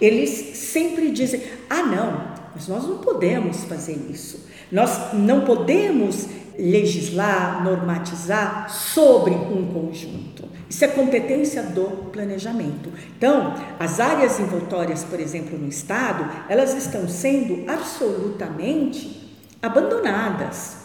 eles 0.00 0.30
sempre 0.56 1.10
dizem: 1.10 1.42
ah, 1.68 1.82
não, 1.82 2.22
mas 2.54 2.68
nós 2.68 2.86
não 2.86 2.98
podemos 2.98 3.64
fazer 3.64 3.98
isso. 4.12 4.46
Nós 4.70 5.12
não 5.12 5.40
podemos 5.40 6.28
legislar, 6.56 7.64
normatizar 7.64 8.70
sobre 8.70 9.34
um 9.34 9.72
conjunto. 9.74 10.44
Isso 10.68 10.84
é 10.84 10.88
competência 10.88 11.64
do 11.64 12.10
planejamento. 12.12 12.92
Então, 13.18 13.56
as 13.76 13.98
áreas 13.98 14.38
envoltórias, 14.38 15.02
por 15.02 15.18
exemplo, 15.18 15.58
no 15.58 15.66
estado, 15.66 16.30
elas 16.48 16.76
estão 16.76 17.08
sendo 17.08 17.68
absolutamente 17.68 19.29
abandonadas. 19.62 20.76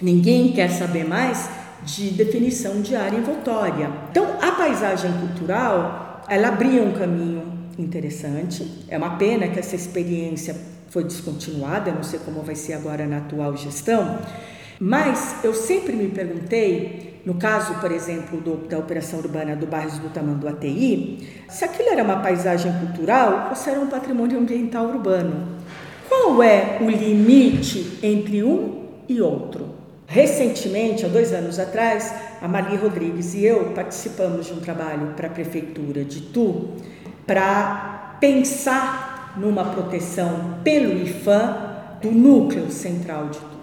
Ninguém 0.00 0.52
quer 0.52 0.70
saber 0.70 1.04
mais 1.04 1.48
de 1.82 2.10
definição 2.10 2.80
de 2.80 2.96
área 2.96 3.16
envoltória. 3.16 3.90
Então, 4.10 4.26
a 4.40 4.52
paisagem 4.52 5.12
cultural, 5.18 6.22
ela 6.28 6.48
abria 6.48 6.82
um 6.82 6.92
caminho 6.92 7.42
interessante. 7.78 8.84
É 8.88 8.96
uma 8.96 9.16
pena 9.16 9.48
que 9.48 9.58
essa 9.58 9.76
experiência 9.76 10.56
foi 10.88 11.04
descontinuada, 11.04 11.90
não 11.92 12.02
sei 12.02 12.20
como 12.20 12.42
vai 12.42 12.54
ser 12.54 12.74
agora 12.74 13.06
na 13.06 13.18
atual 13.18 13.56
gestão, 13.56 14.18
mas 14.78 15.36
eu 15.42 15.54
sempre 15.54 15.92
me 15.92 16.08
perguntei, 16.08 17.20
no 17.24 17.34
caso, 17.34 17.74
por 17.80 17.90
exemplo, 17.90 18.40
do, 18.40 18.56
da 18.68 18.78
operação 18.78 19.18
urbana 19.18 19.56
do 19.56 19.66
bairro 19.66 19.98
do 19.98 20.10
Tamanduateí, 20.10 21.44
se 21.48 21.64
aquilo 21.64 21.90
era 21.90 22.02
uma 22.02 22.20
paisagem 22.20 22.72
cultural 22.72 23.48
ou 23.50 23.56
se 23.56 23.70
era 23.70 23.80
um 23.80 23.86
patrimônio 23.86 24.38
ambiental 24.38 24.86
urbano. 24.86 25.53
Qual 26.08 26.42
é 26.42 26.78
o 26.80 26.88
limite 26.88 27.98
entre 28.02 28.42
um 28.44 28.84
e 29.08 29.20
outro? 29.20 29.66
Recentemente, 30.06 31.04
há 31.04 31.08
dois 31.08 31.32
anos 31.32 31.58
atrás, 31.58 32.14
a 32.40 32.46
Marli 32.46 32.76
Rodrigues 32.76 33.34
e 33.34 33.44
eu 33.44 33.72
participamos 33.74 34.46
de 34.46 34.52
um 34.52 34.60
trabalho 34.60 35.14
para 35.16 35.28
a 35.28 35.30
Prefeitura 35.30 36.04
de 36.04 36.20
Tu 36.20 36.68
para 37.26 38.16
pensar 38.20 39.34
numa 39.36 39.64
proteção 39.64 40.58
pelo 40.62 40.92
IFAM 41.02 41.74
do 42.02 42.10
núcleo 42.10 42.70
central 42.70 43.28
de 43.28 43.38
Tu. 43.38 43.54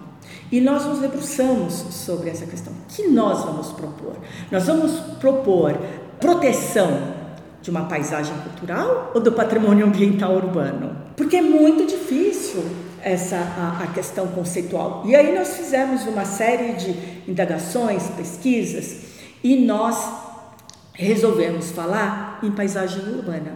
E 0.50 0.60
nós 0.60 0.84
nos 0.84 0.98
debruçamos 0.98 1.72
sobre 1.72 2.28
essa 2.28 2.44
questão. 2.44 2.72
O 2.72 2.94
que 2.94 3.08
nós 3.08 3.44
vamos 3.44 3.72
propor? 3.72 4.16
Nós 4.50 4.66
vamos 4.66 4.92
propor 5.18 5.78
proteção 6.20 7.21
de 7.62 7.70
uma 7.70 7.84
paisagem 7.84 8.34
cultural 8.38 9.12
ou 9.14 9.20
do 9.20 9.32
patrimônio 9.32 9.86
ambiental 9.86 10.34
urbano? 10.34 10.96
Porque 11.16 11.36
é 11.36 11.42
muito 11.42 11.86
difícil 11.86 12.64
essa 13.00 13.36
a, 13.36 13.84
a, 13.84 13.86
questão 13.88 14.26
conceitual. 14.28 15.02
E 15.06 15.14
aí 15.14 15.34
nós 15.34 15.56
fizemos 15.56 16.06
uma 16.06 16.24
série 16.24 16.74
de 16.74 17.30
indagações, 17.30 18.08
pesquisas 18.10 19.02
e 19.42 19.64
nós 19.64 19.96
resolvemos 20.92 21.70
falar 21.70 22.38
em 22.42 22.50
paisagem 22.50 23.02
urbana. 23.08 23.54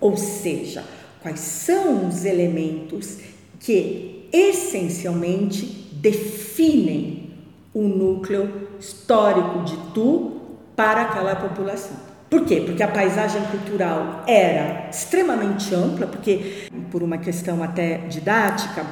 Ou 0.00 0.16
seja, 0.16 0.84
quais 1.20 1.40
são 1.40 2.08
os 2.08 2.24
elementos 2.24 3.18
que 3.60 4.28
essencialmente 4.32 5.64
definem 5.92 7.30
o 7.72 7.82
núcleo 7.82 8.68
histórico 8.78 9.62
de 9.64 9.76
Tu 9.94 10.40
para 10.74 11.02
aquela 11.02 11.36
população. 11.36 12.11
Por 12.32 12.46
quê? 12.46 12.62
Porque 12.64 12.82
a 12.82 12.88
paisagem 12.88 13.42
cultural 13.50 14.24
era 14.26 14.88
extremamente 14.88 15.74
ampla, 15.74 16.06
porque, 16.06 16.66
por 16.90 17.02
uma 17.02 17.18
questão 17.18 17.62
até 17.62 17.98
didática, 18.08 18.86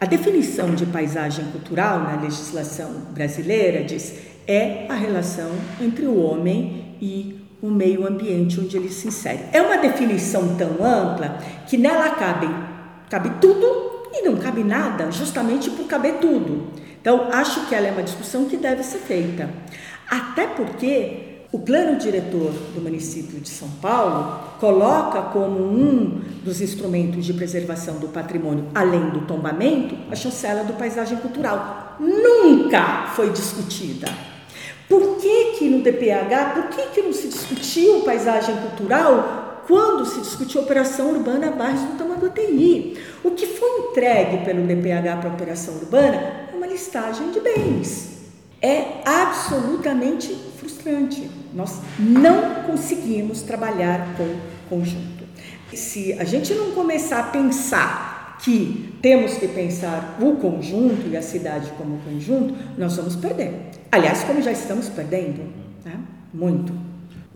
a 0.00 0.06
definição 0.06 0.74
de 0.74 0.84
paisagem 0.86 1.44
cultural 1.52 2.00
na 2.00 2.20
legislação 2.20 2.90
brasileira 3.12 3.84
diz 3.84 4.16
é 4.44 4.86
a 4.88 4.94
relação 4.94 5.52
entre 5.80 6.04
o 6.04 6.20
homem 6.20 6.96
e 7.00 7.40
o 7.62 7.70
meio 7.70 8.08
ambiente 8.08 8.58
onde 8.58 8.76
ele 8.76 8.88
se 8.88 9.06
insere. 9.06 9.38
É 9.52 9.62
uma 9.62 9.78
definição 9.78 10.56
tão 10.56 10.84
ampla 10.84 11.38
que 11.68 11.78
nela 11.78 12.10
cabe, 12.10 12.48
cabe 13.08 13.30
tudo 13.40 14.08
e 14.12 14.22
não 14.22 14.36
cabe 14.36 14.64
nada, 14.64 15.12
justamente 15.12 15.70
por 15.70 15.86
caber 15.86 16.14
tudo. 16.14 16.72
Então, 17.00 17.28
acho 17.30 17.68
que 17.68 17.74
ela 17.76 17.86
é 17.86 17.92
uma 17.92 18.02
discussão 18.02 18.46
que 18.46 18.56
deve 18.56 18.82
ser 18.82 18.98
feita. 18.98 19.48
Até 20.10 20.48
porque 20.48 21.29
o 21.52 21.58
plano 21.58 21.98
diretor 21.98 22.52
do 22.74 22.80
município 22.80 23.40
de 23.40 23.48
São 23.48 23.68
Paulo 23.82 24.40
coloca 24.60 25.20
como 25.32 25.58
um 25.58 26.20
dos 26.44 26.60
instrumentos 26.60 27.26
de 27.26 27.34
preservação 27.34 27.98
do 27.98 28.06
patrimônio, 28.06 28.66
além 28.72 29.10
do 29.10 29.22
tombamento, 29.22 29.96
a 30.12 30.14
chancela 30.14 30.62
do 30.62 30.74
paisagem 30.74 31.18
cultural. 31.18 31.96
Nunca 31.98 33.08
foi 33.16 33.30
discutida. 33.30 34.08
Por 34.88 35.16
que, 35.16 35.56
que 35.58 35.68
no 35.68 35.82
DPH, 35.82 36.54
por 36.54 36.68
que, 36.68 36.82
que 36.94 37.02
não 37.02 37.12
se 37.12 37.26
discutiu 37.26 38.00
paisagem 38.02 38.56
cultural 38.56 39.64
quando 39.66 40.06
se 40.06 40.20
discutiu 40.20 40.60
a 40.60 40.64
operação 40.64 41.10
urbana 41.10 41.50
Bairros 41.50 41.82
do 41.82 41.98
Tamanduateí? 41.98 42.96
O 43.24 43.32
que 43.32 43.46
foi 43.46 43.88
entregue 43.88 44.44
pelo 44.44 44.66
DPH 44.66 45.18
para 45.20 45.30
a 45.30 45.34
operação 45.34 45.74
urbana 45.74 46.48
é 46.52 46.56
uma 46.56 46.66
listagem 46.68 47.32
de 47.32 47.40
bens. 47.40 48.20
É 48.62 49.00
absolutamente 49.04 50.32
frustrante. 50.58 51.39
Nós 51.54 51.80
não 51.98 52.64
conseguimos 52.64 53.42
trabalhar 53.42 54.14
com 54.16 54.36
conjunto. 54.68 55.24
Se 55.74 56.12
a 56.14 56.24
gente 56.24 56.52
não 56.54 56.72
começar 56.72 57.20
a 57.20 57.24
pensar 57.24 58.38
que 58.42 58.94
temos 59.02 59.34
que 59.34 59.48
pensar 59.48 60.18
o 60.20 60.36
conjunto 60.36 61.08
e 61.08 61.16
a 61.16 61.22
cidade 61.22 61.70
como 61.76 61.98
conjunto, 61.98 62.54
nós 62.76 62.96
vamos 62.96 63.16
perder. 63.16 63.70
Aliás, 63.92 64.24
como 64.24 64.40
já 64.42 64.52
estamos 64.52 64.88
perdendo, 64.88 65.42
né? 65.84 65.98
muito. 66.32 66.89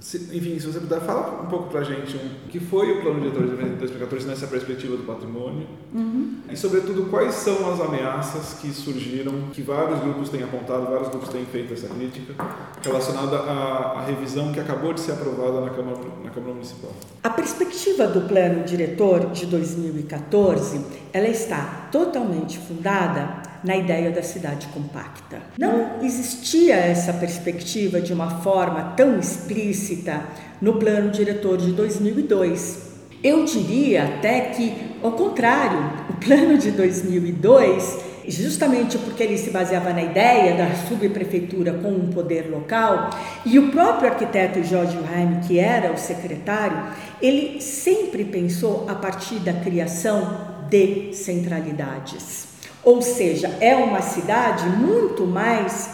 Se, 0.04 0.18
enfim, 0.36 0.58
se 0.58 0.66
você 0.66 0.78
puder 0.78 1.00
falar 1.00 1.40
um 1.44 1.46
pouco 1.46 1.70
para 1.70 1.80
a 1.80 1.82
gente 1.82 2.14
o 2.14 2.48
que 2.50 2.60
foi 2.60 2.92
o 2.92 3.00
plano 3.00 3.22
diretor 3.22 3.48
de 3.48 3.56
2014 3.76 4.26
nessa 4.26 4.46
perspectiva 4.46 4.98
do 4.98 5.02
patrimônio 5.04 5.66
uhum. 5.94 6.40
e, 6.50 6.54
sobretudo, 6.54 7.08
quais 7.08 7.32
são 7.32 7.72
as 7.72 7.80
ameaças 7.80 8.58
que 8.60 8.68
surgiram, 8.68 9.32
que 9.50 9.62
vários 9.62 10.00
grupos 10.00 10.28
têm 10.28 10.42
apontado, 10.42 10.84
vários 10.84 11.08
grupos 11.08 11.30
têm 11.30 11.46
feito 11.46 11.72
essa 11.72 11.88
crítica, 11.88 12.34
relacionada 12.82 13.38
à, 13.38 14.00
à 14.00 14.04
revisão 14.04 14.52
que 14.52 14.60
acabou 14.60 14.92
de 14.92 15.00
ser 15.00 15.12
aprovada 15.12 15.62
na 15.62 15.70
Câmara, 15.70 15.98
na 16.22 16.30
Câmara 16.30 16.52
Municipal. 16.52 16.92
A 17.22 17.30
perspectiva 17.30 18.06
do 18.06 18.28
plano 18.28 18.62
diretor 18.62 19.30
de 19.30 19.46
2014, 19.46 20.84
ela 21.14 21.28
está 21.28 21.83
totalmente 21.94 22.58
fundada 22.58 23.40
na 23.62 23.76
ideia 23.76 24.10
da 24.10 24.20
cidade 24.20 24.66
compacta. 24.74 25.38
Não 25.56 26.02
existia 26.02 26.74
essa 26.74 27.12
perspectiva 27.12 28.00
de 28.00 28.12
uma 28.12 28.40
forma 28.40 28.94
tão 28.96 29.16
explícita 29.16 30.20
no 30.60 30.72
plano 30.72 31.12
diretor 31.12 31.56
de 31.56 31.70
2002. 31.70 32.94
Eu 33.22 33.44
diria 33.44 34.06
até 34.06 34.40
que, 34.40 34.74
ao 35.04 35.12
contrário, 35.12 35.78
o 36.10 36.14
plano 36.14 36.58
de 36.58 36.72
2002, 36.72 37.98
justamente 38.26 38.98
porque 38.98 39.22
ele 39.22 39.38
se 39.38 39.50
baseava 39.50 39.92
na 39.92 40.02
ideia 40.02 40.56
da 40.56 40.74
subprefeitura 40.88 41.74
com 41.74 41.90
um 41.90 42.10
poder 42.10 42.50
local, 42.50 43.10
e 43.46 43.56
o 43.56 43.70
próprio 43.70 44.10
arquiteto 44.10 44.64
Jorge 44.64 44.98
Heim, 44.98 45.42
que 45.46 45.60
era 45.60 45.92
o 45.92 45.96
secretário, 45.96 46.76
ele 47.22 47.60
sempre 47.60 48.24
pensou 48.24 48.84
a 48.88 48.96
partir 48.96 49.36
da 49.36 49.52
criação 49.52 50.53
de 50.68 51.12
centralidades. 51.12 52.48
Ou 52.82 53.00
seja, 53.00 53.48
é 53.60 53.74
uma 53.74 54.02
cidade 54.02 54.66
muito 54.68 55.26
mais 55.26 55.90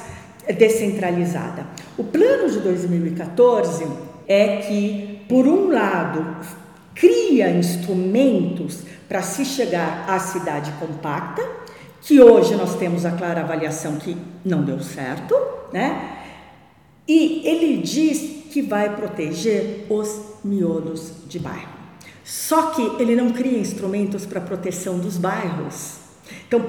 descentralizada. 0.53 1.66
O 1.97 2.05
plano 2.05 2.51
de 2.51 2.59
2014 2.61 3.87
é 4.27 4.57
que, 4.59 5.21
por 5.29 5.47
um 5.47 5.71
lado, 5.71 6.37
cria 6.95 7.51
instrumentos 7.51 8.83
para 9.09 9.23
se 9.23 9.45
chegar 9.45 10.05
à 10.09 10.18
cidade 10.18 10.73
compacta, 10.73 11.43
que 12.03 12.21
hoje 12.21 12.55
nós 12.57 12.77
temos 12.77 13.05
a 13.05 13.12
clara 13.12 13.43
avaliação 13.43 13.97
que 13.97 14.16
não 14.45 14.62
deu 14.62 14.81
certo, 14.81 15.35
né? 15.73 16.18
E 17.07 17.43
ele 17.45 17.79
diz 17.79 18.45
que 18.51 18.62
vai 18.62 18.95
proteger 18.97 19.87
os 19.89 20.21
miolos 20.45 21.12
de 21.27 21.39
bairro. 21.39 21.80
Só 22.31 22.70
que 22.70 23.03
ele 23.03 23.16
não 23.16 23.33
cria 23.33 23.59
instrumentos 23.59 24.24
para 24.24 24.41
proteção 24.41 25.01
dos 25.01 25.16
bairros. 25.16 25.97
Então, 26.47 26.64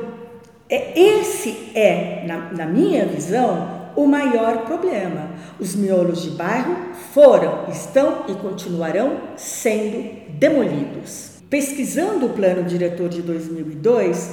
é, 0.67 0.99
esse 0.99 1.69
é, 1.75 2.25
na, 2.25 2.51
na 2.51 2.65
minha 2.65 3.05
visão, 3.05 3.91
o 3.95 4.07
maior 4.07 4.65
problema. 4.65 5.29
Os 5.59 5.75
miolos 5.75 6.23
de 6.23 6.31
bairro 6.31 6.75
foram, 7.13 7.69
estão 7.69 8.25
e 8.27 8.33
continuarão 8.33 9.17
sendo 9.37 10.31
demolidos. 10.31 11.33
Pesquisando 11.47 12.25
o 12.25 12.29
plano 12.29 12.63
diretor 12.63 13.07
de 13.07 13.21
2002, 13.21 14.31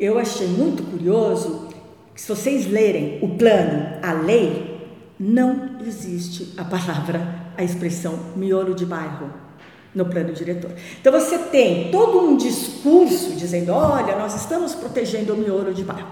eu 0.00 0.18
achei 0.18 0.46
muito 0.46 0.84
curioso 0.84 1.68
que, 2.14 2.20
se 2.22 2.28
vocês 2.28 2.66
lerem 2.66 3.18
o 3.20 3.36
plano, 3.36 3.98
a 4.02 4.14
lei, 4.14 4.88
não 5.20 5.76
existe 5.86 6.54
a 6.56 6.64
palavra, 6.64 7.52
a 7.58 7.62
expressão 7.62 8.18
miolo 8.34 8.74
de 8.74 8.86
bairro 8.86 9.41
no 9.94 10.06
plano 10.06 10.32
diretor. 10.32 10.70
Então 11.00 11.12
você 11.12 11.38
tem 11.38 11.90
todo 11.90 12.20
um 12.20 12.36
discurso 12.36 13.32
dizendo: 13.32 13.72
olha, 13.72 14.16
nós 14.16 14.34
estamos 14.34 14.74
protegendo 14.74 15.34
o 15.34 15.36
miolo 15.36 15.72
de 15.72 15.84
bairro. 15.84 16.08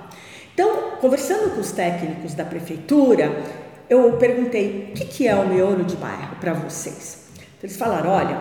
Então, 0.53 0.93
conversando 1.01 1.55
com 1.55 1.61
os 1.61 1.73
técnicos 1.73 2.35
da 2.35 2.45
prefeitura, 2.45 3.33
eu 3.89 4.13
perguntei: 4.13 4.93
o 4.95 5.07
que 5.07 5.27
é 5.27 5.35
o 5.35 5.49
miolo 5.49 5.85
de 5.85 5.97
bairro 5.97 6.37
para 6.41 6.53
vocês? 6.53 7.29
Eles 7.63 7.77
falaram: 7.77 8.11
olha, 8.11 8.39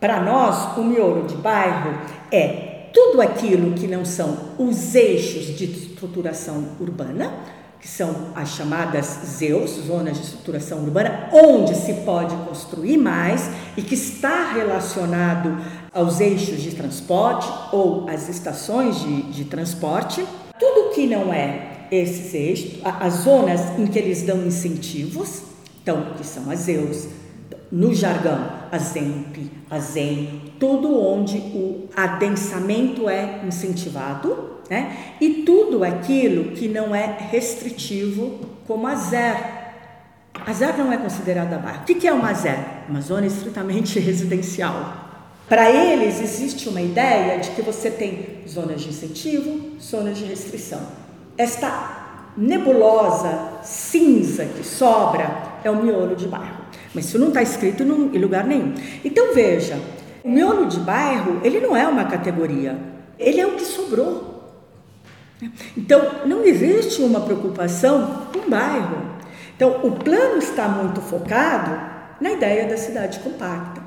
para 0.00 0.20
nós 0.20 0.76
o 0.76 0.84
miolo 0.84 1.26
de 1.26 1.36
bairro 1.36 1.98
é 2.30 2.90
tudo 2.92 3.20
aquilo 3.20 3.74
que 3.74 3.86
não 3.86 4.04
são 4.04 4.54
os 4.58 4.94
eixos 4.94 5.56
de 5.56 5.64
estruturação 5.64 6.64
urbana, 6.80 7.32
que 7.80 7.86
são 7.86 8.32
as 8.34 8.50
chamadas 8.50 9.06
ZEUS, 9.24 9.70
zonas 9.86 10.16
de 10.16 10.24
estruturação 10.24 10.78
urbana, 10.82 11.28
onde 11.32 11.74
se 11.74 11.92
pode 12.04 12.34
construir 12.46 12.96
mais 12.96 13.48
e 13.76 13.82
que 13.82 13.94
está 13.94 14.52
relacionado 14.52 15.56
aos 15.92 16.20
eixos 16.20 16.60
de 16.60 16.72
transporte 16.72 17.48
ou 17.72 18.08
às 18.08 18.28
estações 18.28 18.98
de, 19.00 19.22
de 19.32 19.44
transporte. 19.44 20.24
Tudo 20.58 20.94
que 20.94 21.06
não 21.06 21.32
é 21.32 21.86
esses 21.90 22.34
eixos, 22.34 22.80
as 22.84 23.14
zonas 23.14 23.78
em 23.78 23.86
que 23.86 23.98
eles 23.98 24.22
dão 24.22 24.44
incentivos, 24.46 25.42
então, 25.82 26.14
que 26.16 26.26
são 26.26 26.50
as 26.50 26.60
ZEUS, 26.60 27.08
no 27.70 27.94
jargão, 27.94 28.57
a 28.70 28.78
ZEMP, 28.78 29.50
a 29.70 29.78
ZEM, 29.78 30.52
tudo 30.58 31.00
onde 31.00 31.38
o 31.38 31.88
adensamento 31.96 33.08
é 33.08 33.40
incentivado, 33.46 34.58
né? 34.68 35.14
E 35.20 35.42
tudo 35.44 35.82
aquilo 35.84 36.52
que 36.52 36.68
não 36.68 36.94
é 36.94 37.16
restritivo, 37.30 38.40
como 38.66 38.86
a 38.86 38.94
ZER. 38.94 39.58
A 40.46 40.52
ZER 40.52 40.76
não 40.76 40.92
é 40.92 40.96
considerada 40.96 41.58
bairro. 41.58 41.82
O 41.82 41.84
que 41.84 42.06
é 42.06 42.12
uma 42.12 42.32
ZER? 42.32 42.58
Uma 42.88 43.00
zona 43.00 43.26
estritamente 43.26 43.98
residencial. 44.00 45.06
Para 45.48 45.70
eles, 45.70 46.20
existe 46.20 46.68
uma 46.68 46.82
ideia 46.82 47.38
de 47.40 47.50
que 47.52 47.62
você 47.62 47.90
tem 47.90 48.42
zonas 48.46 48.82
de 48.82 48.90
incentivo, 48.90 49.78
zonas 49.80 50.18
de 50.18 50.24
restrição. 50.24 50.80
Esta 51.38 52.32
nebulosa 52.36 53.60
cinza 53.62 54.44
que 54.44 54.64
sobra 54.64 55.60
é 55.64 55.70
o 55.70 55.82
miolo 55.82 56.14
de 56.14 56.28
bairro. 56.28 56.57
Mas 56.94 57.06
isso 57.06 57.18
não 57.18 57.28
está 57.28 57.42
escrito 57.42 57.82
em 57.82 58.18
lugar 58.18 58.44
nenhum. 58.46 58.74
Então 59.04 59.34
veja, 59.34 59.78
o 60.24 60.30
miolo 60.30 60.66
de 60.66 60.80
bairro, 60.80 61.40
ele 61.44 61.60
não 61.60 61.76
é 61.76 61.86
uma 61.86 62.04
categoria, 62.04 62.78
ele 63.18 63.40
é 63.40 63.46
o 63.46 63.52
que 63.52 63.64
sobrou. 63.64 64.28
Então, 65.76 66.26
não 66.26 66.44
existe 66.44 67.00
uma 67.00 67.20
preocupação 67.20 68.26
com 68.32 68.50
bairro. 68.50 69.18
Então, 69.56 69.80
o 69.84 69.92
plano 69.92 70.38
está 70.38 70.68
muito 70.68 71.00
focado 71.00 71.80
na 72.20 72.32
ideia 72.32 72.68
da 72.68 72.76
cidade 72.76 73.20
compacta, 73.20 73.80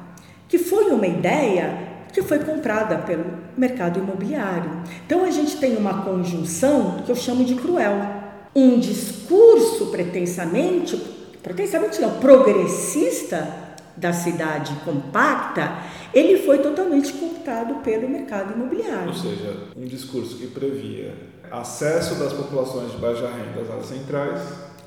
que 0.47 0.57
foi 0.57 0.85
uma 0.91 1.07
ideia 1.07 1.89
que 2.13 2.21
foi 2.21 2.39
comprada 2.39 2.97
pelo 2.97 3.25
mercado 3.57 3.99
imobiliário. 3.99 4.81
Então, 5.05 5.23
a 5.23 5.31
gente 5.31 5.57
tem 5.57 5.77
uma 5.77 6.03
conjunção 6.03 7.03
que 7.05 7.11
eu 7.11 7.15
chamo 7.15 7.43
de 7.43 7.55
cruel. 7.55 8.21
Um 8.53 8.79
discurso 8.79 9.87
pretensamente, 9.87 10.97
pretensamente 11.41 11.99
não, 11.99 12.19
progressista 12.19 13.47
da 13.95 14.13
cidade 14.13 14.73
compacta, 14.85 15.71
ele 16.13 16.39
foi 16.39 16.59
totalmente 16.59 17.13
cooptado 17.13 17.75
pelo 17.75 18.09
mercado 18.09 18.53
imobiliário. 18.53 19.07
Ou 19.07 19.13
seja, 19.13 19.67
um 19.75 19.85
discurso 19.85 20.37
que 20.37 20.47
previa 20.47 21.13
acesso 21.51 22.15
das 22.15 22.33
populações 22.33 22.91
de 22.91 22.97
baixa 22.97 23.27
renda 23.27 23.61
às 23.61 23.69
áreas 23.69 23.85
centrais 23.85 24.41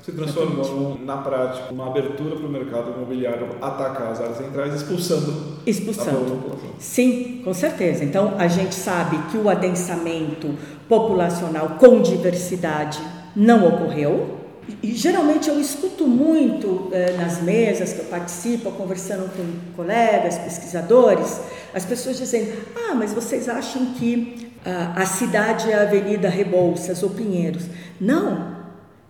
se 0.05 0.11
transformou 0.11 0.99
na 1.03 1.17
prática 1.17 1.73
uma 1.73 1.87
abertura 1.87 2.35
para 2.35 2.45
o 2.45 2.49
mercado 2.49 2.91
imobiliário 2.91 3.47
atacar 3.59 4.11
as 4.11 4.21
áreas 4.21 4.37
centrais, 4.37 4.75
expulsando, 4.75 5.33
expulsando. 5.65 6.59
Sim, 6.77 7.41
com 7.43 7.53
certeza. 7.55 8.03
Então 8.03 8.35
a 8.37 8.47
gente 8.47 8.75
sabe 8.75 9.17
que 9.31 9.37
o 9.37 9.49
adensamento 9.49 10.53
populacional 10.87 11.69
com 11.79 12.03
diversidade 12.03 13.01
não 13.35 13.67
ocorreu. 13.67 14.34
E 14.81 14.93
geralmente 14.95 15.47
eu 15.47 15.59
escuto 15.59 16.07
muito 16.07 16.89
eh, 16.91 17.15
nas 17.17 17.41
mesas 17.41 17.93
que 17.93 17.99
eu 17.99 18.05
participo, 18.05 18.71
conversando 18.71 19.29
com 19.35 19.75
colegas, 19.75 20.39
pesquisadores, 20.39 21.39
as 21.73 21.85
pessoas 21.85 22.17
dizendo: 22.17 22.51
Ah, 22.75 22.95
mas 22.95 23.13
vocês 23.13 23.47
acham 23.47 23.93
que 23.93 24.51
a, 24.65 25.01
a 25.01 25.05
cidade 25.05 25.71
é 25.71 25.75
a 25.75 25.83
Avenida 25.83 26.29
Rebouças 26.29 27.03
ou 27.03 27.11
Pinheiros. 27.11 27.65
Não. 28.01 28.55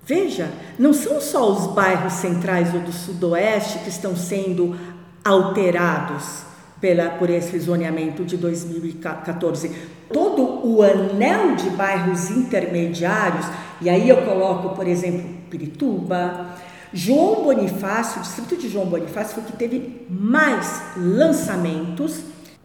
Veja, 0.05 0.51
não 0.77 0.93
são 0.93 1.19
só 1.19 1.51
os 1.51 1.73
bairros 1.73 2.13
centrais 2.13 2.73
ou 2.73 2.81
do 2.81 2.91
sudoeste 2.91 3.79
que 3.79 3.89
estão 3.89 4.15
sendo 4.15 4.77
alterados 5.23 6.43
pela, 6.79 7.09
por 7.09 7.29
esse 7.29 7.57
zoneamento 7.59 8.23
de 8.23 8.37
2014. 8.37 9.71
Todo 10.11 10.67
o 10.67 10.83
anel 10.83 11.55
de 11.55 11.69
bairros 11.71 12.29
intermediários, 12.29 13.47
e 13.81 13.89
aí 13.89 14.07
eu 14.07 14.17
coloco, 14.17 14.75
por 14.75 14.87
exemplo, 14.87 15.34
Pirituba, 15.45 16.55
João 16.93 17.43
Bonifácio, 17.43 18.19
o 18.19 18.23
distrito 18.23 18.57
de 18.57 18.69
João 18.69 18.85
Bonifácio 18.85 19.35
foi 19.35 19.43
o 19.43 19.45
que 19.47 19.53
teve 19.53 20.05
mais 20.09 20.81
lançamentos, 20.95 22.21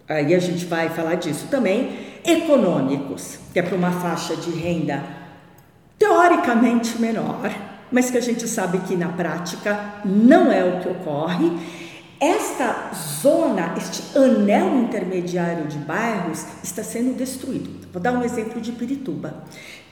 aí 0.09 0.35
a 0.35 0.39
gente 0.39 0.67
vai 0.67 0.89
falar 0.89 1.17
disso 1.17 1.47
também, 1.51 1.99
econômicos, 2.25 3.39
que 3.53 3.59
é 3.59 3.63
para 3.63 3.77
uma 3.77 3.91
faixa 3.91 4.37
de 4.37 4.51
renda 4.51 5.03
teoricamente 5.99 7.01
menor, 7.01 7.51
mas 7.91 8.11
que 8.11 8.19
a 8.19 8.23
gente 8.23 8.47
sabe 8.47 8.79
que 8.79 8.97
na 8.97 9.09
prática 9.09 9.97
não 10.05 10.51
é 10.51 10.65
o 10.65 10.81
que 10.81 10.89
ocorre. 10.89 11.51
Esta 12.21 12.91
zona, 13.21 13.75
este 13.77 14.17
anel 14.17 14.79
intermediário 14.79 15.67
de 15.67 15.79
bairros 15.79 16.45
está 16.63 16.83
sendo 16.83 17.17
destruído. 17.17 17.89
Vou 17.93 18.01
dar 18.01 18.13
um 18.13 18.23
exemplo 18.23 18.61
de 18.61 18.73
Pirituba. 18.73 19.43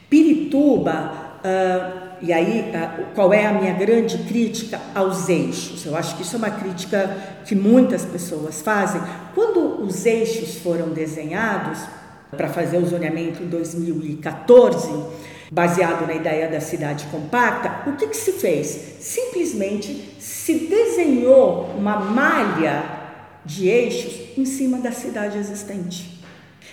Pirituba, 0.08 1.12
uh, 1.44 2.07
e 2.20 2.32
aí 2.32 2.72
qual 3.14 3.32
é 3.32 3.46
a 3.46 3.52
minha 3.52 3.74
grande 3.74 4.18
crítica 4.24 4.80
aos 4.94 5.28
eixos? 5.28 5.84
Eu 5.86 5.96
acho 5.96 6.16
que 6.16 6.22
isso 6.22 6.36
é 6.36 6.38
uma 6.38 6.50
crítica 6.50 7.16
que 7.44 7.54
muitas 7.54 8.04
pessoas 8.04 8.60
fazem. 8.60 9.00
Quando 9.34 9.82
os 9.82 10.04
eixos 10.04 10.56
foram 10.56 10.88
desenhados, 10.90 11.78
para 12.30 12.48
fazer 12.48 12.78
o 12.78 12.86
zoneamento 12.86 13.42
em 13.42 13.48
2014, 13.48 14.88
baseado 15.50 16.06
na 16.06 16.14
ideia 16.14 16.48
da 16.48 16.60
cidade 16.60 17.06
compacta, 17.06 17.88
o 17.88 17.96
que, 17.96 18.08
que 18.08 18.16
se 18.16 18.32
fez? 18.32 18.96
Simplesmente 19.00 20.14
se 20.18 20.66
desenhou 20.66 21.70
uma 21.76 21.98
malha 21.98 22.84
de 23.44 23.68
eixos 23.68 24.36
em 24.36 24.44
cima 24.44 24.78
da 24.78 24.92
cidade 24.92 25.38
existente. 25.38 26.18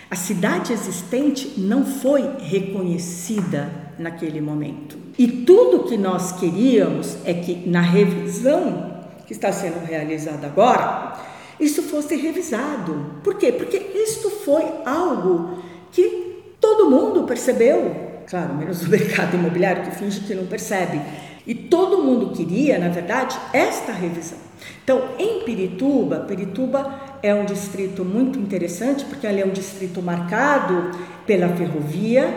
A 0.10 0.16
cidade 0.16 0.74
existente 0.74 1.54
não 1.58 1.86
foi 1.86 2.38
reconhecida 2.40 3.85
naquele 3.98 4.42
momento. 4.42 4.98
E 5.18 5.28
tudo 5.28 5.84
que 5.84 5.98
nós 5.98 6.34
queríamos 6.34 7.18
é 7.26 7.34
que 7.34 7.68
na 7.68 7.82
revisão 7.82 8.96
que 9.26 9.34
está 9.34 9.52
sendo 9.52 9.84
realizada 9.86 10.48
agora, 10.48 11.18
isso 11.60 11.82
fosse 11.84 12.16
revisado. 12.16 13.22
Por 13.24 13.36
quê? 13.36 13.52
Porque 13.52 13.78
isto 13.78 14.30
foi 14.30 14.64
algo 14.86 15.60
que 15.92 16.56
todo 16.60 16.90
mundo 16.90 17.24
percebeu, 17.24 17.96
claro, 18.28 18.54
menos 18.54 18.84
o 18.84 18.90
mercado 18.90 19.36
imobiliário 19.36 19.84
que 19.84 19.92
finge 19.92 20.20
que 20.22 20.36
não 20.36 20.46
percebe. 20.46 21.00
E 21.48 21.54
todo 21.54 22.04
mundo 22.04 22.36
queria, 22.36 22.80
na 22.80 22.90
verdade, 22.90 23.38
esta 23.54 23.92
revisão. 23.92 24.40
Então, 24.84 25.10
em 25.20 25.44
Pirituba, 25.44 26.20
Pirituba 26.22 27.18
é 27.22 27.34
um 27.34 27.46
distrito 27.46 28.04
muito 28.04 28.40
interessante 28.40 29.06
porque 29.06 29.28
ele 29.28 29.42
é 29.42 29.46
um 29.46 29.52
distrito 29.52 30.02
marcado 30.02 30.92
pela 31.26 31.50
ferrovia, 31.50 32.28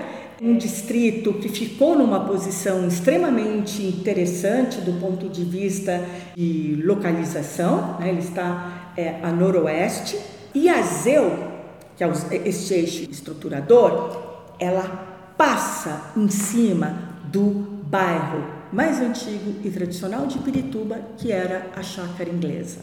um 0.41 0.57
distrito 0.57 1.34
que 1.34 1.49
ficou 1.49 1.97
numa 1.97 2.20
posição 2.20 2.86
extremamente 2.86 3.82
interessante 3.82 4.80
do 4.80 5.01
ponto 5.01 5.28
de 5.28 5.45
vista 5.45 6.05
de 6.36 6.80
localização, 6.84 7.99
né? 7.99 8.09
ele 8.11 8.20
está 8.20 8.93
é, 8.97 9.20
a 9.22 9.32
noroeste, 9.32 10.18
e 10.55 10.68
a 10.68 10.80
ZEU, 10.82 11.30
que 11.97 12.05
é 12.05 12.09
este 12.45 12.74
eixo 12.74 13.11
estruturador, 13.11 14.55
ela 14.59 15.32
passa 15.36 16.12
em 16.16 16.28
cima 16.28 17.20
do 17.24 17.51
bairro 17.84 18.59
mais 18.72 19.01
antigo 19.01 19.55
e 19.64 19.70
tradicional 19.70 20.26
de 20.26 20.39
Pirituba, 20.39 21.01
que 21.16 21.32
era 21.32 21.70
a 21.74 21.82
chácara 21.82 22.28
inglesa. 22.28 22.80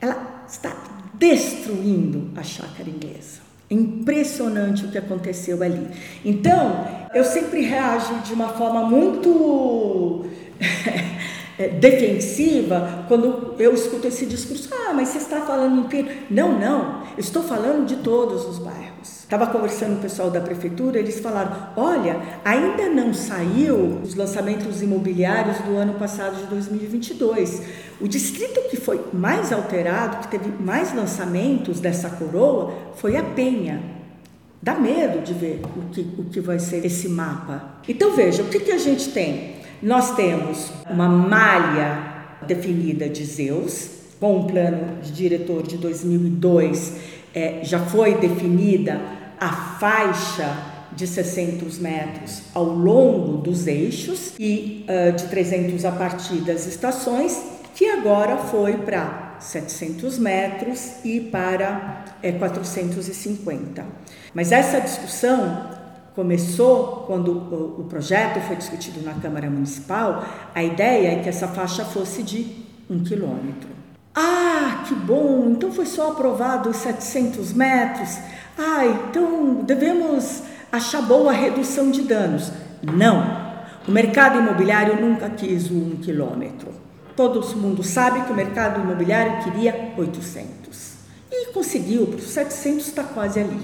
Ela 0.00 0.44
está 0.46 0.76
destruindo 1.14 2.30
a 2.36 2.42
chácara 2.42 2.88
inglesa. 2.88 3.47
Impressionante 3.70 4.86
o 4.86 4.90
que 4.90 4.96
aconteceu 4.96 5.62
ali. 5.62 5.86
Então, 6.24 6.86
eu 7.14 7.24
sempre 7.24 7.60
reajo 7.60 8.20
de 8.20 8.32
uma 8.32 8.48
forma 8.48 8.84
muito 8.84 10.24
é, 11.58 11.68
defensiva 11.68 13.04
quando 13.08 13.54
eu 13.58 13.74
escuto 13.74 14.06
esse 14.06 14.24
discurso. 14.24 14.70
Ah, 14.72 14.92
mas 14.94 15.08
você 15.08 15.18
está 15.18 15.42
falando 15.42 15.80
inteiro. 15.80 16.08
Não, 16.30 16.58
não. 16.58 17.02
Eu 17.12 17.20
estou 17.20 17.42
falando 17.42 17.86
de 17.86 17.96
todos 17.96 18.46
os 18.46 18.58
bairros. 18.58 19.17
Estava 19.28 19.46
conversando 19.48 19.90
com 19.90 19.98
o 19.98 20.00
pessoal 20.00 20.30
da 20.30 20.40
prefeitura, 20.40 20.98
eles 20.98 21.20
falaram: 21.20 21.54
olha, 21.76 22.16
ainda 22.42 22.88
não 22.88 23.12
saiu 23.12 24.00
os 24.02 24.14
lançamentos 24.14 24.80
imobiliários 24.80 25.58
do 25.58 25.76
ano 25.76 25.92
passado 25.98 26.40
de 26.40 26.46
2022. 26.46 27.62
O 28.00 28.08
distrito 28.08 28.70
que 28.70 28.78
foi 28.78 28.98
mais 29.12 29.52
alterado, 29.52 30.26
que 30.26 30.28
teve 30.28 30.50
mais 30.58 30.94
lançamentos 30.94 31.78
dessa 31.78 32.08
coroa, 32.08 32.72
foi 32.94 33.18
a 33.18 33.22
Penha. 33.22 33.82
Dá 34.62 34.76
medo 34.76 35.22
de 35.22 35.34
ver 35.34 35.60
o 35.76 35.90
que, 35.90 36.00
o 36.16 36.24
que 36.24 36.40
vai 36.40 36.58
ser 36.58 36.86
esse 36.86 37.06
mapa. 37.10 37.80
Então 37.86 38.16
veja, 38.16 38.42
o 38.42 38.46
que, 38.46 38.60
que 38.60 38.72
a 38.72 38.78
gente 38.78 39.10
tem? 39.10 39.56
Nós 39.82 40.16
temos 40.16 40.72
uma 40.88 41.06
malha 41.06 42.38
definida 42.46 43.06
de 43.10 43.26
Zeus, 43.26 43.90
com 44.18 44.40
o 44.40 44.46
plano 44.46 45.02
de 45.02 45.12
diretor 45.12 45.64
de 45.64 45.76
2002, 45.76 47.18
é, 47.34 47.60
já 47.62 47.78
foi 47.78 48.14
definida 48.14 49.17
a 49.40 49.48
faixa 49.78 50.56
de 50.92 51.06
600 51.06 51.78
metros 51.78 52.42
ao 52.54 52.64
longo 52.64 53.38
dos 53.38 53.66
eixos 53.66 54.32
e 54.38 54.84
uh, 54.88 55.12
de 55.12 55.28
300 55.28 55.84
a 55.84 55.92
partir 55.92 56.36
das 56.38 56.66
estações, 56.66 57.40
que 57.74 57.88
agora 57.88 58.36
foi 58.36 58.78
para 58.78 59.36
700 59.38 60.18
metros 60.18 61.04
e 61.04 61.20
para 61.20 62.04
é, 62.22 62.32
450. 62.32 63.86
Mas 64.34 64.50
essa 64.50 64.80
discussão 64.80 65.70
começou 66.14 67.04
quando 67.06 67.30
o, 67.78 67.84
projeto 67.84 68.40
foi 68.40 68.56
discutido 68.56 69.00
na 69.02 69.14
Câmara 69.14 69.48
Municipal, 69.48 70.26
a 70.52 70.64
ideia 70.64 71.12
é 71.12 71.22
que 71.22 71.28
essa 71.28 71.46
faixa 71.46 71.84
fosse 71.84 72.24
de 72.24 72.66
um 72.90 73.04
quilômetro. 73.04 73.68
Ah, 74.12 74.84
que 74.88 74.96
bom! 74.96 75.50
Então 75.50 75.70
foi 75.70 75.86
só 75.86 76.10
aprovado 76.10 76.70
os 76.70 76.78
700 76.78 77.52
metros. 77.52 78.18
Ah, 78.58 78.84
então 78.84 79.62
devemos 79.62 80.42
achar 80.72 81.00
boa 81.00 81.30
a 81.30 81.34
redução 81.34 81.92
de 81.92 82.02
danos. 82.02 82.50
Não! 82.82 83.48
O 83.86 83.90
mercado 83.92 84.40
imobiliário 84.40 85.00
nunca 85.00 85.30
quis 85.30 85.70
o 85.70 85.74
um 85.74 85.96
quilômetro. 86.02 86.72
Todo 87.14 87.40
mundo 87.56 87.84
sabe 87.84 88.22
que 88.22 88.32
o 88.32 88.34
mercado 88.34 88.80
imobiliário 88.80 89.44
queria 89.44 89.94
800. 89.96 90.92
E 91.30 91.52
conseguiu, 91.52 92.06
porque 92.06 92.22
700 92.22 92.88
está 92.88 93.04
quase 93.04 93.40
ali. 93.40 93.60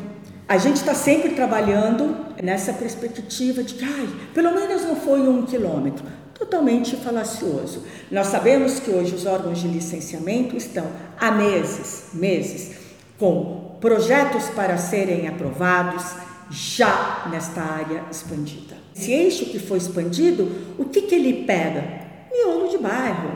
A 0.48 0.58
gente 0.58 0.76
está 0.76 0.94
sempre 0.94 1.30
trabalhando 1.30 2.16
nessa 2.42 2.72
perspectiva 2.72 3.62
de 3.62 3.74
que, 3.74 3.84
ai, 3.84 4.08
pelo 4.32 4.52
menos 4.52 4.82
não 4.82 4.94
foi 4.94 5.20
um 5.28 5.42
quilômetro. 5.42 6.04
Totalmente 6.38 6.96
falacioso. 6.96 7.82
Nós 8.10 8.28
sabemos 8.28 8.78
que 8.78 8.90
hoje 8.90 9.14
os 9.14 9.26
órgãos 9.26 9.58
de 9.58 9.68
licenciamento 9.68 10.56
estão 10.56 10.86
há 11.18 11.30
meses, 11.30 12.10
meses, 12.12 12.76
com 13.18 13.63
projetos 13.84 14.48
para 14.48 14.78
serem 14.78 15.28
aprovados 15.28 16.14
já 16.48 17.28
nesta 17.30 17.60
área 17.60 18.02
expandida. 18.10 18.74
Esse 18.96 19.12
eixo 19.12 19.44
que 19.44 19.58
foi 19.58 19.76
expandido, 19.76 20.50
o 20.78 20.86
que, 20.86 21.02
que 21.02 21.14
ele 21.14 21.44
pega? 21.44 21.84
Miolo 22.32 22.70
de 22.70 22.78
bairro. 22.78 23.30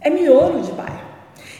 É 0.00 0.08
miolo 0.10 0.62
de 0.62 0.70
bairro. 0.70 1.08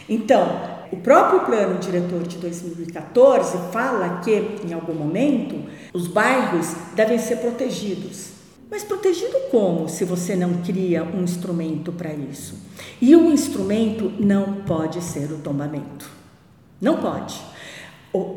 Então, 0.07 0.61
o 0.93 0.95
próprio 0.95 1.41
plano 1.41 1.77
diretor 1.77 2.23
de 2.23 2.37
2014 2.37 3.57
fala 3.73 4.21
que, 4.23 4.61
em 4.65 4.71
algum 4.71 4.93
momento, 4.93 5.69
os 5.93 6.07
bairros 6.07 6.73
devem 6.95 7.19
ser 7.19 7.39
protegidos. 7.39 8.29
Mas 8.71 8.85
protegido 8.85 9.37
como 9.51 9.89
se 9.89 10.05
você 10.05 10.37
não 10.37 10.61
cria 10.61 11.03
um 11.03 11.21
instrumento 11.21 11.91
para 11.91 12.13
isso? 12.13 12.55
E 13.01 13.13
o 13.13 13.29
instrumento 13.29 14.09
não 14.17 14.61
pode 14.65 15.01
ser 15.01 15.29
o 15.33 15.39
tombamento. 15.39 16.09
Não 16.79 17.01
pode. 17.01 17.56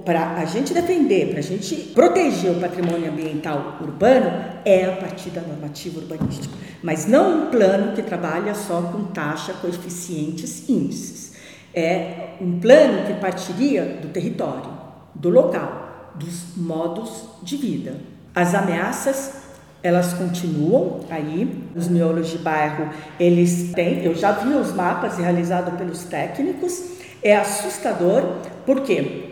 Para 0.05 0.35
a 0.37 0.45
gente 0.45 0.73
defender, 0.73 1.29
para 1.31 1.39
a 1.39 1.43
gente 1.43 1.75
proteger 1.95 2.53
o 2.53 2.61
patrimônio 2.61 3.11
ambiental 3.11 3.79
urbano, 3.81 4.45
é 4.65 4.85
a 4.85 4.97
partir 4.97 5.31
da 5.31 5.41
normativa 5.41 6.01
urbanística. 6.01 6.55
Mas 6.83 7.07
não 7.07 7.47
um 7.47 7.51
plano 7.51 7.95
que 7.95 8.03
trabalha 8.03 8.55
só 8.55 8.83
com 8.83 9.05
taxa, 9.05 9.53
coeficientes, 9.55 10.69
índices. 10.69 11.33
É 11.75 12.31
um 12.41 12.59
plano 12.59 13.07
que 13.07 13.15
partiria 13.15 13.99
do 14.01 14.09
território, 14.09 14.71
do 15.15 15.29
local, 15.29 16.13
dos 16.15 16.57
modos 16.57 17.25
de 17.43 17.57
vida. 17.57 17.97
As 18.35 18.55
ameaças 18.55 19.41
elas 19.83 20.13
continuam 20.13 21.01
aí. 21.11 21.65
Os 21.75 21.89
miolos 21.89 22.29
de 22.29 22.39
bairro, 22.39 22.91
eles 23.19 23.73
têm, 23.73 24.05
eu 24.05 24.15
já 24.15 24.33
vi 24.33 24.55
os 24.55 24.73
mapas 24.73 25.19
realizados 25.19 25.75
pelos 25.75 26.05
técnicos, 26.05 26.83
é 27.23 27.37
assustador, 27.37 28.23
porque 28.67 29.30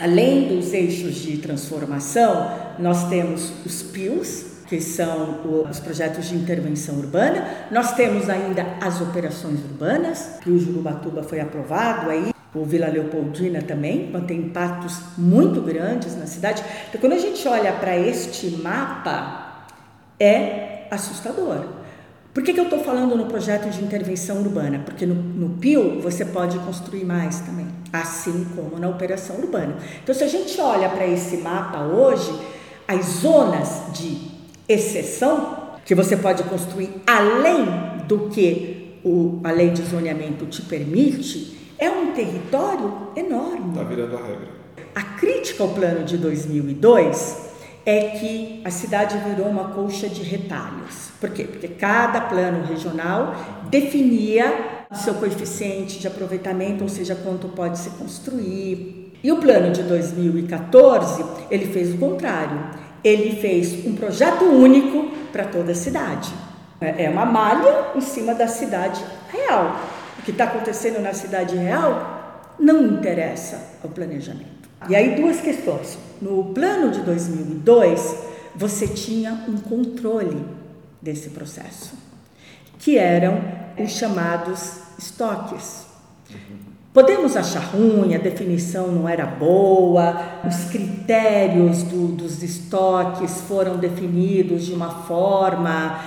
além 0.00 0.48
dos 0.48 0.72
eixos 0.72 1.16
de 1.16 1.36
transformação, 1.38 2.50
nós 2.78 3.08
temos 3.08 3.52
os 3.64 3.82
PIOs, 3.82 4.46
que 4.66 4.80
são 4.80 5.40
os 5.68 5.80
projetos 5.80 6.28
de 6.28 6.36
intervenção 6.36 6.96
urbana. 6.96 7.66
Nós 7.70 7.92
temos 7.94 8.28
ainda 8.30 8.64
as 8.80 9.00
operações 9.00 9.60
urbanas, 9.60 10.38
que 10.40 10.50
o 10.50 10.58
Jurubatuba 10.58 11.22
foi 11.22 11.40
aprovado 11.40 12.08
aí, 12.08 12.32
o 12.54 12.64
Vila 12.64 12.88
Leopoldina 12.88 13.62
também, 13.62 14.12
tem 14.26 14.38
impactos 14.38 14.98
muito 15.16 15.60
grandes 15.60 16.16
na 16.16 16.26
cidade. 16.26 16.62
Então, 16.88 17.00
quando 17.00 17.12
a 17.12 17.18
gente 17.18 17.46
olha 17.46 17.72
para 17.72 17.96
este 17.96 18.50
mapa, 18.62 19.66
é 20.18 20.86
assustador. 20.90 21.79
Por 22.32 22.44
que, 22.44 22.52
que 22.52 22.60
eu 22.60 22.64
estou 22.64 22.78
falando 22.78 23.16
no 23.16 23.26
projeto 23.26 23.68
de 23.68 23.82
intervenção 23.82 24.38
urbana? 24.38 24.80
Porque 24.84 25.04
no, 25.04 25.14
no 25.14 25.58
PIO 25.58 26.00
você 26.00 26.24
pode 26.24 26.56
construir 26.60 27.04
mais 27.04 27.40
também, 27.40 27.66
assim 27.92 28.46
como 28.54 28.78
na 28.78 28.88
operação 28.88 29.36
urbana. 29.36 29.76
Então, 30.02 30.14
se 30.14 30.22
a 30.22 30.28
gente 30.28 30.60
olha 30.60 30.88
para 30.88 31.04
esse 31.06 31.38
mapa 31.38 31.80
hoje, 31.82 32.32
as 32.86 33.04
zonas 33.04 33.82
de 33.92 34.30
exceção, 34.68 35.70
que 35.84 35.92
você 35.92 36.16
pode 36.16 36.44
construir 36.44 37.02
além 37.04 37.66
do 38.06 38.28
que 38.28 39.00
o, 39.04 39.40
a 39.42 39.50
lei 39.50 39.70
de 39.70 39.82
zoneamento 39.82 40.46
te 40.46 40.62
permite, 40.62 41.74
é 41.76 41.90
um 41.90 42.12
território 42.12 43.08
enorme. 43.16 43.70
Está 43.70 43.82
virando 43.82 44.16
a 44.16 44.22
regra. 44.22 44.48
A 44.94 45.02
crítica 45.02 45.64
ao 45.64 45.70
plano 45.70 46.04
de 46.04 46.16
2002 46.16 47.49
é 47.84 48.10
que 48.10 48.60
a 48.64 48.70
cidade 48.70 49.16
virou 49.18 49.46
uma 49.46 49.70
colcha 49.70 50.08
de 50.08 50.22
retalhos. 50.22 51.10
Por 51.20 51.30
quê? 51.30 51.44
Porque 51.44 51.68
cada 51.68 52.20
plano 52.20 52.64
regional 52.66 53.34
definia 53.70 54.86
o 54.90 54.94
seu 54.94 55.14
coeficiente 55.14 55.98
de 55.98 56.06
aproveitamento, 56.06 56.82
ou 56.82 56.88
seja, 56.88 57.14
quanto 57.14 57.48
pode 57.48 57.78
se 57.78 57.90
construir. 57.90 59.12
E 59.22 59.30
o 59.30 59.36
plano 59.36 59.72
de 59.72 59.82
2014, 59.82 61.24
ele 61.50 61.66
fez 61.66 61.94
o 61.94 61.98
contrário 61.98 62.80
ele 63.02 63.40
fez 63.40 63.86
um 63.86 63.94
projeto 63.94 64.44
único 64.44 65.10
para 65.32 65.44
toda 65.44 65.72
a 65.72 65.74
cidade. 65.74 66.32
É, 66.80 67.08
uma 67.10 67.26
malha 67.26 67.92
em 67.94 68.00
cima 68.00 68.34
da 68.34 68.46
cidade 68.46 69.02
real. 69.28 69.76
O 70.18 70.22
que 70.22 70.30
está 70.30 70.44
acontecendo 70.44 71.00
na 71.00 71.12
cidade 71.12 71.56
real 71.56 72.54
não 72.58 72.82
interessa 72.82 73.78
ao 73.82 73.90
planejamento. 73.90 74.59
E 74.88 74.96
aí, 74.96 75.16
duas 75.16 75.40
questões. 75.40 75.98
No 76.20 76.44
plano 76.54 76.90
de 76.90 77.00
2002, 77.00 78.16
você 78.54 78.86
tinha 78.86 79.44
um 79.48 79.58
controle 79.58 80.44
desse 81.00 81.30
processo, 81.30 81.94
que 82.78 82.98
eram 82.98 83.40
os 83.78 83.92
chamados 83.92 84.80
estoques. 84.98 85.86
Podemos 86.92 87.36
achar 87.36 87.60
ruim, 87.60 88.14
a 88.14 88.18
definição 88.18 88.88
não 88.88 89.08
era 89.08 89.24
boa, 89.24 90.40
os 90.46 90.64
critérios 90.70 91.84
do, 91.84 92.08
dos 92.08 92.42
estoques 92.42 93.42
foram 93.42 93.76
definidos 93.76 94.66
de 94.66 94.72
uma 94.72 94.90
forma 95.04 96.00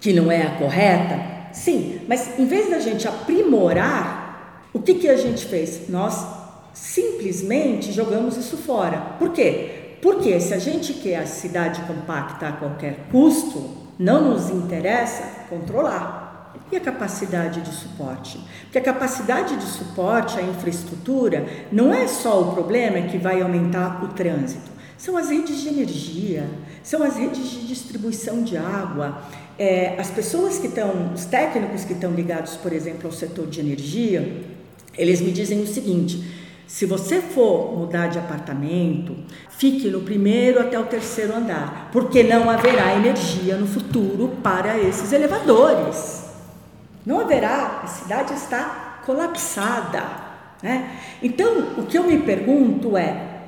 que 0.00 0.12
não 0.12 0.30
é 0.30 0.42
a 0.42 0.50
correta? 0.56 1.34
Sim, 1.52 2.00
mas 2.08 2.38
em 2.38 2.46
vez 2.46 2.68
da 2.68 2.80
gente 2.80 3.06
aprimorar, 3.06 4.64
o 4.72 4.80
que, 4.80 4.94
que 4.94 5.08
a 5.08 5.16
gente 5.16 5.46
fez? 5.46 5.88
Nós 5.88 6.26
simplesmente 6.74 7.92
jogamos 7.92 8.36
isso 8.36 8.56
fora. 8.56 8.98
Por 9.18 9.30
quê? 9.30 9.96
Porque 10.02 10.38
se 10.40 10.52
a 10.52 10.58
gente 10.58 10.92
quer 10.94 11.16
a 11.16 11.26
cidade 11.26 11.80
compacta 11.82 12.48
a 12.48 12.52
qualquer 12.52 13.06
custo, 13.10 13.70
não 13.98 14.30
nos 14.30 14.50
interessa 14.50 15.22
controlar. 15.48 16.24
E 16.70 16.76
a 16.76 16.80
capacidade 16.80 17.60
de 17.60 17.72
suporte? 17.72 18.38
Porque 18.64 18.78
a 18.78 18.82
capacidade 18.82 19.56
de 19.56 19.64
suporte 19.64 20.38
à 20.38 20.42
infraestrutura 20.42 21.46
não 21.70 21.94
é 21.94 22.08
só 22.08 22.42
o 22.42 22.52
problema 22.52 23.00
que 23.06 23.16
vai 23.16 23.40
aumentar 23.40 24.02
o 24.04 24.08
trânsito, 24.08 24.74
são 24.96 25.16
as 25.16 25.28
redes 25.28 25.60
de 25.60 25.68
energia, 25.68 26.48
são 26.82 27.02
as 27.02 27.16
redes 27.16 27.50
de 27.50 27.66
distribuição 27.66 28.42
de 28.42 28.56
água. 28.56 29.22
É, 29.58 29.94
as 29.98 30.10
pessoas 30.10 30.58
que 30.58 30.66
estão, 30.66 31.12
os 31.12 31.26
técnicos 31.26 31.84
que 31.84 31.92
estão 31.92 32.12
ligados, 32.12 32.56
por 32.56 32.72
exemplo, 32.72 33.06
ao 33.06 33.12
setor 33.12 33.46
de 33.46 33.60
energia, 33.60 34.42
eles 34.96 35.20
me 35.20 35.30
dizem 35.30 35.60
o 35.60 35.66
seguinte: 35.66 36.24
se 36.66 36.86
você 36.86 37.20
for 37.20 37.76
mudar 37.76 38.08
de 38.08 38.18
apartamento, 38.18 39.16
fique 39.50 39.88
no 39.90 40.00
primeiro 40.00 40.60
até 40.60 40.78
o 40.78 40.86
terceiro 40.86 41.34
andar, 41.34 41.90
porque 41.92 42.22
não 42.22 42.48
haverá 42.48 42.94
energia 42.94 43.56
no 43.56 43.66
futuro 43.66 44.38
para 44.42 44.78
esses 44.78 45.12
elevadores. 45.12 46.24
Não 47.04 47.20
haverá, 47.20 47.80
a 47.82 47.86
cidade 47.86 48.32
está 48.32 49.00
colapsada. 49.04 50.02
Né? 50.62 50.98
Então, 51.22 51.74
o 51.76 51.86
que 51.86 51.98
eu 51.98 52.04
me 52.04 52.18
pergunto 52.20 52.96
é: 52.96 53.42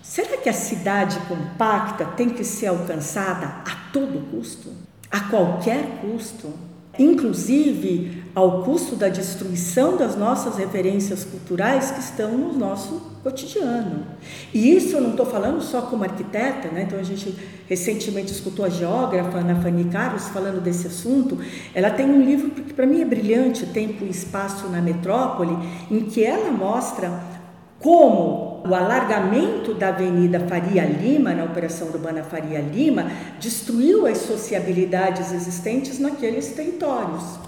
será 0.00 0.36
que 0.36 0.48
a 0.48 0.52
cidade 0.52 1.18
compacta 1.28 2.04
tem 2.04 2.30
que 2.30 2.44
ser 2.44 2.68
alcançada 2.68 3.46
a 3.46 3.92
todo 3.92 4.30
custo? 4.30 4.72
A 5.10 5.20
qualquer 5.20 5.84
custo? 6.00 6.69
Inclusive 7.00 8.20
ao 8.34 8.62
custo 8.62 8.94
da 8.94 9.08
destruição 9.08 9.96
das 9.96 10.16
nossas 10.16 10.56
referências 10.56 11.24
culturais 11.24 11.90
que 11.90 12.00
estão 12.00 12.36
no 12.36 12.52
nosso 12.52 13.10
cotidiano. 13.22 14.06
E 14.54 14.76
isso 14.76 14.96
eu 14.96 15.00
não 15.00 15.10
estou 15.10 15.26
falando 15.26 15.60
só 15.60 15.82
como 15.82 16.04
arquiteta, 16.04 16.68
né? 16.68 16.84
então 16.86 16.98
a 16.98 17.02
gente 17.02 17.34
recentemente 17.68 18.32
escutou 18.32 18.64
a 18.64 18.68
geógrafa 18.68 19.38
Ana 19.38 19.60
Fanny 19.60 19.84
Carlos 19.84 20.28
falando 20.28 20.60
desse 20.60 20.86
assunto. 20.86 21.38
Ela 21.74 21.90
tem 21.90 22.06
um 22.06 22.22
livro 22.22 22.50
que 22.50 22.72
para 22.72 22.86
mim 22.86 23.00
é 23.00 23.04
brilhante, 23.04 23.66
Tempo 23.66 24.04
e 24.04 24.10
Espaço 24.10 24.68
na 24.68 24.80
Metrópole, 24.80 25.56
em 25.90 26.00
que 26.02 26.22
ela 26.22 26.50
mostra 26.50 27.39
como 27.80 28.62
o 28.68 28.74
alargamento 28.74 29.72
da 29.72 29.88
Avenida 29.88 30.38
Faria 30.40 30.84
Lima, 30.84 31.32
na 31.32 31.44
Operação 31.44 31.88
Urbana 31.88 32.22
Faria 32.22 32.60
Lima, 32.60 33.10
destruiu 33.38 34.06
as 34.06 34.18
sociabilidades 34.18 35.32
existentes 35.32 35.98
naqueles 35.98 36.48
territórios. 36.48 37.38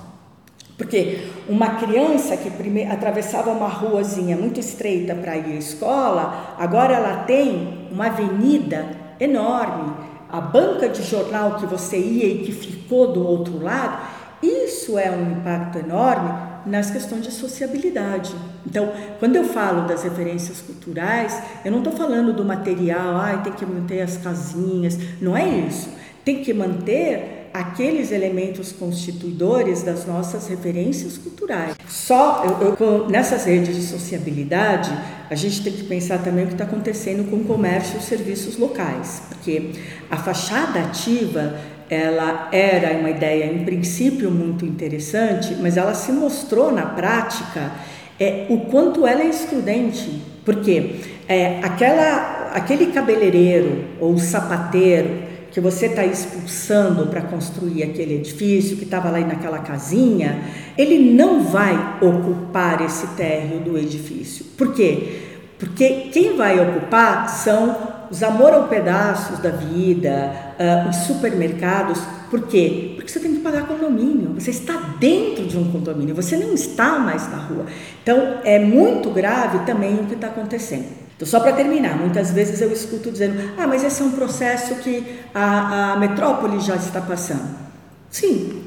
Porque 0.77 1.29
uma 1.49 1.77
criança 1.77 2.37
que 2.37 2.51
primeiro 2.51 2.91
atravessava 2.93 3.51
uma 3.51 3.69
ruazinha 3.69 4.37
muito 4.37 4.59
estreita 4.59 5.15
para 5.15 5.37
ir 5.37 5.53
à 5.53 5.59
escola, 5.59 6.57
agora 6.59 6.95
ela 6.95 7.25
tem 7.25 7.89
uma 7.93 8.07
avenida 8.07 8.87
enorme. 9.21 9.93
A 10.31 10.41
banca 10.41 10.89
de 10.89 11.03
jornal 11.03 11.57
que 11.57 11.67
você 11.67 11.99
ia 11.99 12.27
e 12.27 12.39
que 12.39 12.53
ficou 12.53 13.13
do 13.13 13.25
outro 13.25 13.63
lado, 13.63 14.03
isso 14.43 14.99
é 14.99 15.11
um 15.11 15.33
impacto 15.33 15.79
enorme 15.79 16.52
nas 16.67 16.91
questões 16.91 17.23
de 17.23 17.31
sociabilidade. 17.31 18.35
Então, 18.67 18.93
quando 19.19 19.37
eu 19.37 19.45
falo 19.45 19.87
das 19.87 20.03
referências 20.03 20.61
culturais, 20.61 21.41
eu 21.65 21.71
não 21.71 21.79
estou 21.79 21.93
falando 21.93 22.33
do 22.33 22.45
material, 22.45 23.17
ah, 23.17 23.39
tem 23.39 23.53
que 23.53 23.67
manter 23.67 24.03
as 24.03 24.17
casinhas, 24.17 24.99
não 25.21 25.37
é 25.37 25.49
isso. 25.49 25.89
Tem 26.25 26.43
que 26.43 26.53
manter 26.53 27.43
aqueles 27.53 28.11
elementos 28.11 28.73
constituidores 28.73 29.83
das 29.83 30.07
nossas 30.07 30.49
referências 30.49 31.19
culturais. 31.19 31.75
Só 31.87 32.45
eu, 32.45 32.77
eu, 32.81 33.09
nessas 33.09 33.45
redes 33.45 33.77
de 33.77 33.83
sociabilidade, 33.83 34.91
a 35.29 35.35
gente 35.35 35.63
tem 35.63 35.73
que 35.73 35.85
pensar 35.85 36.19
também 36.19 36.45
o 36.45 36.47
que 36.47 36.55
está 36.55 36.65
acontecendo 36.65 37.29
com 37.29 37.37
o 37.37 37.45
comércio 37.45 37.97
e 37.97 37.99
os 37.99 38.05
serviços 38.05 38.57
locais, 38.57 39.23
porque 39.29 39.73
a 40.11 40.17
fachada 40.17 40.81
ativa 40.81 41.59
ela 41.93 42.49
era 42.51 42.97
uma 42.99 43.11
ideia 43.11 43.45
em 43.45 43.65
princípio 43.65 44.31
muito 44.31 44.65
interessante, 44.65 45.57
mas 45.61 45.77
ela 45.77 45.95
se 45.95 46.11
mostrou 46.11 46.73
na 46.73 46.87
prática 46.87 47.73
é, 48.19 48.47
o 48.49 48.61
quanto 48.61 49.07
ela 49.07 49.23
é 49.23 49.27
excludente, 49.27 50.23
porque 50.45 50.97
é, 51.29 51.59
aquela, 51.63 52.51
aquele 52.55 52.87
cabeleireiro 52.87 53.85
ou 54.01 54.19
sapateiro 54.19 55.33
que 55.51 55.61
você 55.61 55.87
está 55.87 56.05
expulsando 56.05 57.09
para 57.09 57.21
construir 57.21 57.83
aquele 57.83 58.15
edifício 58.15 58.77
que 58.79 58.85
estava 58.85 59.11
lá 59.11 59.21
naquela 59.21 59.59
casinha, 59.59 60.45
ele 60.79 61.13
não 61.13 61.45
vai 61.45 61.99
ocupar 62.01 62.81
esse 62.81 63.07
térreo 63.09 63.61
do 63.61 63.77
edifício. 63.77 64.47
Por 64.57 64.73
quê? 64.73 65.21
Porque 65.59 66.09
quem 66.11 66.37
vai 66.37 66.59
ocupar 66.59 67.29
são 67.29 67.77
os 68.11 68.23
amor 68.23 68.53
ao 68.53 68.69
pedaços 68.69 69.39
da 69.39 69.51
vida, 69.51 70.52
uh, 70.63 70.89
os 70.89 70.97
supermercados. 70.97 72.01
Por 72.31 72.47
quê? 72.47 72.93
Porque 72.97 73.11
você 73.11 73.21
tem 73.21 73.35
que 73.35 73.41
pagar 73.41 73.67
condomínio. 73.67 74.35
Você 74.35 74.51
está 74.51 74.75
dentro 74.99 75.47
de 75.47 75.59
um 75.59 75.71
condomínio, 75.71 76.15
você 76.15 76.37
não 76.37 76.55
está 76.55 76.99
mais 76.99 77.31
na 77.31 77.37
rua. 77.37 77.67
Então, 78.03 78.39
é 78.45 78.59
muito 78.59 79.11
grave 79.11 79.67
também 79.67 79.95
o 79.97 80.07
que 80.07 80.15
está 80.15 80.29
acontecendo. 80.29 80.87
Então, 81.17 81.27
só 81.27 81.41
para 81.41 81.53
terminar, 81.53 81.97
muitas 81.99 82.31
vezes 82.31 82.61
eu 82.61 82.73
escuto 82.73 83.11
dizendo: 83.11 83.55
ah, 83.59 83.67
mas 83.67 83.85
esse 83.85 84.03
é 84.03 84.05
um 84.05 84.13
processo 84.13 84.77
que 84.77 85.21
a, 85.35 85.93
a 85.93 85.97
metrópole 85.97 86.59
já 86.61 86.77
está 86.77 87.01
passando. 87.01 87.63
Sim, 88.11 88.63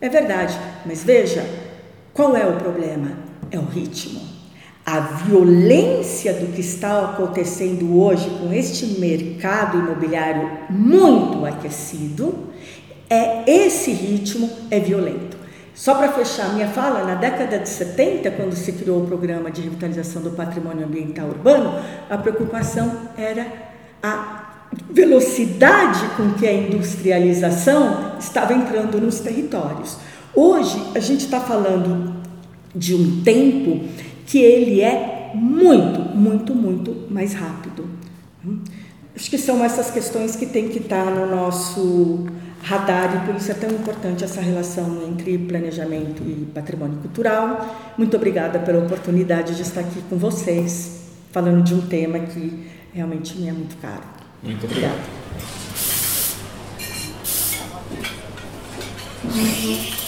é 0.00 0.08
verdade, 0.08 0.58
mas 0.84 1.02
veja, 1.02 1.44
qual 2.12 2.36
é 2.36 2.46
o 2.46 2.56
problema? 2.56 3.12
É 3.50 3.58
o 3.58 3.64
ritmo 3.64 4.33
a 4.84 5.00
violência 5.00 6.34
do 6.34 6.52
que 6.52 6.60
está 6.60 7.04
acontecendo 7.04 7.98
hoje 7.98 8.28
com 8.38 8.52
este 8.52 9.00
mercado 9.00 9.78
imobiliário 9.78 10.50
muito 10.68 11.46
aquecido, 11.46 12.50
é 13.08 13.44
esse 13.50 13.92
ritmo 13.92 14.50
é 14.70 14.78
violento. 14.78 15.38
Só 15.74 15.94
para 15.94 16.12
fechar 16.12 16.52
minha 16.52 16.68
fala, 16.68 17.02
na 17.02 17.14
década 17.14 17.58
de 17.58 17.68
70, 17.68 18.30
quando 18.32 18.54
se 18.54 18.72
criou 18.72 19.02
o 19.02 19.06
programa 19.06 19.50
de 19.50 19.62
revitalização 19.62 20.22
do 20.22 20.30
patrimônio 20.30 20.86
ambiental 20.86 21.28
urbano, 21.28 21.80
a 22.08 22.16
preocupação 22.16 23.08
era 23.16 23.46
a 24.02 24.68
velocidade 24.90 26.00
com 26.16 26.34
que 26.34 26.46
a 26.46 26.52
industrialização 26.52 28.12
estava 28.20 28.52
entrando 28.52 29.00
nos 29.00 29.18
territórios. 29.20 29.96
Hoje, 30.34 30.80
a 30.94 31.00
gente 31.00 31.24
está 31.24 31.40
falando 31.40 32.14
de 32.74 32.94
um 32.94 33.22
tempo 33.22 33.84
que 34.26 34.38
ele 34.38 34.80
é 34.80 35.32
muito, 35.34 36.00
muito, 36.16 36.54
muito 36.54 37.06
mais 37.10 37.34
rápido. 37.34 37.88
Acho 39.14 39.30
que 39.30 39.38
são 39.38 39.64
essas 39.64 39.90
questões 39.90 40.36
que 40.36 40.46
tem 40.46 40.68
que 40.68 40.78
estar 40.78 41.06
no 41.06 41.26
nosso 41.26 42.26
radar 42.62 43.22
e 43.22 43.26
por 43.26 43.36
isso 43.36 43.50
é 43.50 43.54
tão 43.54 43.70
importante 43.70 44.24
essa 44.24 44.40
relação 44.40 45.06
entre 45.06 45.36
planejamento 45.38 46.22
e 46.22 46.46
patrimônio 46.52 46.98
cultural. 46.98 47.94
Muito 47.96 48.16
obrigada 48.16 48.58
pela 48.58 48.82
oportunidade 48.84 49.54
de 49.54 49.62
estar 49.62 49.80
aqui 49.80 50.02
com 50.08 50.16
vocês, 50.16 51.02
falando 51.30 51.62
de 51.62 51.74
um 51.74 51.82
tema 51.82 52.18
que 52.20 52.66
realmente 52.92 53.38
me 53.38 53.48
é 53.48 53.52
muito 53.52 53.76
caro. 53.76 54.02
Muito 54.42 54.64
obrigada. 54.66 54.94
obrigada. 59.24 60.03